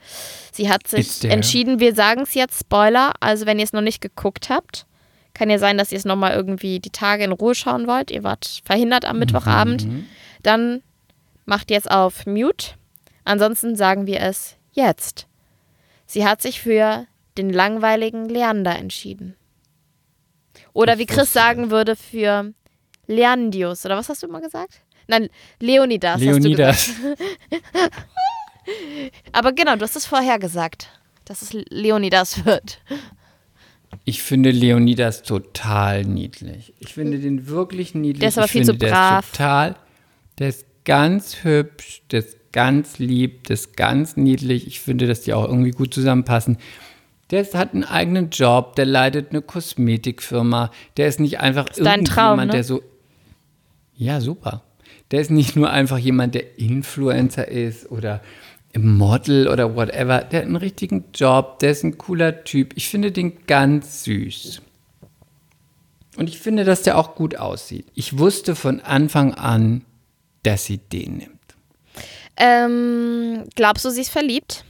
[0.50, 3.12] Sie hat sich entschieden, wir sagen es jetzt, Spoiler.
[3.20, 4.86] Also, wenn ihr es noch nicht geguckt habt,
[5.34, 8.10] kann ja sein, dass ihr es nochmal irgendwie die Tage in Ruhe schauen wollt.
[8.10, 9.86] Ihr wart verhindert am Mittwochabend.
[10.42, 10.82] Dann
[11.44, 12.74] macht jetzt auf Mute.
[13.24, 15.26] Ansonsten sagen wir es jetzt.
[16.06, 17.06] Sie hat sich für
[17.38, 19.36] den langweiligen Leander entschieden.
[20.72, 22.52] Oder wie Chris sagen würde, für
[23.06, 23.84] Leandius.
[23.84, 24.80] Oder was hast du immer gesagt?
[25.06, 25.28] Nein,
[25.60, 26.14] Leonidas.
[26.14, 26.44] Hast du gesagt.
[26.44, 26.90] Leonidas.
[29.32, 30.88] Aber genau, du hast es vorher gesagt,
[31.24, 32.80] dass es Leonidas wird.
[34.04, 36.72] Ich finde Leonidas total niedlich.
[36.78, 38.20] Ich finde den wirklich niedlich.
[38.20, 39.24] Der ist aber ich viel finde, zu der brav.
[39.24, 39.76] Ist total,
[40.38, 44.66] der ist ganz hübsch, der ist ganz lieb, der ist ganz niedlich.
[44.66, 46.58] Ich finde, dass die auch irgendwie gut zusammenpassen.
[47.32, 50.70] Der ist, hat einen eigenen Job, der leitet eine Kosmetikfirma.
[50.98, 52.46] Der ist nicht einfach dein irgendjemand, Traum, ne?
[52.48, 52.82] der so.
[53.96, 54.62] Ja, super.
[55.10, 58.20] Der ist nicht nur einfach jemand, der Influencer ist oder
[58.76, 60.20] Model oder whatever.
[60.20, 62.74] Der hat einen richtigen Job, der ist ein cooler Typ.
[62.76, 64.60] Ich finde den ganz süß.
[66.16, 67.86] Und ich finde, dass der auch gut aussieht.
[67.94, 69.84] Ich wusste von Anfang an,
[70.42, 71.38] dass sie den nimmt.
[72.36, 74.64] Ähm, glaubst du, sie ist verliebt?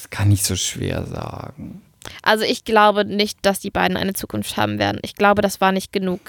[0.00, 1.82] Das kann ich so schwer sagen.
[2.22, 4.98] Also ich glaube nicht, dass die beiden eine Zukunft haben werden.
[5.02, 6.20] Ich glaube, das war nicht genug.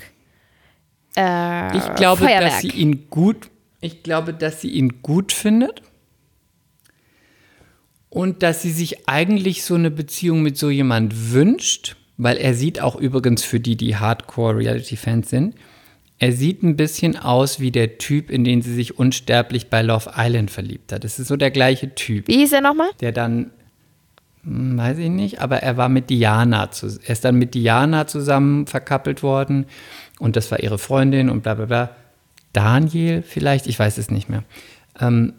[1.15, 2.51] Äh, Ich glaube, Feuerwerk.
[2.51, 3.49] dass sie ihn gut,
[3.80, 5.82] ich glaube, dass sie ihn gut findet.
[8.09, 12.82] Und dass sie sich eigentlich so eine Beziehung mit so jemand wünscht, weil er sieht
[12.82, 15.55] auch übrigens für die, die Hardcore-Reality-Fans sind,
[16.19, 20.11] er sieht ein bisschen aus wie der Typ, in den sie sich unsterblich bei Love
[20.15, 21.03] Island verliebt hat.
[21.03, 22.28] Das ist so der gleiche Typ.
[22.28, 22.89] Wie hieß er nochmal?
[22.99, 23.49] der dann,
[24.44, 28.66] weiß ich nicht, aber er war mit Diana, zu, er ist dann mit Diana zusammen
[28.68, 29.66] verkappelt worden
[30.20, 31.96] und das war ihre Freundin und bla bla bla.
[32.54, 34.44] Daniel vielleicht, ich weiß es nicht mehr.
[35.00, 35.34] Ähm,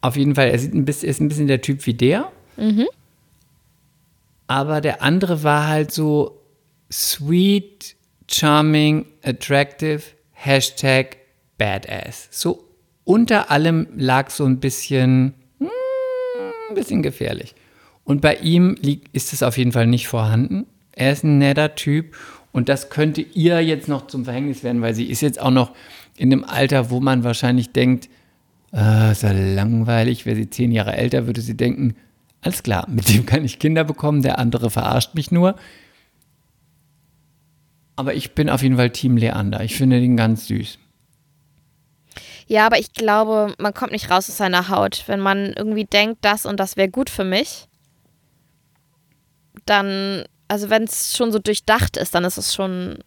[0.00, 2.30] auf jeden Fall, er sieht ein bisschen, ist ein bisschen der Typ wie der.
[4.46, 6.40] Aber der andere war halt so
[6.90, 7.96] sweet,
[8.30, 10.02] charming, attractive,
[10.32, 11.18] Hashtag
[11.58, 12.28] badass.
[12.30, 12.64] So
[13.04, 15.68] unter allem lag so ein bisschen, hm,
[16.70, 17.54] ein bisschen gefährlich.
[18.08, 20.64] Und bei ihm liegt, ist es auf jeden Fall nicht vorhanden.
[20.92, 22.16] Er ist ein netter Typ
[22.52, 25.72] und das könnte ihr jetzt noch zum Verhängnis werden, weil sie ist jetzt auch noch
[26.16, 28.08] in einem Alter, wo man wahrscheinlich denkt,
[28.72, 30.24] äh, ist ja langweilig.
[30.24, 31.96] Wäre sie zehn Jahre älter, würde sie denken,
[32.40, 35.54] alles klar, mit dem kann ich Kinder bekommen, der andere verarscht mich nur.
[37.94, 39.62] Aber ich bin auf jeden Fall Team Leander.
[39.64, 40.78] Ich finde den ganz süß.
[42.46, 45.04] Ja, aber ich glaube, man kommt nicht raus aus seiner Haut.
[45.08, 47.67] Wenn man irgendwie denkt, das und das wäre gut für mich,
[49.68, 52.98] dann, also wenn es schon so durchdacht ist, dann ist es schon,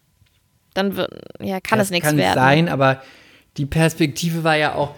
[0.74, 2.36] dann wird, ja, kann das es nichts kann werden.
[2.36, 3.02] sein, aber
[3.58, 4.96] die Perspektive war ja auch.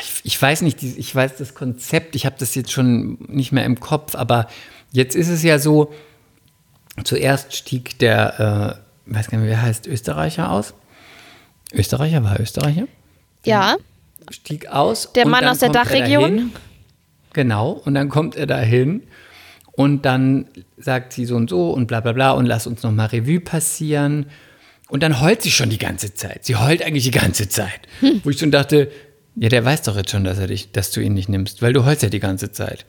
[0.00, 3.64] Ich, ich weiß nicht, ich weiß das Konzept, ich habe das jetzt schon nicht mehr
[3.64, 4.48] im Kopf, aber
[4.90, 5.92] jetzt ist es ja so,
[7.04, 10.74] zuerst stieg der, äh, weiß gar nicht, wer heißt, Österreicher aus.
[11.72, 12.88] Österreicher war er Österreicher?
[13.44, 13.76] Ja,
[14.30, 15.12] stieg aus.
[15.12, 16.52] Der und Mann dann aus der er Dachregion?
[17.32, 19.02] Genau, und dann kommt er dahin
[19.76, 20.46] und dann
[20.78, 24.26] sagt sie so und so und bla bla bla und lass uns nochmal Revue passieren.
[24.88, 26.44] Und dann heult sie schon die ganze Zeit.
[26.44, 27.80] Sie heult eigentlich die ganze Zeit.
[28.00, 28.20] Hm.
[28.24, 28.90] Wo ich schon dachte,
[29.34, 31.72] ja, der weiß doch jetzt schon, dass, er dich, dass du ihn nicht nimmst, weil
[31.72, 32.86] du heulst ja die ganze Zeit.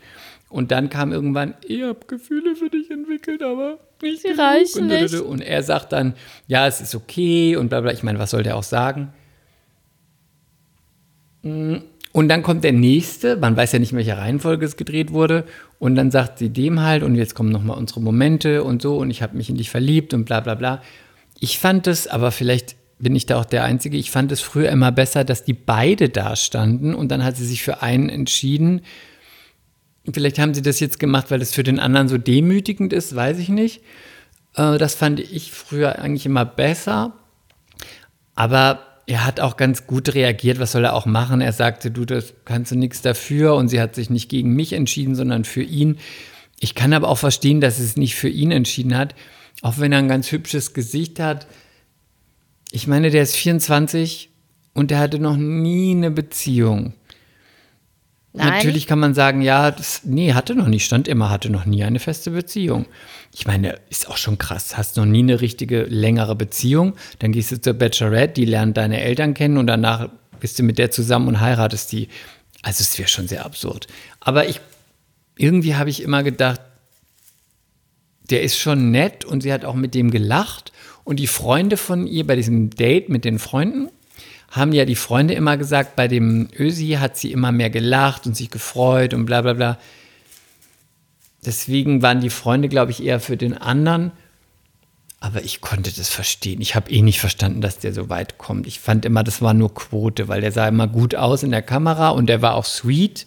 [0.49, 4.39] Und dann kam irgendwann, ich habe Gefühle für dich entwickelt, aber nicht Sie genug.
[4.39, 5.13] reichen und, nicht.
[5.15, 6.13] und er sagt dann,
[6.47, 7.91] ja, es ist okay und bla bla.
[7.91, 9.11] Ich meine, was soll der auch sagen?
[12.17, 15.43] Und dann kommt der nächste, man weiß ja nicht, in welcher Reihenfolge es gedreht wurde.
[15.77, 19.11] Und dann sagt sie dem halt, und jetzt kommen nochmal unsere Momente und so, und
[19.11, 20.81] ich habe mich in dich verliebt und bla bla bla.
[21.39, 24.69] Ich fand es, aber vielleicht bin ich da auch der Einzige, ich fand es früher
[24.69, 28.81] immer besser, dass die beide da standen und dann hat sie sich für einen entschieden.
[30.11, 33.37] Vielleicht haben sie das jetzt gemacht, weil es für den anderen so demütigend ist, weiß
[33.37, 33.83] ich nicht.
[34.55, 37.13] Äh, Das fand ich früher eigentlich immer besser.
[38.33, 40.59] Aber er hat auch ganz gut reagiert.
[40.59, 41.39] Was soll er auch machen?
[41.39, 43.55] Er sagte, du, das kannst du nichts dafür.
[43.55, 45.97] Und sie hat sich nicht gegen mich entschieden, sondern für ihn.
[46.59, 49.15] Ich kann aber auch verstehen, dass es nicht für ihn entschieden hat.
[49.61, 51.47] Auch wenn er ein ganz hübsches Gesicht hat.
[52.71, 54.29] Ich meine, der ist 24
[54.73, 56.93] und der hatte noch nie eine Beziehung.
[58.37, 58.49] Nein.
[58.49, 61.83] Natürlich kann man sagen, ja, das, nee, hatte noch nie, stand immer, hatte noch nie
[61.83, 62.85] eine feste Beziehung.
[63.33, 64.77] Ich meine, ist auch schon krass.
[64.77, 69.01] Hast noch nie eine richtige längere Beziehung, dann gehst du zur Bachelorette, die lernt deine
[69.01, 70.09] Eltern kennen und danach
[70.39, 72.09] bist du mit der zusammen und heiratest die.
[72.61, 73.87] Also es wäre schon sehr absurd.
[74.19, 74.61] Aber ich,
[75.35, 76.61] irgendwie habe ich immer gedacht,
[78.29, 80.71] der ist schon nett und sie hat auch mit dem gelacht.
[81.03, 83.89] Und die Freunde von ihr bei diesem Date mit den Freunden,
[84.49, 88.35] haben ja die Freunde immer gesagt, bei dem Ösi hat sie immer mehr gelacht und
[88.35, 89.77] sich gefreut und bla bla bla.
[91.45, 94.11] Deswegen waren die Freunde, glaube ich, eher für den anderen.
[95.19, 96.61] Aber ich konnte das verstehen.
[96.61, 98.67] Ich habe eh nicht verstanden, dass der so weit kommt.
[98.67, 101.63] Ich fand immer, das war nur Quote, weil der sah immer gut aus in der
[101.63, 103.25] Kamera und der war auch sweet.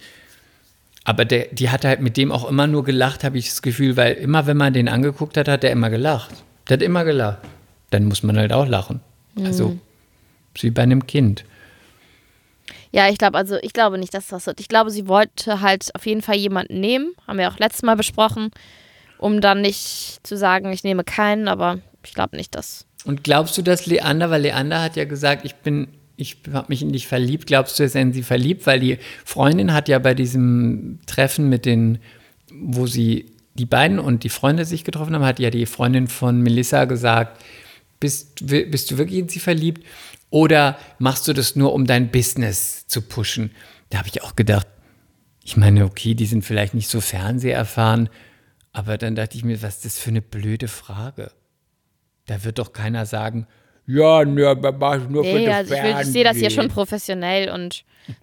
[1.04, 3.96] Aber der, die hat halt mit dem auch immer nur gelacht, habe ich das Gefühl,
[3.96, 6.30] weil immer, wenn man den angeguckt hat, hat der immer gelacht.
[6.68, 7.38] Der hat immer gelacht.
[7.90, 9.00] Dann muss man halt auch lachen.
[9.44, 9.89] Also ist
[10.54, 11.44] wie bei einem Kind.
[12.92, 14.60] Ja, ich glaube, also ich glaube nicht, dass das wird.
[14.60, 17.96] Ich glaube, sie wollte halt auf jeden Fall jemanden nehmen, haben wir auch letztes Mal
[17.96, 18.50] besprochen,
[19.18, 22.86] um dann nicht zu sagen, ich nehme keinen, aber ich glaube nicht, dass.
[23.04, 26.82] Und glaubst du, dass Leander, weil Leander hat ja gesagt, ich bin, ich habe mich
[26.82, 28.66] in dich verliebt, glaubst du, dass er in sie verliebt?
[28.66, 31.98] Weil die Freundin hat ja bei diesem Treffen mit den,
[32.52, 36.40] wo sie die beiden und die Freunde sich getroffen haben, hat ja die Freundin von
[36.40, 37.42] Melissa gesagt,
[38.00, 39.84] bist, bist du wirklich in sie verliebt?
[40.30, 43.50] Oder machst du das nur, um dein Business zu pushen?
[43.90, 44.66] Da habe ich auch gedacht,
[45.42, 48.08] ich meine, okay, die sind vielleicht nicht so fernseherfahren,
[48.72, 51.32] aber dann dachte ich mir, was ist das für eine blöde Frage?
[52.26, 53.46] Da wird doch keiner sagen,
[53.86, 56.68] ja, ne, mach ich nur für das also ich, will- ich sehe das hier schon
[56.68, 57.84] professionell und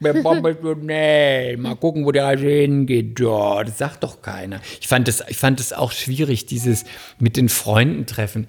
[0.82, 3.20] nee, mal gucken, wo der Reise hingeht.
[3.20, 4.62] Ja, das sagt doch keiner.
[4.80, 6.86] Ich fand das, ich fand das auch schwierig, dieses
[7.20, 8.48] mit den Freunden treffen.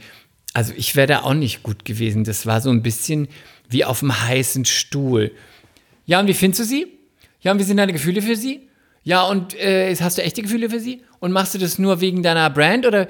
[0.59, 2.25] Also ich wäre da auch nicht gut gewesen.
[2.25, 3.29] Das war so ein bisschen
[3.69, 5.31] wie auf dem heißen Stuhl.
[6.05, 6.89] Ja, und wie findest du sie?
[7.41, 8.69] Ja, und wie sind deine Gefühle für sie?
[9.05, 11.05] Ja, und äh, hast du echte Gefühle für sie?
[11.21, 12.87] Und machst du das nur wegen deiner Brand?
[12.87, 13.07] Oder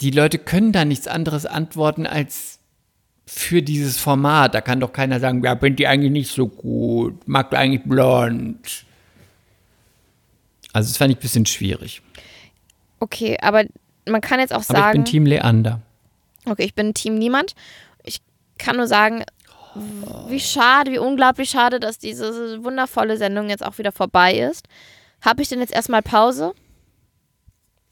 [0.00, 2.60] die Leute können da nichts anderes antworten als
[3.26, 4.54] für dieses Format.
[4.54, 7.82] Da kann doch keiner sagen, ja, bin die eigentlich nicht so gut, mag du eigentlich
[7.82, 8.84] blond.
[10.72, 12.02] Also das fand ich ein bisschen schwierig.
[13.00, 13.64] okay, aber
[14.08, 15.82] man kann jetzt auch Aber ich sagen, bin Team Leander.
[16.46, 17.54] Okay, ich bin Team Niemand.
[18.04, 18.20] Ich
[18.58, 19.24] kann nur sagen,
[20.28, 24.66] wie schade, wie unglaublich schade, dass diese wundervolle Sendung jetzt auch wieder vorbei ist.
[25.20, 26.54] Habe ich denn jetzt erstmal Pause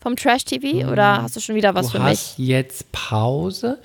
[0.00, 2.20] vom Trash TV oder hast du schon wieder was du für mich?
[2.20, 3.78] hast jetzt Pause.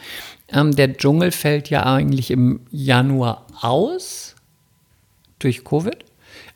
[0.50, 4.36] Ähm, der Dschungel fällt ja eigentlich im Januar aus
[5.40, 5.98] durch Covid.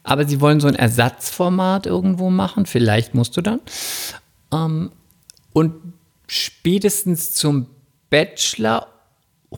[0.03, 2.65] Aber sie wollen so ein Ersatzformat irgendwo machen.
[2.65, 3.59] Vielleicht musst du dann.
[4.53, 4.91] Ähm,
[5.53, 5.73] und
[6.27, 7.67] spätestens zum
[8.09, 8.87] Bachelor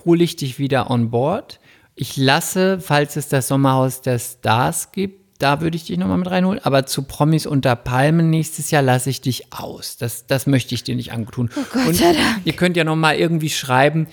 [0.06, 1.60] hole ich dich wieder on board.
[1.96, 6.30] Ich lasse, falls es das Sommerhaus der Stars gibt, da würde ich dich nochmal mit
[6.30, 6.60] reinholen.
[6.64, 9.98] Aber zu Promis unter Palmen nächstes Jahr lasse ich dich aus.
[9.98, 11.50] Das, das möchte ich dir nicht antun.
[11.56, 12.42] Oh Gott Und sei Dank.
[12.44, 14.08] ihr könnt ja nochmal irgendwie schreiben,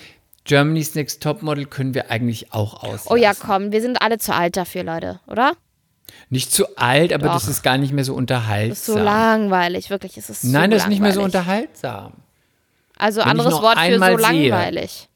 [0.45, 3.07] Germany's Next Topmodel können wir eigentlich auch auslassen.
[3.11, 5.51] Oh ja, komm, wir sind alle zu alt dafür, Leute, oder?
[6.29, 7.33] Nicht zu alt, aber Doch.
[7.33, 8.69] das ist gar nicht mehr so unterhaltsam.
[8.69, 10.17] Das ist so langweilig, wirklich.
[10.17, 12.13] Es ist so Nein, das ist nicht mehr so unterhaltsam.
[12.97, 14.49] Also Wenn anderes Wort für so sehe.
[14.49, 15.07] langweilig.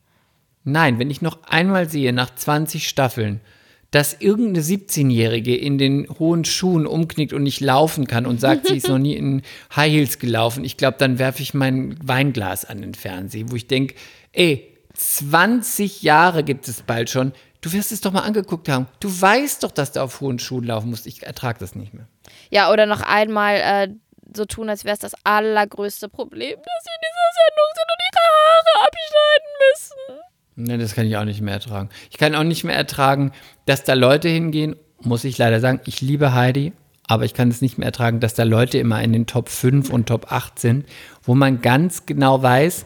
[0.63, 3.41] Nein, wenn ich noch einmal sehe, nach 20 Staffeln,
[3.89, 8.77] dass irgendeine 17-Jährige in den hohen Schuhen umknickt und nicht laufen kann und sagt, sie
[8.77, 9.41] ist noch nie in
[9.75, 13.67] High Heels gelaufen, ich glaube, dann werfe ich mein Weinglas an den Fernseher, wo ich
[13.67, 13.95] denke,
[14.31, 17.33] ey, 20 Jahre gibt es bald schon.
[17.61, 18.87] Du wirst es doch mal angeguckt haben.
[18.99, 21.05] Du weißt doch, dass du auf hohen Schuhen laufen musst.
[21.05, 22.07] Ich ertrage das nicht mehr.
[22.49, 23.87] Ja, oder noch einmal äh,
[24.35, 28.01] so tun, als wäre es das allergrößte Problem, dass sie in dieser Sendung sind und
[28.07, 30.67] ihre Haare abschneiden müssen.
[30.67, 31.89] Ne, das kann ich auch nicht mehr ertragen.
[32.09, 33.31] Ich kann auch nicht mehr ertragen,
[33.65, 36.73] dass da Leute hingehen, muss ich leider sagen, ich liebe Heidi,
[37.07, 39.89] aber ich kann es nicht mehr ertragen, dass da Leute immer in den Top 5
[39.89, 40.85] und Top 8 sind,
[41.23, 42.85] wo man ganz genau weiß,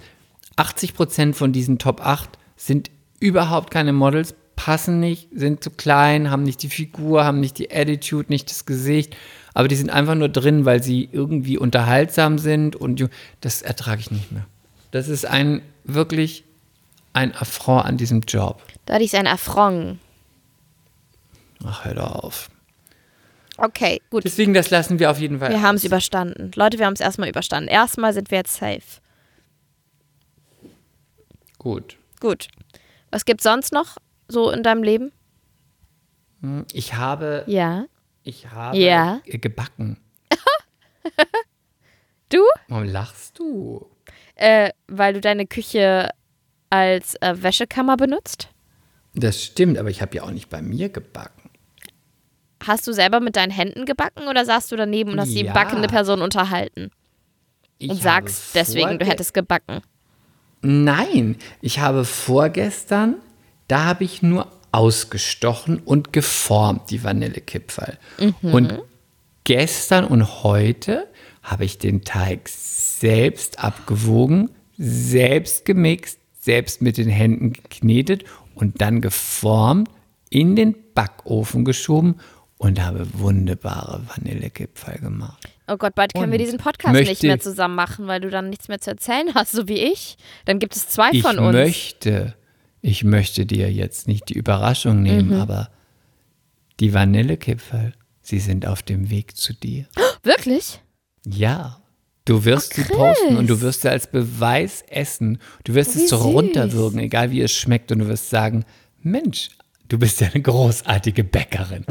[0.55, 2.89] 80 Prozent von diesen Top 8 sind
[3.19, 7.71] überhaupt keine Models, passen nicht, sind zu klein, haben nicht die Figur, haben nicht die
[7.71, 9.15] Attitude, nicht das Gesicht,
[9.55, 13.09] aber die sind einfach nur drin, weil sie irgendwie unterhaltsam sind und
[13.41, 14.45] das ertrage ich nicht mehr.
[14.91, 16.43] Das ist ein wirklich
[17.13, 18.61] ein Affront an diesem Job.
[18.85, 19.97] Da ist ein Affront.
[21.65, 22.49] Ach, hör doch auf.
[23.57, 24.25] Okay, gut.
[24.25, 25.49] Deswegen, das lassen wir auf jeden Fall.
[25.51, 26.51] Wir haben es überstanden.
[26.55, 27.69] Leute, wir haben es erstmal überstanden.
[27.69, 28.81] Erstmal sind wir jetzt safe.
[31.57, 31.95] Gut.
[32.19, 32.49] Gut.
[33.11, 33.95] Was gibt sonst noch
[34.27, 35.11] so in deinem Leben?
[36.73, 37.85] Ich habe, Ja.
[38.25, 39.21] Ich habe Ja.
[39.25, 39.97] gebacken.
[42.29, 42.39] Du?
[42.67, 43.85] Warum lachst du?
[44.33, 46.09] Äh, weil du deine Küche
[46.71, 48.49] als äh, Wäschekammer benutzt?
[49.13, 51.51] Das stimmt, aber ich habe ja auch nicht bei mir gebacken.
[52.65, 55.53] Hast du selber mit deinen Händen gebacken oder saßt du daneben und hast die Ja.
[55.53, 56.89] backende Person unterhalten?
[57.77, 59.81] Ich Und sagst deswegen, du hättest gebacken.
[60.61, 63.17] Nein, ich habe vorgestern,
[63.67, 67.97] da habe ich nur ausgestochen und geformt, die Vanillekipferl.
[68.41, 68.79] Und
[69.45, 71.07] gestern und heute
[71.41, 79.01] habe ich den Teig selbst abgewogen, selbst gemixt, selbst mit den Händen geknetet und dann
[79.01, 79.89] geformt,
[80.29, 82.15] in den Backofen geschoben
[82.57, 85.47] und habe wunderbare Vanillekipferl gemacht.
[85.67, 88.49] Oh Gott, bald können wir Und diesen Podcast nicht mehr zusammen machen, weil du dann
[88.49, 90.17] nichts mehr zu erzählen hast, so wie ich.
[90.45, 91.53] Dann gibt es zwei Ich von uns.
[91.53, 92.35] möchte,
[92.87, 95.39] ich möchte dir jetzt nicht die Überraschung nehmen, Mhm.
[95.41, 95.69] aber
[96.79, 99.85] die Vanillekipferl, sie sind auf dem Weg zu dir.
[100.23, 100.79] Wirklich?
[101.25, 101.81] Ja.
[102.25, 102.95] Du wirst sie Chris.
[102.97, 105.37] posten und du wirst sie als Beweis essen.
[105.63, 108.65] Du wirst Wie es so runterwürgen, egal wie es schmeckt, und du wirst sagen:
[109.01, 109.49] Mensch,
[109.89, 111.85] du bist ja eine großartige Bäckerin.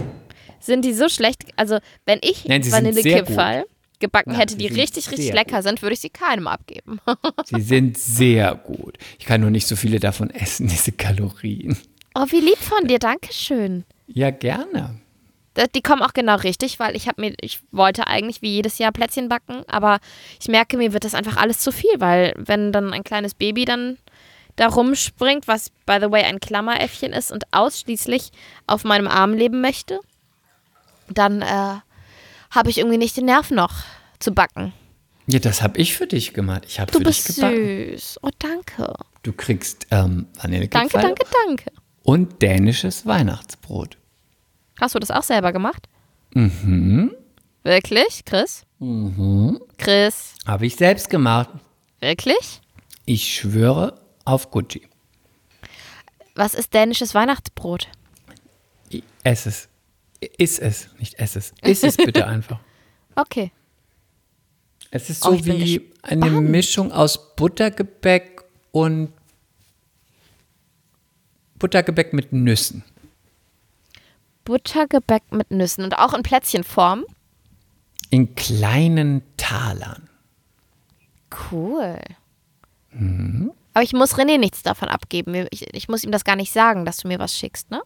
[0.59, 1.45] Sind die so schlecht?
[1.57, 3.65] Also, wenn ich sie Vanillekipferl
[4.05, 7.01] gebacken Nein, hätte, die richtig, richtig lecker sind, würde ich sie keinem abgeben.
[7.47, 8.99] Sie sind sehr gut.
[9.19, 11.77] Ich kann nur nicht so viele davon essen, diese Kalorien.
[12.15, 13.85] Oh, wie lieb von dir, Dankeschön.
[14.07, 15.01] Ja, gerne.
[15.75, 18.93] Die kommen auch genau richtig, weil ich habe mir, ich wollte eigentlich wie jedes Jahr
[18.93, 20.01] Plätzchen backen, aber
[20.41, 23.65] ich merke, mir wird das einfach alles zu viel, weil wenn dann ein kleines Baby
[23.65, 23.99] dann
[24.57, 28.31] da rumspringt, was by the way ein Klammeräffchen ist und ausschließlich
[28.67, 30.01] auf meinem Arm leben möchte,
[31.09, 31.77] dann äh,
[32.51, 33.73] habe ich irgendwie nicht den Nerv noch
[34.25, 34.73] zu backen.
[35.27, 36.65] Ja, das habe ich für dich gemacht.
[36.67, 37.91] Ich habe Du für dich bist gebacken.
[37.93, 38.19] süß.
[38.23, 38.93] Oh, danke.
[39.23, 41.73] Du kriegst ähm, Danke, Vanillekipferl danke, danke.
[42.03, 43.97] und dänisches Weihnachtsbrot.
[44.81, 45.89] Hast du das auch selber gemacht?
[46.35, 47.15] Mhm.
[47.63, 48.65] Wirklich, Chris?
[48.81, 49.61] Mhm.
[49.79, 51.49] Chris, Habe ich selbst gemacht.
[52.01, 52.61] wirklich?
[53.07, 54.87] Ich schwöre auf Gucci.
[56.35, 57.89] Was ist dänisches Weihnachtsbrot?
[59.23, 59.69] Ess es.
[60.39, 61.53] Iss es, nicht ess es.
[61.63, 62.59] Iss es bitte einfach.
[63.15, 63.53] Okay.
[64.95, 66.31] Es ist Oh, so bin wie eine.
[66.31, 69.13] Mischung aus Buttergebäck und
[71.59, 72.85] Buttergebäck mit Nüssen.
[74.45, 77.05] Buttergebäck mit Nüssen und auch in Plätzchenform.
[78.11, 80.09] In kleinen Talern.
[81.51, 81.99] Cool.
[82.93, 85.49] Aber ich muss René nichts davon abgeben.
[85.51, 87.83] Ich, ich muss ihm das gar nicht sagen, dass du mir was schickst, ne?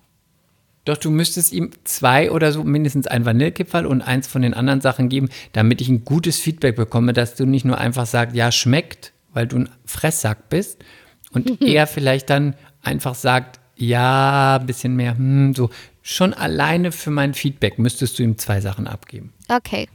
[0.89, 4.80] Doch du müsstest ihm zwei oder so mindestens ein Vanillekipferl und eins von den anderen
[4.80, 8.51] Sachen geben, damit ich ein gutes Feedback bekomme, dass du nicht nur einfach sagst, ja,
[8.51, 10.82] schmeckt, weil du ein Fresssack bist
[11.30, 15.68] und er vielleicht dann einfach sagt, ja, ein bisschen mehr, hm, so.
[16.01, 19.34] Schon alleine für mein Feedback müsstest du ihm zwei Sachen abgeben.
[19.51, 19.91] Okay.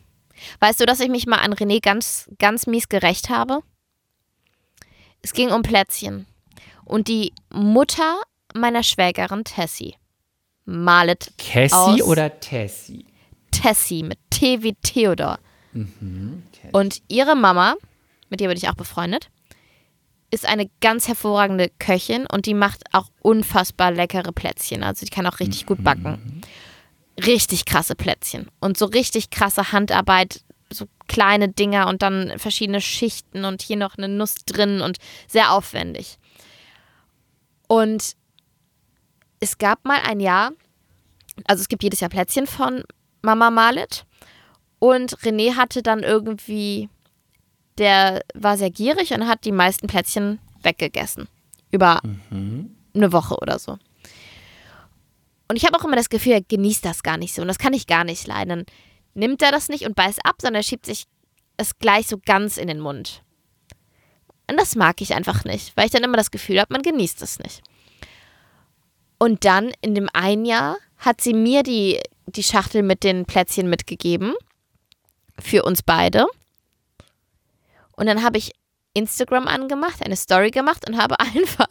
[0.59, 3.61] Weißt du, dass ich mich mal an René ganz, ganz mies gerecht habe?
[5.23, 6.27] Es ging um Plätzchen.
[6.85, 8.21] Und die Mutter
[8.53, 9.95] meiner Schwägerin Tessie
[10.65, 13.05] malet Cassie aus oder Tessie?
[13.51, 15.39] Tessie mit T wie Theodor.
[16.71, 17.75] Und ihre Mama,
[18.29, 19.29] mit der bin ich auch befreundet,
[20.31, 24.83] ist eine ganz hervorragende Köchin und die macht auch unfassbar leckere Plätzchen.
[24.83, 26.41] Also die kann auch richtig gut backen.
[27.23, 28.47] Richtig krasse Plätzchen.
[28.59, 30.41] Und so richtig krasse Handarbeit,
[30.71, 34.97] so kleine Dinger und dann verschiedene Schichten und hier noch eine Nuss drin und
[35.27, 36.17] sehr aufwendig.
[37.67, 38.15] Und
[39.43, 40.53] es gab mal ein Jahr,
[41.45, 42.83] also es gibt jedes Jahr Plätzchen von
[43.21, 44.05] Mama Malet.
[44.79, 46.89] Und René hatte dann irgendwie,
[47.77, 51.27] der war sehr gierig und hat die meisten Plätzchen weggegessen.
[51.71, 53.77] Über eine Woche oder so.
[55.49, 57.41] Und ich habe auch immer das Gefühl, er genießt das gar nicht so.
[57.41, 58.49] Und das kann ich gar nicht leiden.
[58.49, 58.65] Dann
[59.13, 61.05] nimmt er das nicht und beißt ab, sondern er schiebt sich
[61.57, 63.23] es gleich so ganz in den Mund.
[64.49, 67.21] Und das mag ich einfach nicht, weil ich dann immer das Gefühl habe, man genießt
[67.21, 67.61] es nicht.
[69.23, 73.69] Und dann in dem einen Jahr hat sie mir die, die Schachtel mit den Plätzchen
[73.69, 74.33] mitgegeben.
[75.39, 76.25] Für uns beide.
[77.95, 78.51] Und dann habe ich
[78.93, 81.69] Instagram angemacht, eine Story gemacht und habe einfach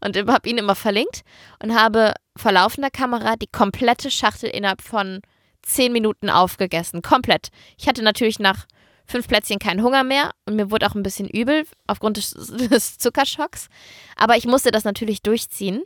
[0.00, 1.22] und habe ihn immer verlinkt
[1.62, 5.20] und habe vor laufender Kamera die komplette Schachtel innerhalb von
[5.62, 7.02] zehn Minuten aufgegessen.
[7.02, 7.50] Komplett.
[7.78, 8.66] Ich hatte natürlich nach
[9.06, 12.30] fünf Plätzchen keinen Hunger mehr und mir wurde auch ein bisschen übel aufgrund des,
[12.70, 13.68] des Zuckerschocks.
[14.16, 15.84] Aber ich musste das natürlich durchziehen.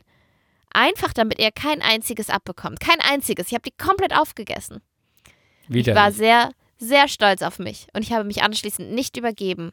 [0.73, 2.81] Einfach damit er kein einziges abbekommt.
[2.81, 3.49] Kein einziges.
[3.49, 4.81] Ich habe die komplett aufgegessen.
[5.69, 5.93] Wieder.
[5.93, 9.73] Ich war sehr, sehr stolz auf mich und ich habe mich anschließend nicht übergeben.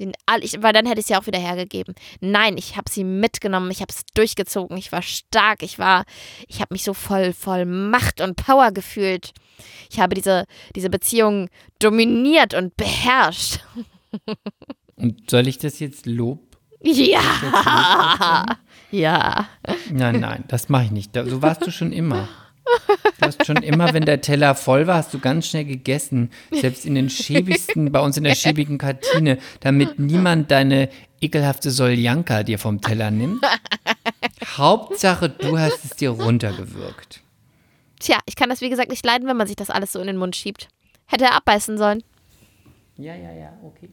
[0.00, 1.94] Den, ich, weil dann hätte ich sie auch wieder hergegeben.
[2.20, 6.04] Nein, ich habe sie mitgenommen, ich habe es durchgezogen, ich war stark, ich war,
[6.48, 9.30] ich habe mich so voll, voll Macht und Power gefühlt.
[9.90, 11.48] Ich habe diese, diese Beziehung
[11.78, 13.60] dominiert und beherrscht.
[14.96, 16.43] Und soll ich das jetzt Lob?
[16.84, 18.46] Ja.
[18.90, 19.48] Ja.
[19.90, 21.10] Nein, nein, das mache ich nicht.
[21.14, 22.28] So warst du schon immer.
[23.18, 26.30] Du hast schon immer, wenn der Teller voll war, hast du ganz schnell gegessen.
[26.52, 30.88] Selbst in den schäbigsten, bei uns in der schäbigen Kantine, damit niemand deine
[31.20, 33.44] ekelhafte Soljanka dir vom Teller nimmt.
[34.56, 37.20] Hauptsache, du hast es dir runtergewürgt.
[37.98, 40.06] Tja, ich kann das wie gesagt nicht leiden, wenn man sich das alles so in
[40.06, 40.68] den Mund schiebt.
[41.06, 42.02] Hätte er abbeißen sollen.
[42.96, 43.90] Ja, ja, ja, okay.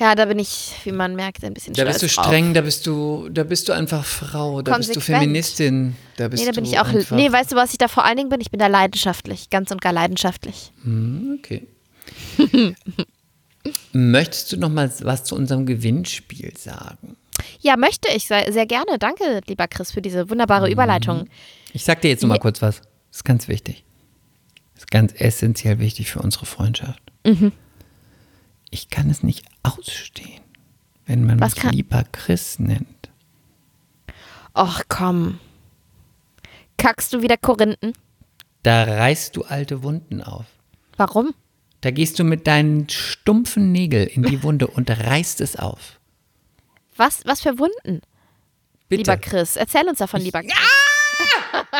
[0.00, 2.60] Ja, da bin ich, wie man merkt, ein bisschen Da stolz bist du streng, da
[2.60, 5.22] bist du, da bist du einfach Frau, da bist du Konsequent.
[5.22, 6.86] Feministin, da bist Nee, da bin ich auch.
[7.10, 8.40] Nee, weißt du, was ich da vor allen Dingen bin?
[8.40, 9.50] Ich bin da leidenschaftlich.
[9.50, 10.72] Ganz und gar leidenschaftlich.
[11.38, 11.66] Okay.
[13.92, 17.16] Möchtest du noch mal was zu unserem Gewinnspiel sagen?
[17.60, 18.98] Ja, möchte ich sehr, sehr gerne.
[18.98, 21.28] Danke, lieber Chris, für diese wunderbare Überleitung.
[21.72, 22.40] Ich sag dir jetzt noch mal Ja.
[22.40, 22.76] kurz was.
[23.10, 23.84] Das ist ganz wichtig.
[24.74, 27.02] Das ist ganz essentiell wichtig für unsere Freundschaft.
[27.24, 27.52] Mhm.
[28.70, 30.42] Ich kann es nicht ausstehen,
[31.06, 33.08] wenn man Was mich kann- lieber Chris nennt.
[34.56, 35.38] Och, komm.
[36.76, 37.92] Kackst du wieder Korinthen?
[38.62, 40.46] Da reißt du alte Wunden auf.
[40.96, 41.34] Warum?
[41.80, 45.98] Da gehst du mit deinen stumpfen Nägeln in die Wunde und reißt es auf.
[46.96, 48.00] Was, was für Wunden?
[48.88, 49.02] Bitte.
[49.12, 50.52] Lieber Chris, erzähl uns davon, lieber Chris.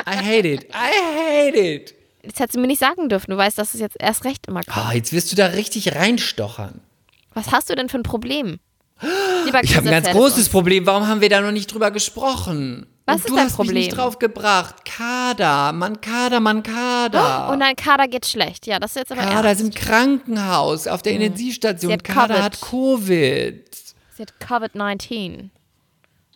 [0.07, 0.65] I hate it.
[0.71, 1.95] I hate it.
[2.23, 3.31] Das hättest du mir nicht sagen dürfen.
[3.31, 4.77] Du weißt, dass es jetzt erst recht immer kommt.
[4.77, 6.81] Ah, jetzt wirst du da richtig reinstochern.
[7.35, 8.59] Was hast du denn für ein Problem?
[9.45, 10.49] Lieber Ich habe ein ganz großes.
[10.49, 10.85] Problem.
[10.87, 12.87] Warum haben wir da noch nicht drüber gesprochen?
[13.07, 13.75] Was Und ist du dein hast mich Problem?
[13.77, 14.85] nicht drauf gebracht.
[14.85, 17.49] Kader, Mann, Kader, Mann, Kader.
[17.53, 18.67] Und dein Kader geht schlecht.
[18.67, 19.77] Ja, das ist jetzt aber Kader ist ernst.
[19.79, 21.93] im Krankenhaus, auf der Sie Intensivstation.
[21.93, 22.45] hat Kader Covid.
[22.45, 23.77] hat Covid.
[24.17, 25.51] Sie hat Covid-19.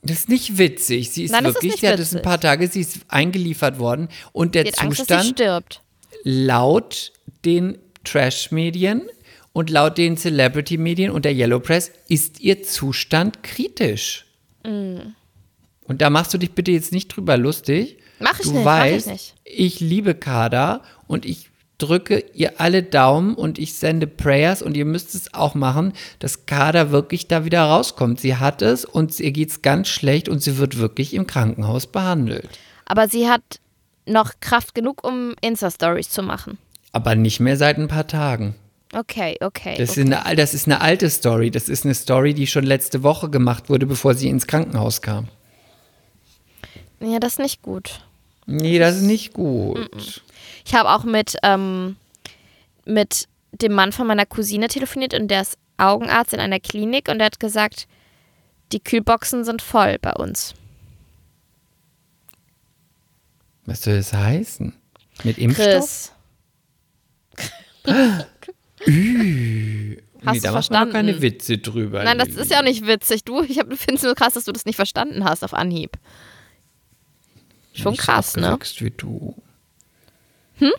[0.02, 1.10] Das ist nicht witzig.
[1.10, 2.98] Sie ist Nein, das ist wirklich, nicht sie hat es ein paar Tage, sie ist
[3.08, 4.08] eingeliefert worden.
[4.32, 5.82] Und der Angst, Zustand stirbt.
[6.24, 7.12] laut
[7.44, 9.02] den Trash-Medien
[9.52, 14.26] und laut den Celebrity-Medien und der Yellow Press ist ihr Zustand kritisch.
[14.64, 15.12] Mm.
[15.84, 17.98] Und da machst du dich bitte jetzt nicht drüber lustig.
[18.18, 19.34] Mach ich du nicht, mach ich weißt, nicht.
[19.44, 21.51] ich liebe Kader und ich
[21.82, 26.46] drücke ihr alle Daumen und ich sende Prayers und ihr müsst es auch machen, dass
[26.46, 28.20] Kader wirklich da wieder rauskommt.
[28.20, 31.86] Sie hat es und ihr geht es ganz schlecht und sie wird wirklich im Krankenhaus
[31.88, 32.48] behandelt.
[32.86, 33.42] Aber sie hat
[34.06, 36.58] noch Kraft genug, um Insta-Stories zu machen.
[36.92, 38.54] Aber nicht mehr seit ein paar Tagen.
[38.94, 39.74] Okay, okay.
[39.78, 40.02] Das, okay.
[40.02, 41.50] ist eine, das ist eine alte Story.
[41.50, 45.28] Das ist eine Story, die schon letzte Woche gemacht wurde, bevor sie ins Krankenhaus kam.
[47.00, 48.02] Ja, das ist nicht gut.
[48.46, 50.22] Nee, das ist nicht gut.
[50.64, 51.96] Ich habe auch mit, ähm,
[52.84, 57.18] mit dem Mann von meiner Cousine telefoniert und der ist Augenarzt in einer Klinik und
[57.18, 57.86] der hat gesagt,
[58.72, 60.54] die Kühlboxen sind voll bei uns.
[63.66, 64.72] Was soll das heißen?
[65.24, 65.66] Mit Impfstoff?
[65.74, 66.12] Chris.
[68.86, 71.22] nee, Hast da du man doch keine verstanden?
[71.22, 72.04] Witze drüber.
[72.04, 73.24] Nein, das ist ja auch nicht witzig.
[73.24, 75.96] Du, ich finde es nur krass, dass du das nicht verstanden hast auf Anhieb.
[77.72, 78.58] Schon Nicht krass, so ne?
[78.78, 79.34] wie du.
[80.56, 80.72] Hm?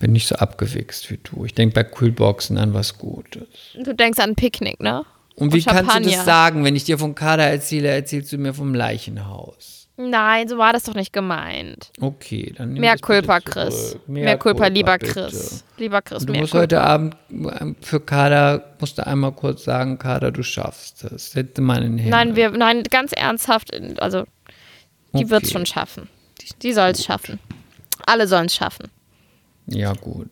[0.00, 1.44] Bin nicht so abgewichst wie du.
[1.44, 3.46] Ich denke bei Kühlboxen an was Gutes.
[3.74, 5.04] Du denkst an ein Picknick, ne?
[5.36, 6.10] Und wie kannst du Champagner.
[6.16, 6.64] das sagen?
[6.64, 9.88] Wenn ich dir von Kader erzähle, erzählst du mir vom Leichenhaus.
[10.00, 11.90] Nein, so war das doch nicht gemeint.
[12.00, 13.24] Okay, dann Mehr zurück.
[13.44, 13.96] Chris.
[14.06, 15.12] Mehr, Culpa, lieber bitte.
[15.12, 15.64] Chris.
[15.76, 16.62] Lieber Chris, Du mehr musst Culpa.
[16.62, 21.32] heute Abend ähm, für Kader, musst du einmal kurz sagen, Kader, du schaffst es.
[21.32, 22.10] Setze mal in den Händen.
[22.10, 24.24] Nein, wir, nein, ganz ernsthaft, also
[25.12, 25.30] die Okay.
[25.30, 26.08] wird es schon schaffen.
[26.62, 27.38] Die soll es schaffen.
[28.06, 28.88] Alle sollen es schaffen.
[29.66, 30.28] Ja, gut.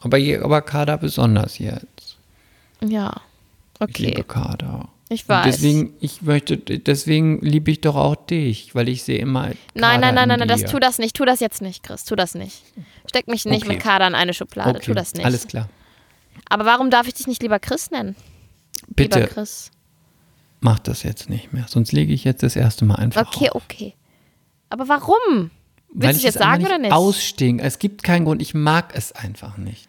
[0.00, 2.16] Aber, je, aber Kader besonders jetzt.
[2.80, 3.20] Ja.
[3.88, 4.24] Ich liebe Okay.
[4.28, 4.88] Kader.
[5.08, 5.44] Ich Und weiß.
[5.44, 9.42] Deswegen, ich möchte, deswegen liebe ich doch auch dich, weil ich sehe immer.
[9.44, 11.14] Kader Nein, nein, nein, in nein, nein, das tu das nicht.
[11.16, 12.04] Tu das jetzt nicht, Chris.
[12.04, 12.62] Tu das nicht.
[13.08, 13.74] Steck mich nicht Okay.
[13.74, 14.70] mit Kader in eine Schublade.
[14.70, 15.24] Okay, Tu das nicht.
[15.24, 15.68] Alles klar.
[16.48, 18.14] Aber warum darf ich dich nicht lieber Chris nennen?
[18.88, 19.70] Bitte Lieber Chris.
[20.60, 23.62] mach das jetzt nicht mehr, sonst lege ich jetzt das erste Mal einfach Okay, auf.
[23.64, 23.94] okay.
[24.68, 25.50] Aber warum?
[25.92, 26.92] Willst du ich es jetzt sagen oder nicht?
[26.92, 27.58] Ausstehen.
[27.58, 28.42] Es gibt keinen Grund.
[28.42, 29.88] Ich mag es einfach nicht.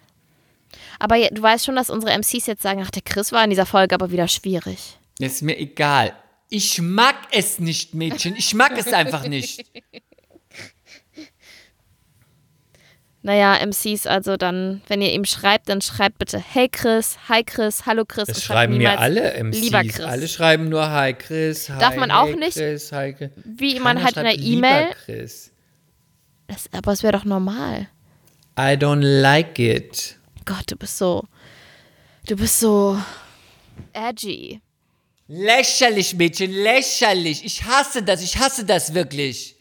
[1.00, 3.66] Aber du weißt schon, dass unsere MCs jetzt sagen, ach, der Chris war in dieser
[3.66, 4.98] Folge aber wieder schwierig.
[5.20, 6.14] Ist mir egal.
[6.50, 8.36] Ich mag es nicht, Mädchen.
[8.36, 9.66] Ich mag es einfach nicht.
[13.24, 17.86] Naja, MCs, also dann, wenn ihr ihm schreibt, dann schreibt bitte Hey Chris, Hi Chris,
[17.86, 18.28] Hallo Chris.
[18.28, 19.59] Das schreiben mir alle MCs.
[19.61, 19.99] Lieber Chris.
[20.01, 21.70] Alle schreiben nur Hi Chris.
[21.70, 23.32] Hi, Darf man auch hey nicht, Chris, hi, Chris.
[23.43, 24.95] wie man halt in der E-Mail-.
[26.47, 27.89] Das, aber es wäre doch normal.
[28.57, 30.18] I don't like it.
[30.45, 31.24] Gott, du bist so.
[32.28, 32.97] Du bist so
[33.93, 34.61] edgy.
[35.28, 37.43] Lächerlich, Mädchen, lächerlich.
[37.43, 39.57] Ich hasse das, ich hasse das wirklich.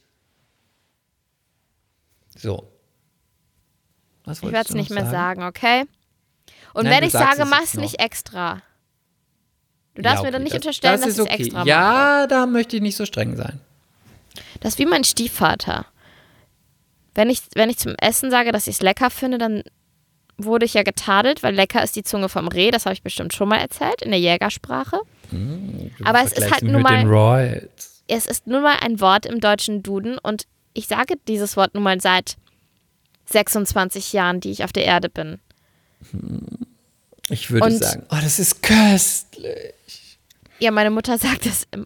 [2.37, 2.73] So.
[4.27, 5.85] Was Ich werde es nicht mehr sagen, okay?
[6.75, 8.61] Und Nein, wenn ich sage, mach es nicht extra.
[9.95, 11.43] Du darfst Ja, mir dann okay, nicht das- unterstellen, das dass ich es okay.
[11.43, 11.69] extra mache.
[11.69, 13.61] Ja, da möchte ich nicht so streng sein.
[14.61, 15.87] Das ist wie mein Stiefvater.
[17.15, 19.63] Wenn ich, wenn ich zum Essen sage, dass ich es lecker finde, dann
[20.37, 22.71] wurde ich ja getadelt, weil lecker ist die Zunge vom Reh.
[22.71, 25.01] Das habe ich bestimmt schon mal erzählt in der Jägersprache.
[26.05, 27.69] Aber es ist halt nun mal,
[28.07, 31.83] es ist nun mal ein Wort im deutschen Duden und ich sage dieses Wort nun
[31.83, 32.37] mal seit
[33.27, 35.39] 26 Jahren, die ich auf der Erde bin.
[37.29, 39.73] Ich würde Und- sagen, oh, das ist köstlich.
[40.59, 41.85] Ja, meine Mutter sagt es immer.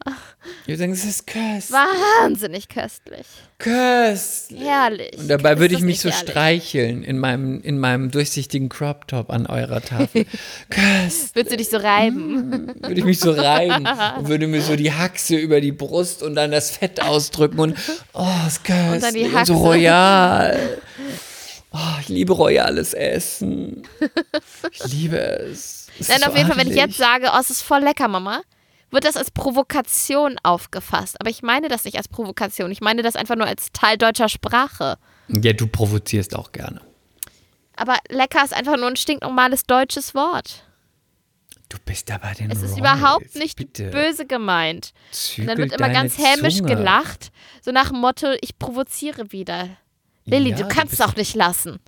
[0.62, 1.76] Ich würde sagen, das ist köstlich.
[2.22, 3.26] Wahnsinnig köstlich.
[3.58, 4.60] Köstlich.
[4.60, 5.18] Herrlich.
[5.18, 6.30] Und dabei Ist würde das ich mich so herrlich?
[6.30, 10.24] streicheln in meinem, in meinem durchsichtigen Crop Top an eurer Tafel.
[10.70, 11.34] köstlich.
[11.34, 12.68] Würdest du dich so reiben?
[12.80, 13.88] Würde ich mich so reiben
[14.18, 17.76] und würde mir so die Haxe über die Brust und dann das Fett ausdrücken und
[18.12, 19.00] oh, ist köstlich.
[19.00, 19.52] dann die und Haxe.
[19.52, 20.78] so royal.
[21.72, 23.86] Oh, ich liebe royales Essen.
[24.72, 25.86] Ich liebe es.
[26.00, 28.08] es Nein, auf so jeden Fall, wenn ich jetzt sage, oh, es ist voll lecker,
[28.08, 28.42] Mama,
[28.90, 31.20] wird das als Provokation aufgefasst.
[31.20, 32.72] Aber ich meine das nicht als Provokation.
[32.72, 34.98] Ich meine das einfach nur als Teil deutscher Sprache.
[35.28, 36.80] Ja, du provozierst auch gerne.
[37.76, 40.64] Aber lecker ist einfach nur ein stinknormales deutsches Wort.
[41.68, 42.78] Du bist da bei den Es ist Royals.
[42.78, 43.90] überhaupt nicht Bitte.
[43.90, 44.92] böse gemeint.
[45.10, 46.74] Und Zügel dann wird immer ganz hämisch Zunge.
[46.74, 47.30] gelacht.
[47.64, 49.68] So nach dem Motto, ich provoziere wieder.
[50.24, 51.78] Lilly, Ja, du kannst bist- doch nicht lassen.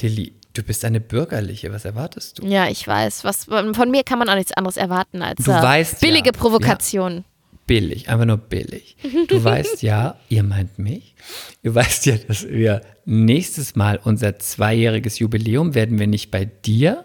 [0.00, 1.72] Lilly, du bist eine bürgerliche.
[1.72, 2.46] Was erwartest du?
[2.46, 3.24] Ja, ich weiß.
[3.24, 6.32] Was, von mir kann man auch nichts anderes erwarten als Du äh, weißt billige ja,
[6.32, 7.24] Provokation.
[7.66, 8.96] Billig, einfach nur billig.
[9.28, 11.14] Du weißt ja, ihr meint mich.
[11.62, 17.04] Du weißt ja, dass wir nächstes Mal unser zweijähriges Jubiläum werden wir nicht bei dir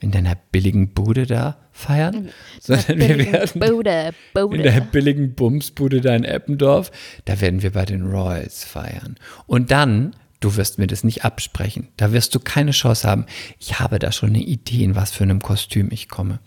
[0.00, 2.28] in deiner billigen Bude da feiern,
[2.60, 4.56] sondern wir werden Bude, Bude.
[4.56, 6.90] in der billigen Bumsbude da in Eppendorf,
[7.24, 9.16] da werden wir bei den Royals feiern.
[9.46, 13.26] Und dann, du wirst mir das nicht absprechen, da wirst du keine Chance haben.
[13.58, 16.40] Ich habe da schon eine Idee, in was für einem Kostüm ich komme.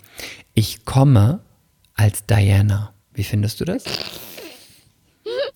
[0.54, 1.40] Ich komme
[1.94, 2.92] als Diana.
[3.12, 3.84] Wie findest du das?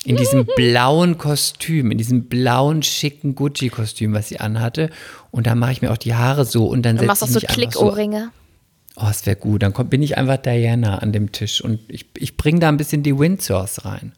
[0.03, 4.89] In diesem blauen Kostüm, in diesem blauen, schicken Gucci-Kostüm, was sie anhatte.
[5.29, 7.41] Und dann mache ich mir auch die Haare so und dann Du machst setze auch
[7.43, 8.31] ich so mich einfach so Klickohrringe.
[9.01, 9.63] Oh, es wäre gut.
[9.63, 12.77] Dann komm, bin ich einfach Diana an dem Tisch und ich, ich bringe da ein
[12.77, 14.13] bisschen die Windsors rein.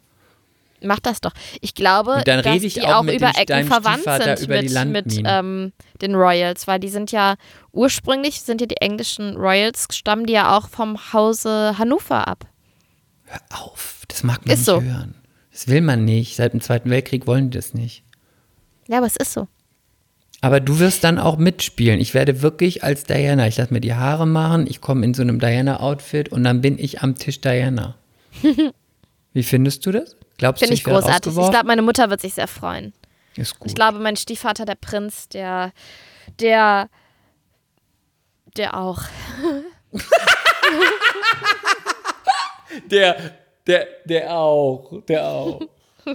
[0.82, 1.32] Mach das doch.
[1.62, 4.62] Ich glaube, Und dann dass rede ich die auch auch über Ecken verwandt sind über
[4.62, 5.72] mit, mit ähm,
[6.02, 7.36] den Royals, weil die sind ja
[7.72, 12.46] ursprünglich sind ja die englischen Royals stammen die ja auch vom Hause Hannover ab.
[13.26, 14.82] Hör auf, das mag man Ist nicht so.
[14.82, 15.16] hören.
[15.52, 16.36] Das will man nicht.
[16.36, 18.04] Seit dem Zweiten Weltkrieg wollen die das nicht.
[18.88, 19.48] Ja, aber es ist so.
[20.44, 22.02] Aber du wirst dann auch mitspielen.
[22.02, 23.48] Ich werde wirklich als Diana.
[23.48, 26.78] Ich lasse mir die Haare machen, ich komme in so einem Diana-Outfit und dann bin
[26.78, 27.96] ich am Tisch Diana.
[29.34, 30.18] Wie findest du das?
[30.38, 31.38] Glaubst Finde du, ich werde großartig.
[31.38, 32.92] Ich glaube, meine Mutter wird sich sehr freuen.
[33.38, 33.70] Ist gut.
[33.70, 35.72] Ich glaube, mein Stiefvater, der Prinz, der,
[36.42, 36.90] der,
[38.58, 39.02] der auch.
[42.92, 43.32] der,
[43.66, 45.62] der, der auch, der auch.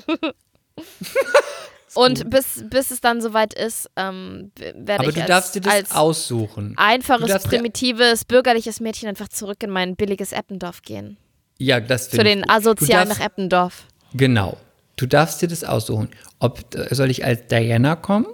[1.94, 5.60] Und bis, bis es dann soweit ist, ähm, werde Aber ich du als, darfst dir
[5.60, 6.74] das aussuchen.
[6.74, 11.16] Du einfaches, primitives, bürgerliches Mädchen einfach zurück in mein billiges Eppendorf gehen.
[11.58, 12.50] Ja, das Zu finde ich den gut.
[12.50, 13.84] Du Asozialen nach Eppendorf.
[14.14, 14.56] Genau.
[14.96, 16.08] Du darfst dir das aussuchen.
[16.38, 18.26] Ob äh, soll ich als Diana kommen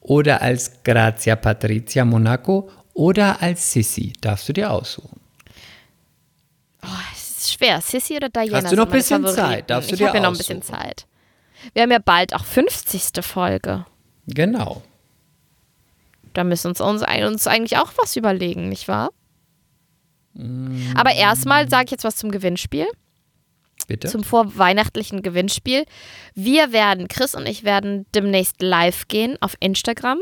[0.00, 4.12] oder als Grazia Patrizia Monaco oder als Sissi?
[4.20, 5.20] Darfst du dir aussuchen.
[7.12, 7.80] Es ist schwer.
[7.80, 8.62] Sissy oder Diana?
[8.62, 9.48] Hast du noch meine bisschen Favoriten.
[9.48, 9.70] Zeit?
[9.70, 10.62] Darfst du ich dir habe ja noch ein bisschen.
[10.62, 11.06] Zeit.
[11.72, 13.24] Wir haben ja bald auch 50.
[13.24, 13.86] Folge.
[14.26, 14.82] Genau.
[16.32, 19.10] Da müssen uns, uns, uns eigentlich auch was überlegen, nicht wahr?
[20.34, 20.94] Mm.
[20.96, 22.86] Aber erstmal sage ich jetzt was zum Gewinnspiel,
[23.88, 24.08] Bitte.
[24.08, 25.84] zum vorweihnachtlichen Gewinnspiel.
[26.34, 30.20] Wir werden, Chris und ich werden demnächst live gehen auf Instagram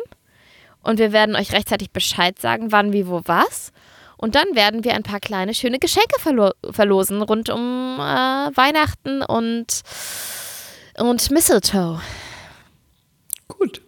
[0.83, 3.73] und wir werden euch rechtzeitig Bescheid sagen, wann, wie, wo, was.
[4.17, 9.23] Und dann werden wir ein paar kleine, schöne Geschenke verlo verlosen rund um äh, Weihnachten
[9.23, 9.83] und,
[11.01, 12.01] und Mistletoe.
[13.49, 13.81] Gut.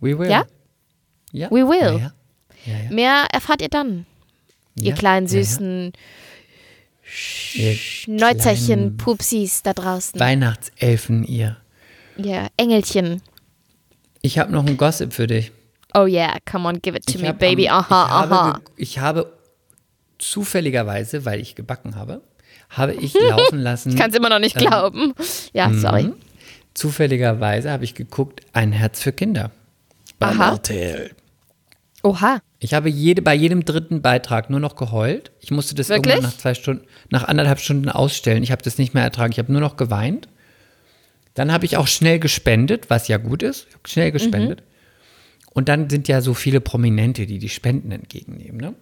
[0.00, 0.30] We will.
[0.30, 0.44] Ja?
[1.32, 1.50] Ja.
[1.50, 2.00] We will.
[2.00, 2.12] Ja,
[2.64, 2.90] ja.
[2.90, 4.06] Mehr erfahrt ihr dann,
[4.74, 5.92] ihr kleinen süßen
[8.18, 10.18] kleinen Pupsis da draußen.
[10.18, 11.56] Weihnachtselfen, ihr.
[12.16, 13.22] Ja, Engelchen.
[14.22, 15.52] Ich habe noch ein Gossip für dich.
[15.94, 17.68] Oh yeah, come on, give it to Ich me, hab baby.
[17.68, 18.52] Aha, ich habe, aha.
[18.52, 19.32] ge- ich habe
[20.18, 22.22] zufälligerweise, weil ich gebacken habe,
[22.70, 23.90] habe ich laufen lassen.
[23.90, 25.14] Ich kann es immer noch nicht ähm, glauben.
[25.52, 26.12] Ja, sorry.
[26.76, 29.50] Zufälligerweise habe ich geguckt, ein Herz für Kinder.
[30.18, 30.52] Beim Aha.
[30.52, 31.10] RTL.
[32.02, 32.38] Oha.
[32.58, 35.32] Ich habe jede, bei jedem dritten Beitrag nur noch geheult.
[35.40, 36.14] Ich musste das Wirklich?
[36.14, 38.42] irgendwann nach zwei Stunden, nach anderthalb Stunden ausstellen.
[38.42, 39.32] Ich habe das nicht mehr ertragen.
[39.32, 40.28] Ich habe nur noch geweint.
[41.32, 43.68] Dann habe ich auch schnell gespendet, was ja gut ist.
[43.68, 44.62] Ich habe schnell gespendet.
[45.54, 48.60] Und dann sind ja so viele Prominente, die die Spenden entgegennehmen.
[48.60, 48.74] Ne?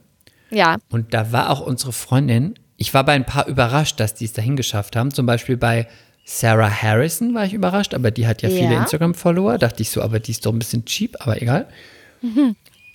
[0.51, 0.79] Ja.
[0.91, 2.55] Und da war auch unsere Freundin.
[2.77, 5.13] Ich war bei ein paar überrascht, dass die es dahin geschafft haben.
[5.13, 5.87] Zum Beispiel bei
[6.25, 8.57] Sarah Harrison war ich überrascht, aber die hat ja, Ja.
[8.59, 9.59] viele Instagram-Follower.
[9.59, 11.67] Dachte ich so, aber die ist doch ein bisschen cheap, aber egal.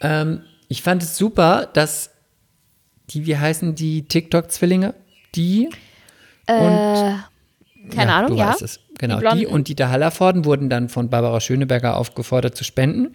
[0.02, 2.10] Ähm, ich fand es super, dass
[3.12, 4.94] die, wie heißen die TikTok-Zwillinge?
[5.36, 5.70] Die
[6.48, 7.14] Äh,
[7.92, 8.50] keine Ahnung, du ja.
[8.50, 8.80] Weißt es.
[8.98, 13.14] Genau, Die die, und Dieter Hallervorden wurden dann von Barbara Schöneberger aufgefordert zu spenden.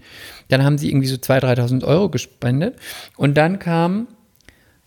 [0.48, 2.76] Dann haben sie irgendwie so 2.000, 3.000 Euro gespendet.
[3.16, 4.06] Und dann kam,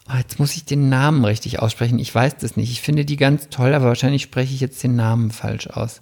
[0.10, 2.00] oh, jetzt muss ich den Namen richtig aussprechen.
[2.00, 2.72] Ich weiß das nicht.
[2.72, 6.02] Ich finde die ganz toll, aber wahrscheinlich spreche ich jetzt den Namen falsch aus.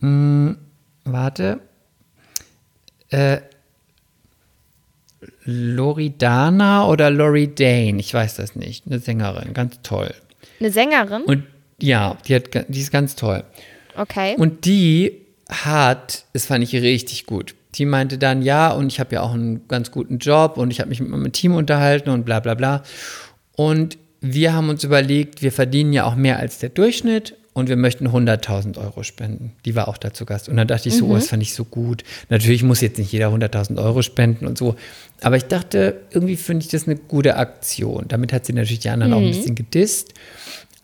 [0.00, 0.58] Hm,
[1.04, 1.60] warte.
[3.10, 3.38] Äh,
[5.44, 8.86] Loridana oder Lori Dane, ich weiß das nicht.
[8.86, 10.14] Eine Sängerin, ganz toll.
[10.60, 11.22] Eine Sängerin?
[11.22, 11.44] Und
[11.80, 13.44] ja, die, hat, die ist ganz toll.
[13.96, 14.34] Okay.
[14.36, 17.54] Und die hat, das fand ich richtig gut.
[17.74, 20.80] Die meinte dann, ja, und ich habe ja auch einen ganz guten Job und ich
[20.80, 22.82] habe mich mit meinem Team unterhalten und bla bla bla.
[23.56, 27.76] Und wir haben uns überlegt, wir verdienen ja auch mehr als der Durchschnitt und wir
[27.76, 29.52] möchten 100.000 Euro spenden.
[29.64, 30.48] Die war auch da zu Gast.
[30.48, 32.04] Und dann dachte ich so, oh, das fand ich so gut.
[32.28, 34.76] Natürlich muss jetzt nicht jeder 100.000 Euro spenden und so.
[35.22, 38.04] Aber ich dachte, irgendwie finde ich das eine gute Aktion.
[38.06, 40.14] Damit hat sie natürlich die anderen auch ein bisschen gedisst.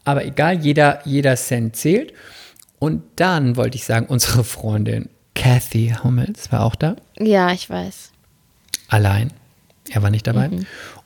[0.04, 2.12] Aber egal, jeder, jeder Cent zählt.
[2.80, 8.10] Und dann wollte ich sagen, unsere Freundin Kathy Hummels war auch da, ja, ich weiß.
[8.88, 9.32] allein.
[9.90, 10.48] Er war nicht dabei.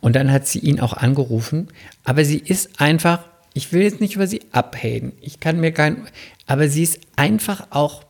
[0.01, 1.67] Und dann hat sie ihn auch angerufen.
[2.05, 5.13] Aber sie ist einfach, ich will jetzt nicht über sie abhaten.
[5.21, 6.07] Ich kann mir kein,
[6.47, 8.05] aber sie ist einfach auch,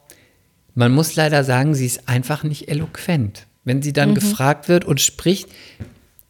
[0.74, 3.46] man muss leider sagen, sie ist einfach nicht eloquent.
[3.64, 5.48] Wenn sie dann gefragt wird und spricht,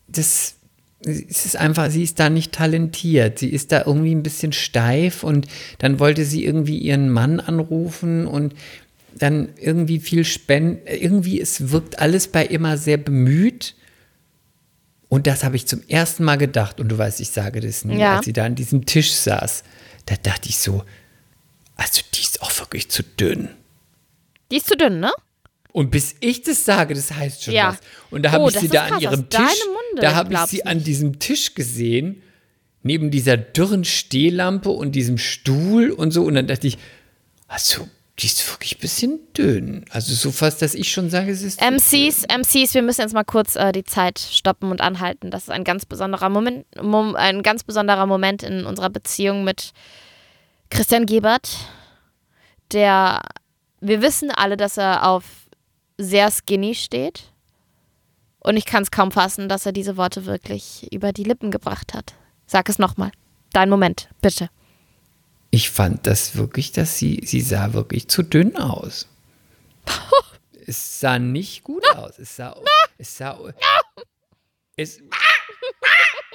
[0.06, 0.54] das
[1.00, 3.38] es ist einfach, sie ist da nicht talentiert.
[3.38, 5.46] Sie ist da irgendwie ein bisschen steif und
[5.78, 8.54] dann wollte sie irgendwie ihren Mann anrufen und
[9.14, 10.86] dann irgendwie viel spenden.
[10.86, 13.74] Irgendwie, es wirkt alles bei immer sehr bemüht.
[15.08, 16.80] Und das habe ich zum ersten Mal gedacht.
[16.80, 18.16] Und du weißt, ich sage das nie, Ja.
[18.16, 19.64] als sie da an diesem Tisch saß.
[20.06, 20.84] Da dachte ich so,
[21.76, 23.48] also die ist auch wirklich zu dünn.
[24.50, 25.10] Die ist zu dünn, ne?
[25.72, 27.68] Und bis ich das sage, das heißt schon Ja.
[27.72, 27.78] was.
[28.10, 30.40] Und da habe Oh, ich sie da krass, an ihrem Tisch, Munde da habe ich
[30.40, 30.86] sie an nicht.
[30.86, 32.22] diesem Tisch gesehen,
[32.82, 36.24] neben dieser dürren Stehlampe und diesem Stuhl und so.
[36.24, 36.78] Und dann dachte ich,
[37.46, 39.84] also, die ist wirklich ein bisschen dünn.
[39.90, 41.60] Also so fast, dass ich schon sage, es ist.
[41.60, 45.30] MCs, MCs, wir müssen jetzt mal kurz äh, die Zeit stoppen und anhalten.
[45.30, 49.72] Das ist ein ganz besonderer Moment, Mom, ein ganz besonderer Moment in unserer Beziehung mit
[50.70, 51.56] Christian Gebert,
[52.72, 53.22] der,
[53.80, 55.24] wir wissen alle, dass er auf
[55.96, 57.32] sehr skinny steht.
[58.40, 61.94] Und ich kann es kaum fassen, dass er diese Worte wirklich über die Lippen gebracht
[61.94, 62.14] hat.
[62.46, 63.10] Sag es nochmal.
[63.52, 64.48] Dein Moment, bitte.
[65.50, 69.06] Ich fand das wirklich, dass sie, sie sah wirklich zu dünn aus.
[70.66, 72.18] es sah nicht gut aus.
[72.18, 72.54] Es sah,
[72.98, 73.38] es sah,
[74.76, 75.00] es,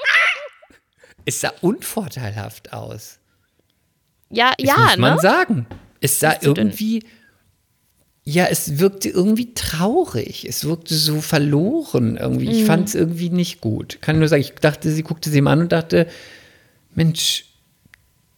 [1.25, 3.19] es sah unvorteilhaft aus.
[4.29, 5.21] Ja, Das ja, muss man ne?
[5.21, 5.67] sagen.
[6.01, 6.55] Es sah dünn.
[6.55, 7.05] irgendwie,
[8.23, 10.45] ja, es wirkte irgendwie traurig.
[10.49, 12.47] Es wirkte so verloren irgendwie.
[12.47, 12.51] Mhm.
[12.51, 14.01] Ich fand es irgendwie nicht gut.
[14.01, 16.07] Kann nur sagen, ich dachte, sie guckte sie ihm an und dachte,
[16.95, 17.45] Mensch,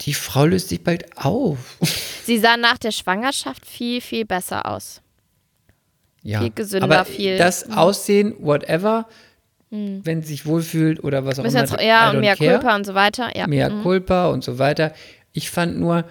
[0.01, 1.77] die Frau löst sich bald auf.
[2.25, 5.01] Sie sah nach der Schwangerschaft viel, viel besser aus.
[6.21, 6.41] Ja.
[6.41, 7.37] Viel gesünder, Aber viel- Mhm.
[7.39, 9.07] das Aussehen, whatever,
[9.69, 11.59] wenn sie sich wohlfühlt oder was auch immer.
[11.59, 12.59] jetzt, ja, und mehr care.
[12.59, 13.35] Culpa und so weiter.
[13.35, 13.45] Ja.
[13.47, 13.81] mehr Mhm.
[13.83, 14.93] Culpa und so weiter.
[15.33, 16.05] Ich fand nur,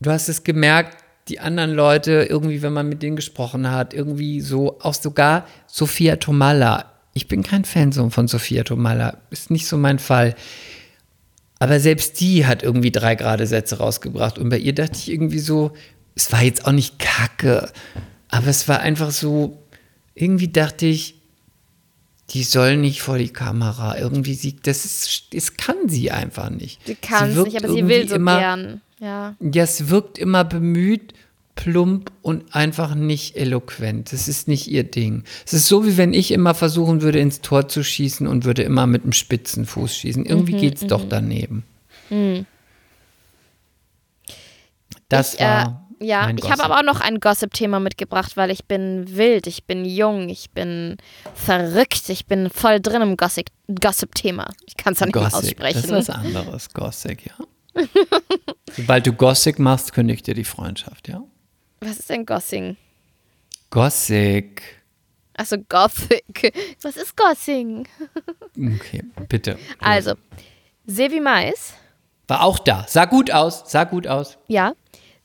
[0.00, 0.96] du hast es gemerkt,
[1.28, 6.16] die anderen Leute, irgendwie, wenn man mit denen gesprochen hat, irgendwie so, auch sogar Sophia
[6.16, 6.92] Tomalla.
[7.12, 10.34] Ich bin kein Fan von Sophia Tomalla, ist nicht so mein Fall.
[11.58, 14.38] Aber selbst die hat irgendwie drei gerade Sätze rausgebracht.
[14.38, 15.72] Und bei ihr dachte ich irgendwie so,
[16.14, 17.70] es war jetzt auch nicht kacke,
[18.28, 19.62] aber es war einfach so,
[20.14, 21.16] irgendwie dachte ich,
[22.30, 23.96] die soll nicht vor die Kamera.
[23.98, 26.80] Irgendwie sie, das ist, das kann sie einfach nicht.
[26.86, 28.80] Sie kann es nicht, aber sie will so immer, gern.
[28.98, 29.36] Ja.
[29.40, 31.14] Ja, es wirkt immer bemüht,
[31.56, 34.12] plump und einfach nicht eloquent.
[34.12, 35.24] Das ist nicht ihr Ding.
[35.44, 38.62] Es ist so, wie wenn ich immer versuchen würde, ins Tor zu schießen und würde
[38.62, 40.24] immer mit dem spitzen Fuß schießen.
[40.24, 41.64] Irgendwie Mhm, geht's doch daneben.
[45.08, 45.88] Das Ich, äh, war.
[46.00, 49.64] ja, mein ich habe aber auch noch ein Gossip-Thema mitgebracht, weil ich bin wild, ich
[49.64, 50.96] bin jung, ich bin
[51.34, 54.50] verrückt, ich bin voll drin im Gossip- Gossip-Thema.
[54.66, 55.30] ich kann es ja nicht Gossip.
[55.32, 55.78] Das aussprechen.
[55.84, 57.34] ist was anderes, Gossip, ja.
[58.76, 61.22] Sobald du Gossip machst, kündigt dir die Freundschaft, ja?
[61.80, 62.76] Was ist denn Gossing?
[63.70, 64.60] Gossip.
[65.36, 66.52] Achso, Gothic.
[66.82, 67.86] Was ist Gossing?
[68.58, 69.58] Okay, bitte.
[69.80, 70.14] Also,
[70.86, 71.74] Sevi Mais,
[72.26, 72.86] War auch da.
[72.88, 73.70] Sah gut aus.
[73.70, 74.38] Sah gut aus.
[74.48, 74.72] ja.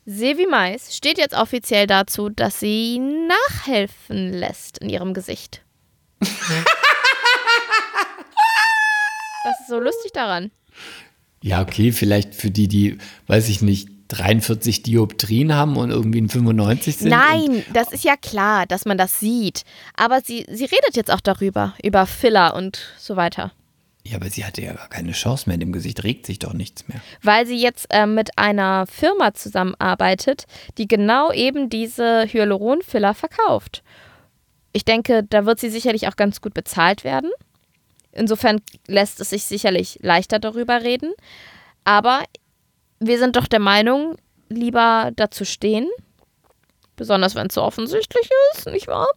[0.05, 5.61] Sevi Mais steht jetzt offiziell dazu, dass sie nachhelfen lässt in ihrem Gesicht.
[6.19, 6.29] Was
[9.61, 10.51] ist so lustig daran?
[11.43, 12.97] Ja, okay, vielleicht für die, die,
[13.27, 17.09] weiß ich nicht, 43 Dioptrien haben und irgendwie ein 95 sind.
[17.09, 19.63] Nein, das ist ja klar, dass man das sieht.
[19.95, 23.51] Aber sie, sie redet jetzt auch darüber, über Filler und so weiter.
[24.03, 25.53] ja, aber sie hatte ja gar keine Chance mehr.
[25.55, 26.99] In dem Gesicht regt sich doch nichts mehr.
[27.21, 30.45] Weil sie jetzt äh, mit einer Firma zusammenarbeitet,
[30.77, 33.83] die genau eben diese Hyaluron-Filler verkauft.
[34.73, 37.29] Ich denke, da wird sie sicherlich auch ganz gut bezahlt werden.
[38.11, 41.13] Insofern lässt es sich sicherlich leichter darüber reden.
[41.83, 42.23] Aber
[43.01, 44.15] wir sind doch der Meinung,
[44.47, 45.89] lieber dazu stehen,
[46.95, 49.07] besonders wenn es so offensichtlich ist, nicht wahr?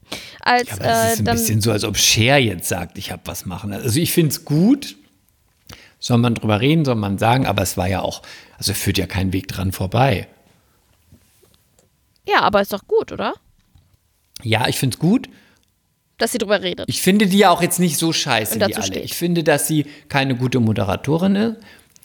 [0.40, 2.96] Als Ja, aber das äh, ist ein dann bisschen so, als ob Cher jetzt sagt,
[2.98, 3.72] ich habe was machen.
[3.72, 4.96] Also ich finde es gut.
[6.00, 8.22] Soll man drüber reden, soll man sagen, aber es war ja auch,
[8.58, 10.28] also führt ja kein Weg dran vorbei.
[12.26, 13.34] ja, aber ist doch gut, oder?
[14.42, 15.28] Ja, ich finde es gut.
[16.18, 16.88] Dass sie drüber redet.
[16.88, 18.86] Ich finde die ja auch jetzt nicht so scheiße dazu alle.
[18.86, 19.04] steht.
[19.04, 21.56] Ich finde, dass sie keine gute Moderatorin ist.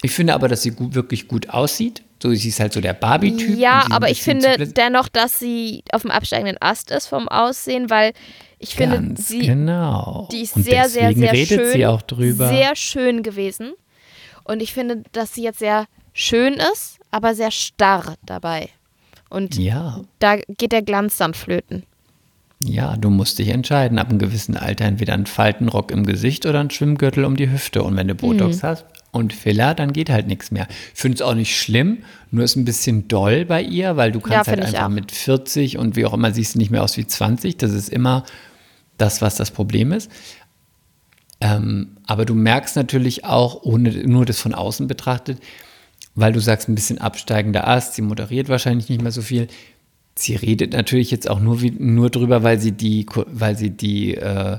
[0.02, 2.04] Ich finde aber, dass sie gut, wirklich gut aussieht.
[2.22, 3.58] So, sie ist halt so der Barbie-Typ.
[3.58, 8.14] Ja, aber ich finde dennoch, dass sie auf dem absteigenden Ast ist vom Aussehen, weil
[8.60, 10.28] ich finde, Ganz sie, genau.
[10.32, 11.72] die ist und sehr, sehr, sehr redet schön.
[12.50, 13.72] Sehr schön gewesen.
[14.44, 18.70] Und ich finde, dass sie jetzt sehr schön ist, aber sehr starr dabei.
[19.30, 21.84] Und ja, da geht der Glanz dann flöten.
[22.62, 24.00] ja, du musst dich entscheiden.
[24.00, 27.84] Ab einem gewissen Alter entweder ein Faltenrock im Gesicht oder ein Schwimmgürtel um die Hüfte.
[27.84, 28.68] Und wenn du Botox Mhm.
[28.68, 30.68] hast und Filler, dann geht halt nichts mehr.
[30.94, 32.00] Ich finde es auch nicht schlimm,
[32.32, 35.12] nur ist ein bisschen doll bei ihr, weil du kannst halt finde ich einfach mit
[35.12, 37.58] 40 und wie auch immer siehst du nicht mehr aus wie 20.
[37.58, 38.24] Das ist immer
[38.98, 40.12] das, was das Problem ist.
[41.42, 45.40] Ähm, aber du merkst natürlich auch, ohne nur das von außen betrachtet,
[46.16, 49.48] weil du sagst, ein bisschen absteigender Ast, sie moderiert wahrscheinlich nicht mehr so viel.
[50.16, 54.16] Sie redet natürlich jetzt auch nur, wie, nur drüber, weil sie die, weil sie die
[54.16, 54.58] äh,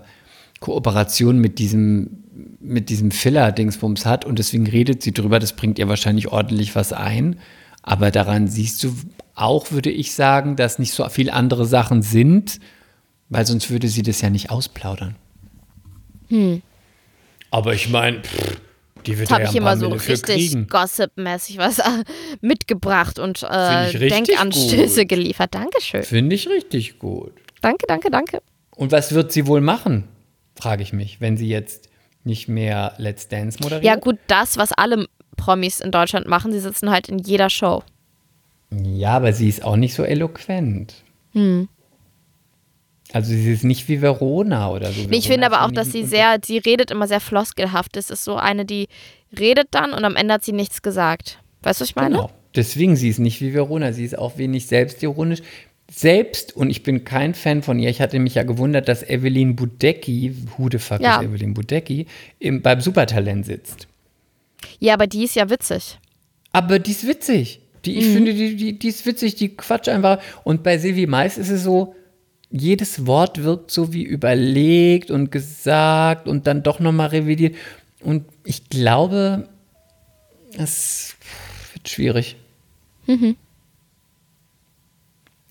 [0.61, 2.25] Kooperation mit diesem,
[2.61, 5.39] mit diesem Filler-Dingsbums hat und deswegen redet sie drüber.
[5.39, 7.39] Das bringt ihr wahrscheinlich ordentlich was ein.
[7.83, 8.95] Aber daran siehst du
[9.35, 12.61] auch, würde ich sagen, dass nicht so viele andere Sachen sind,
[13.31, 15.17] weil sonst würde sie das ja nicht ausplaudern.
[17.51, 18.21] Aber ich meine,
[19.07, 20.69] die wird Jetzt habe ja ich ein paar immer so Mille richtig.
[20.69, 22.05] Gossip-mäßig was äh,
[22.41, 25.09] mitgebracht und äh, ich Denkanstöße gut.
[25.09, 25.55] geliefert.
[25.55, 26.03] Dankeschön.
[26.03, 27.33] Finde ich richtig gut.
[27.63, 28.43] Danke, danke, danke.
[28.77, 30.05] Und was wird sie wohl machen,
[30.61, 31.89] frage ich mich, wenn sie jetzt
[32.25, 33.85] nicht mehr Let's Dance moderiert?
[33.85, 35.07] Ja, gut, das, was alle
[35.37, 37.83] Promis in Deutschland machen, sie sitzen halt in jeder Show.
[38.71, 40.95] Ja, aber sie ist auch nicht so eloquent.
[41.33, 41.69] Hm.
[43.13, 45.03] Also sie ist nicht wie Verona oder so.
[45.09, 47.97] Nee, ich finde aber auch, dass sie sehr, sie redet immer sehr floskelhaft.
[47.97, 48.87] Das ist so eine, die
[49.37, 51.39] redet dann und am Ende hat sie nichts gesagt.
[51.63, 52.17] Weißt du, was ich meine?
[52.17, 52.31] Genau.
[52.55, 55.41] Deswegen, sie ist nicht wie Verona, sie ist auch wenig selbstironisch.
[55.93, 59.57] Selbst, und ich bin kein Fan von ihr, ich hatte mich ja gewundert, dass Evelyn
[59.57, 61.17] Budecki, who the fuck Ja.
[61.21, 62.07] ist Evelyn Budecki,
[62.39, 63.89] im, beim Supertalent sitzt.
[64.79, 65.99] Ja, aber die ist ja witzig.
[66.53, 67.61] Aber die ist witzig.
[67.85, 67.99] Die, Mhm.
[67.99, 70.21] ich finde, die, die, die ist witzig, die quatscht einfach.
[70.45, 71.95] Und bei Silvi Mais ist es so,
[72.51, 77.57] jedes Wort wirkt so wie überlegt und gesagt und dann doch nochmal revidiert.
[78.01, 79.49] Und ich glaube,
[80.57, 81.17] es
[81.73, 82.37] wird schwierig.
[83.07, 83.37] Mhm.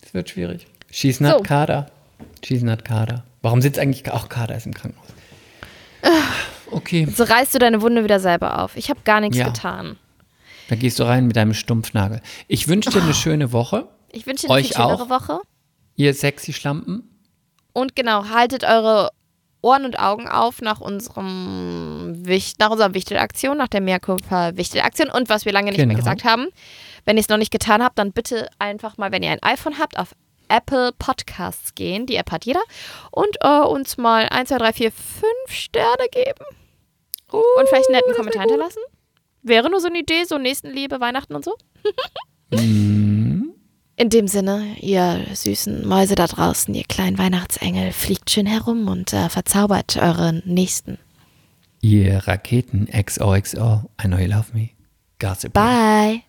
[0.10, 0.66] Es wird schwierig.
[0.90, 1.44] She's not So.
[1.44, 1.92] Kader.
[2.44, 3.24] She's not Kader.
[3.44, 5.06] Warum sitzt eigentlich auch Kader ist im Krankenhaus?
[6.72, 8.76] Okay, So reißt du deine Wunde wieder selber auf.
[8.76, 9.46] Ich habe gar nichts Ja.
[9.50, 9.98] getan.
[10.68, 12.22] da gehst du rein mit deinem Stumpfnagel.
[12.48, 13.88] Ich wünsche dir eine schöne Woche.
[14.12, 15.10] Ich wünsche dir eine Euch viel schönere auch.
[15.10, 15.40] Woche.
[15.96, 17.04] Ihr sexy Schlampen.
[17.74, 19.10] Und genau, haltet eure
[19.62, 22.14] Ohren und Augen auf nach unserem
[22.60, 25.98] nach unserer Wichtelaktion, nach der Mehrkulpa Wichtelaktion und was wir lange nicht mehr Genau.
[26.00, 26.48] gesagt haben.
[27.06, 29.80] Wenn ihr es noch nicht getan habt, dann bitte einfach mal, wenn ihr ein iPhone
[29.80, 30.14] habt, auf
[30.48, 32.06] Apple Podcasts gehen.
[32.06, 32.62] Die App hat jeder.
[33.12, 36.46] Und äh, uns mal 1, 2, 3, 4, 5 Sterne geben.
[37.32, 38.82] und vielleicht einen netten Kommentar hinterlassen.
[39.42, 41.56] Wäre nur so eine Idee, so Nächstenliebe, Weihnachten und so.
[43.96, 49.14] In dem Sinne, ihr süßen Mäuse da draußen, ihr kleinen Weihnachtsengel, fliegt schön herum und
[49.14, 50.98] äh, verzaubert euren Nächsten.
[51.82, 53.90] Ihr Raketen XOXO.
[54.02, 54.70] I know you love me.
[55.20, 55.54] Gossip.
[55.54, 56.29] Bye.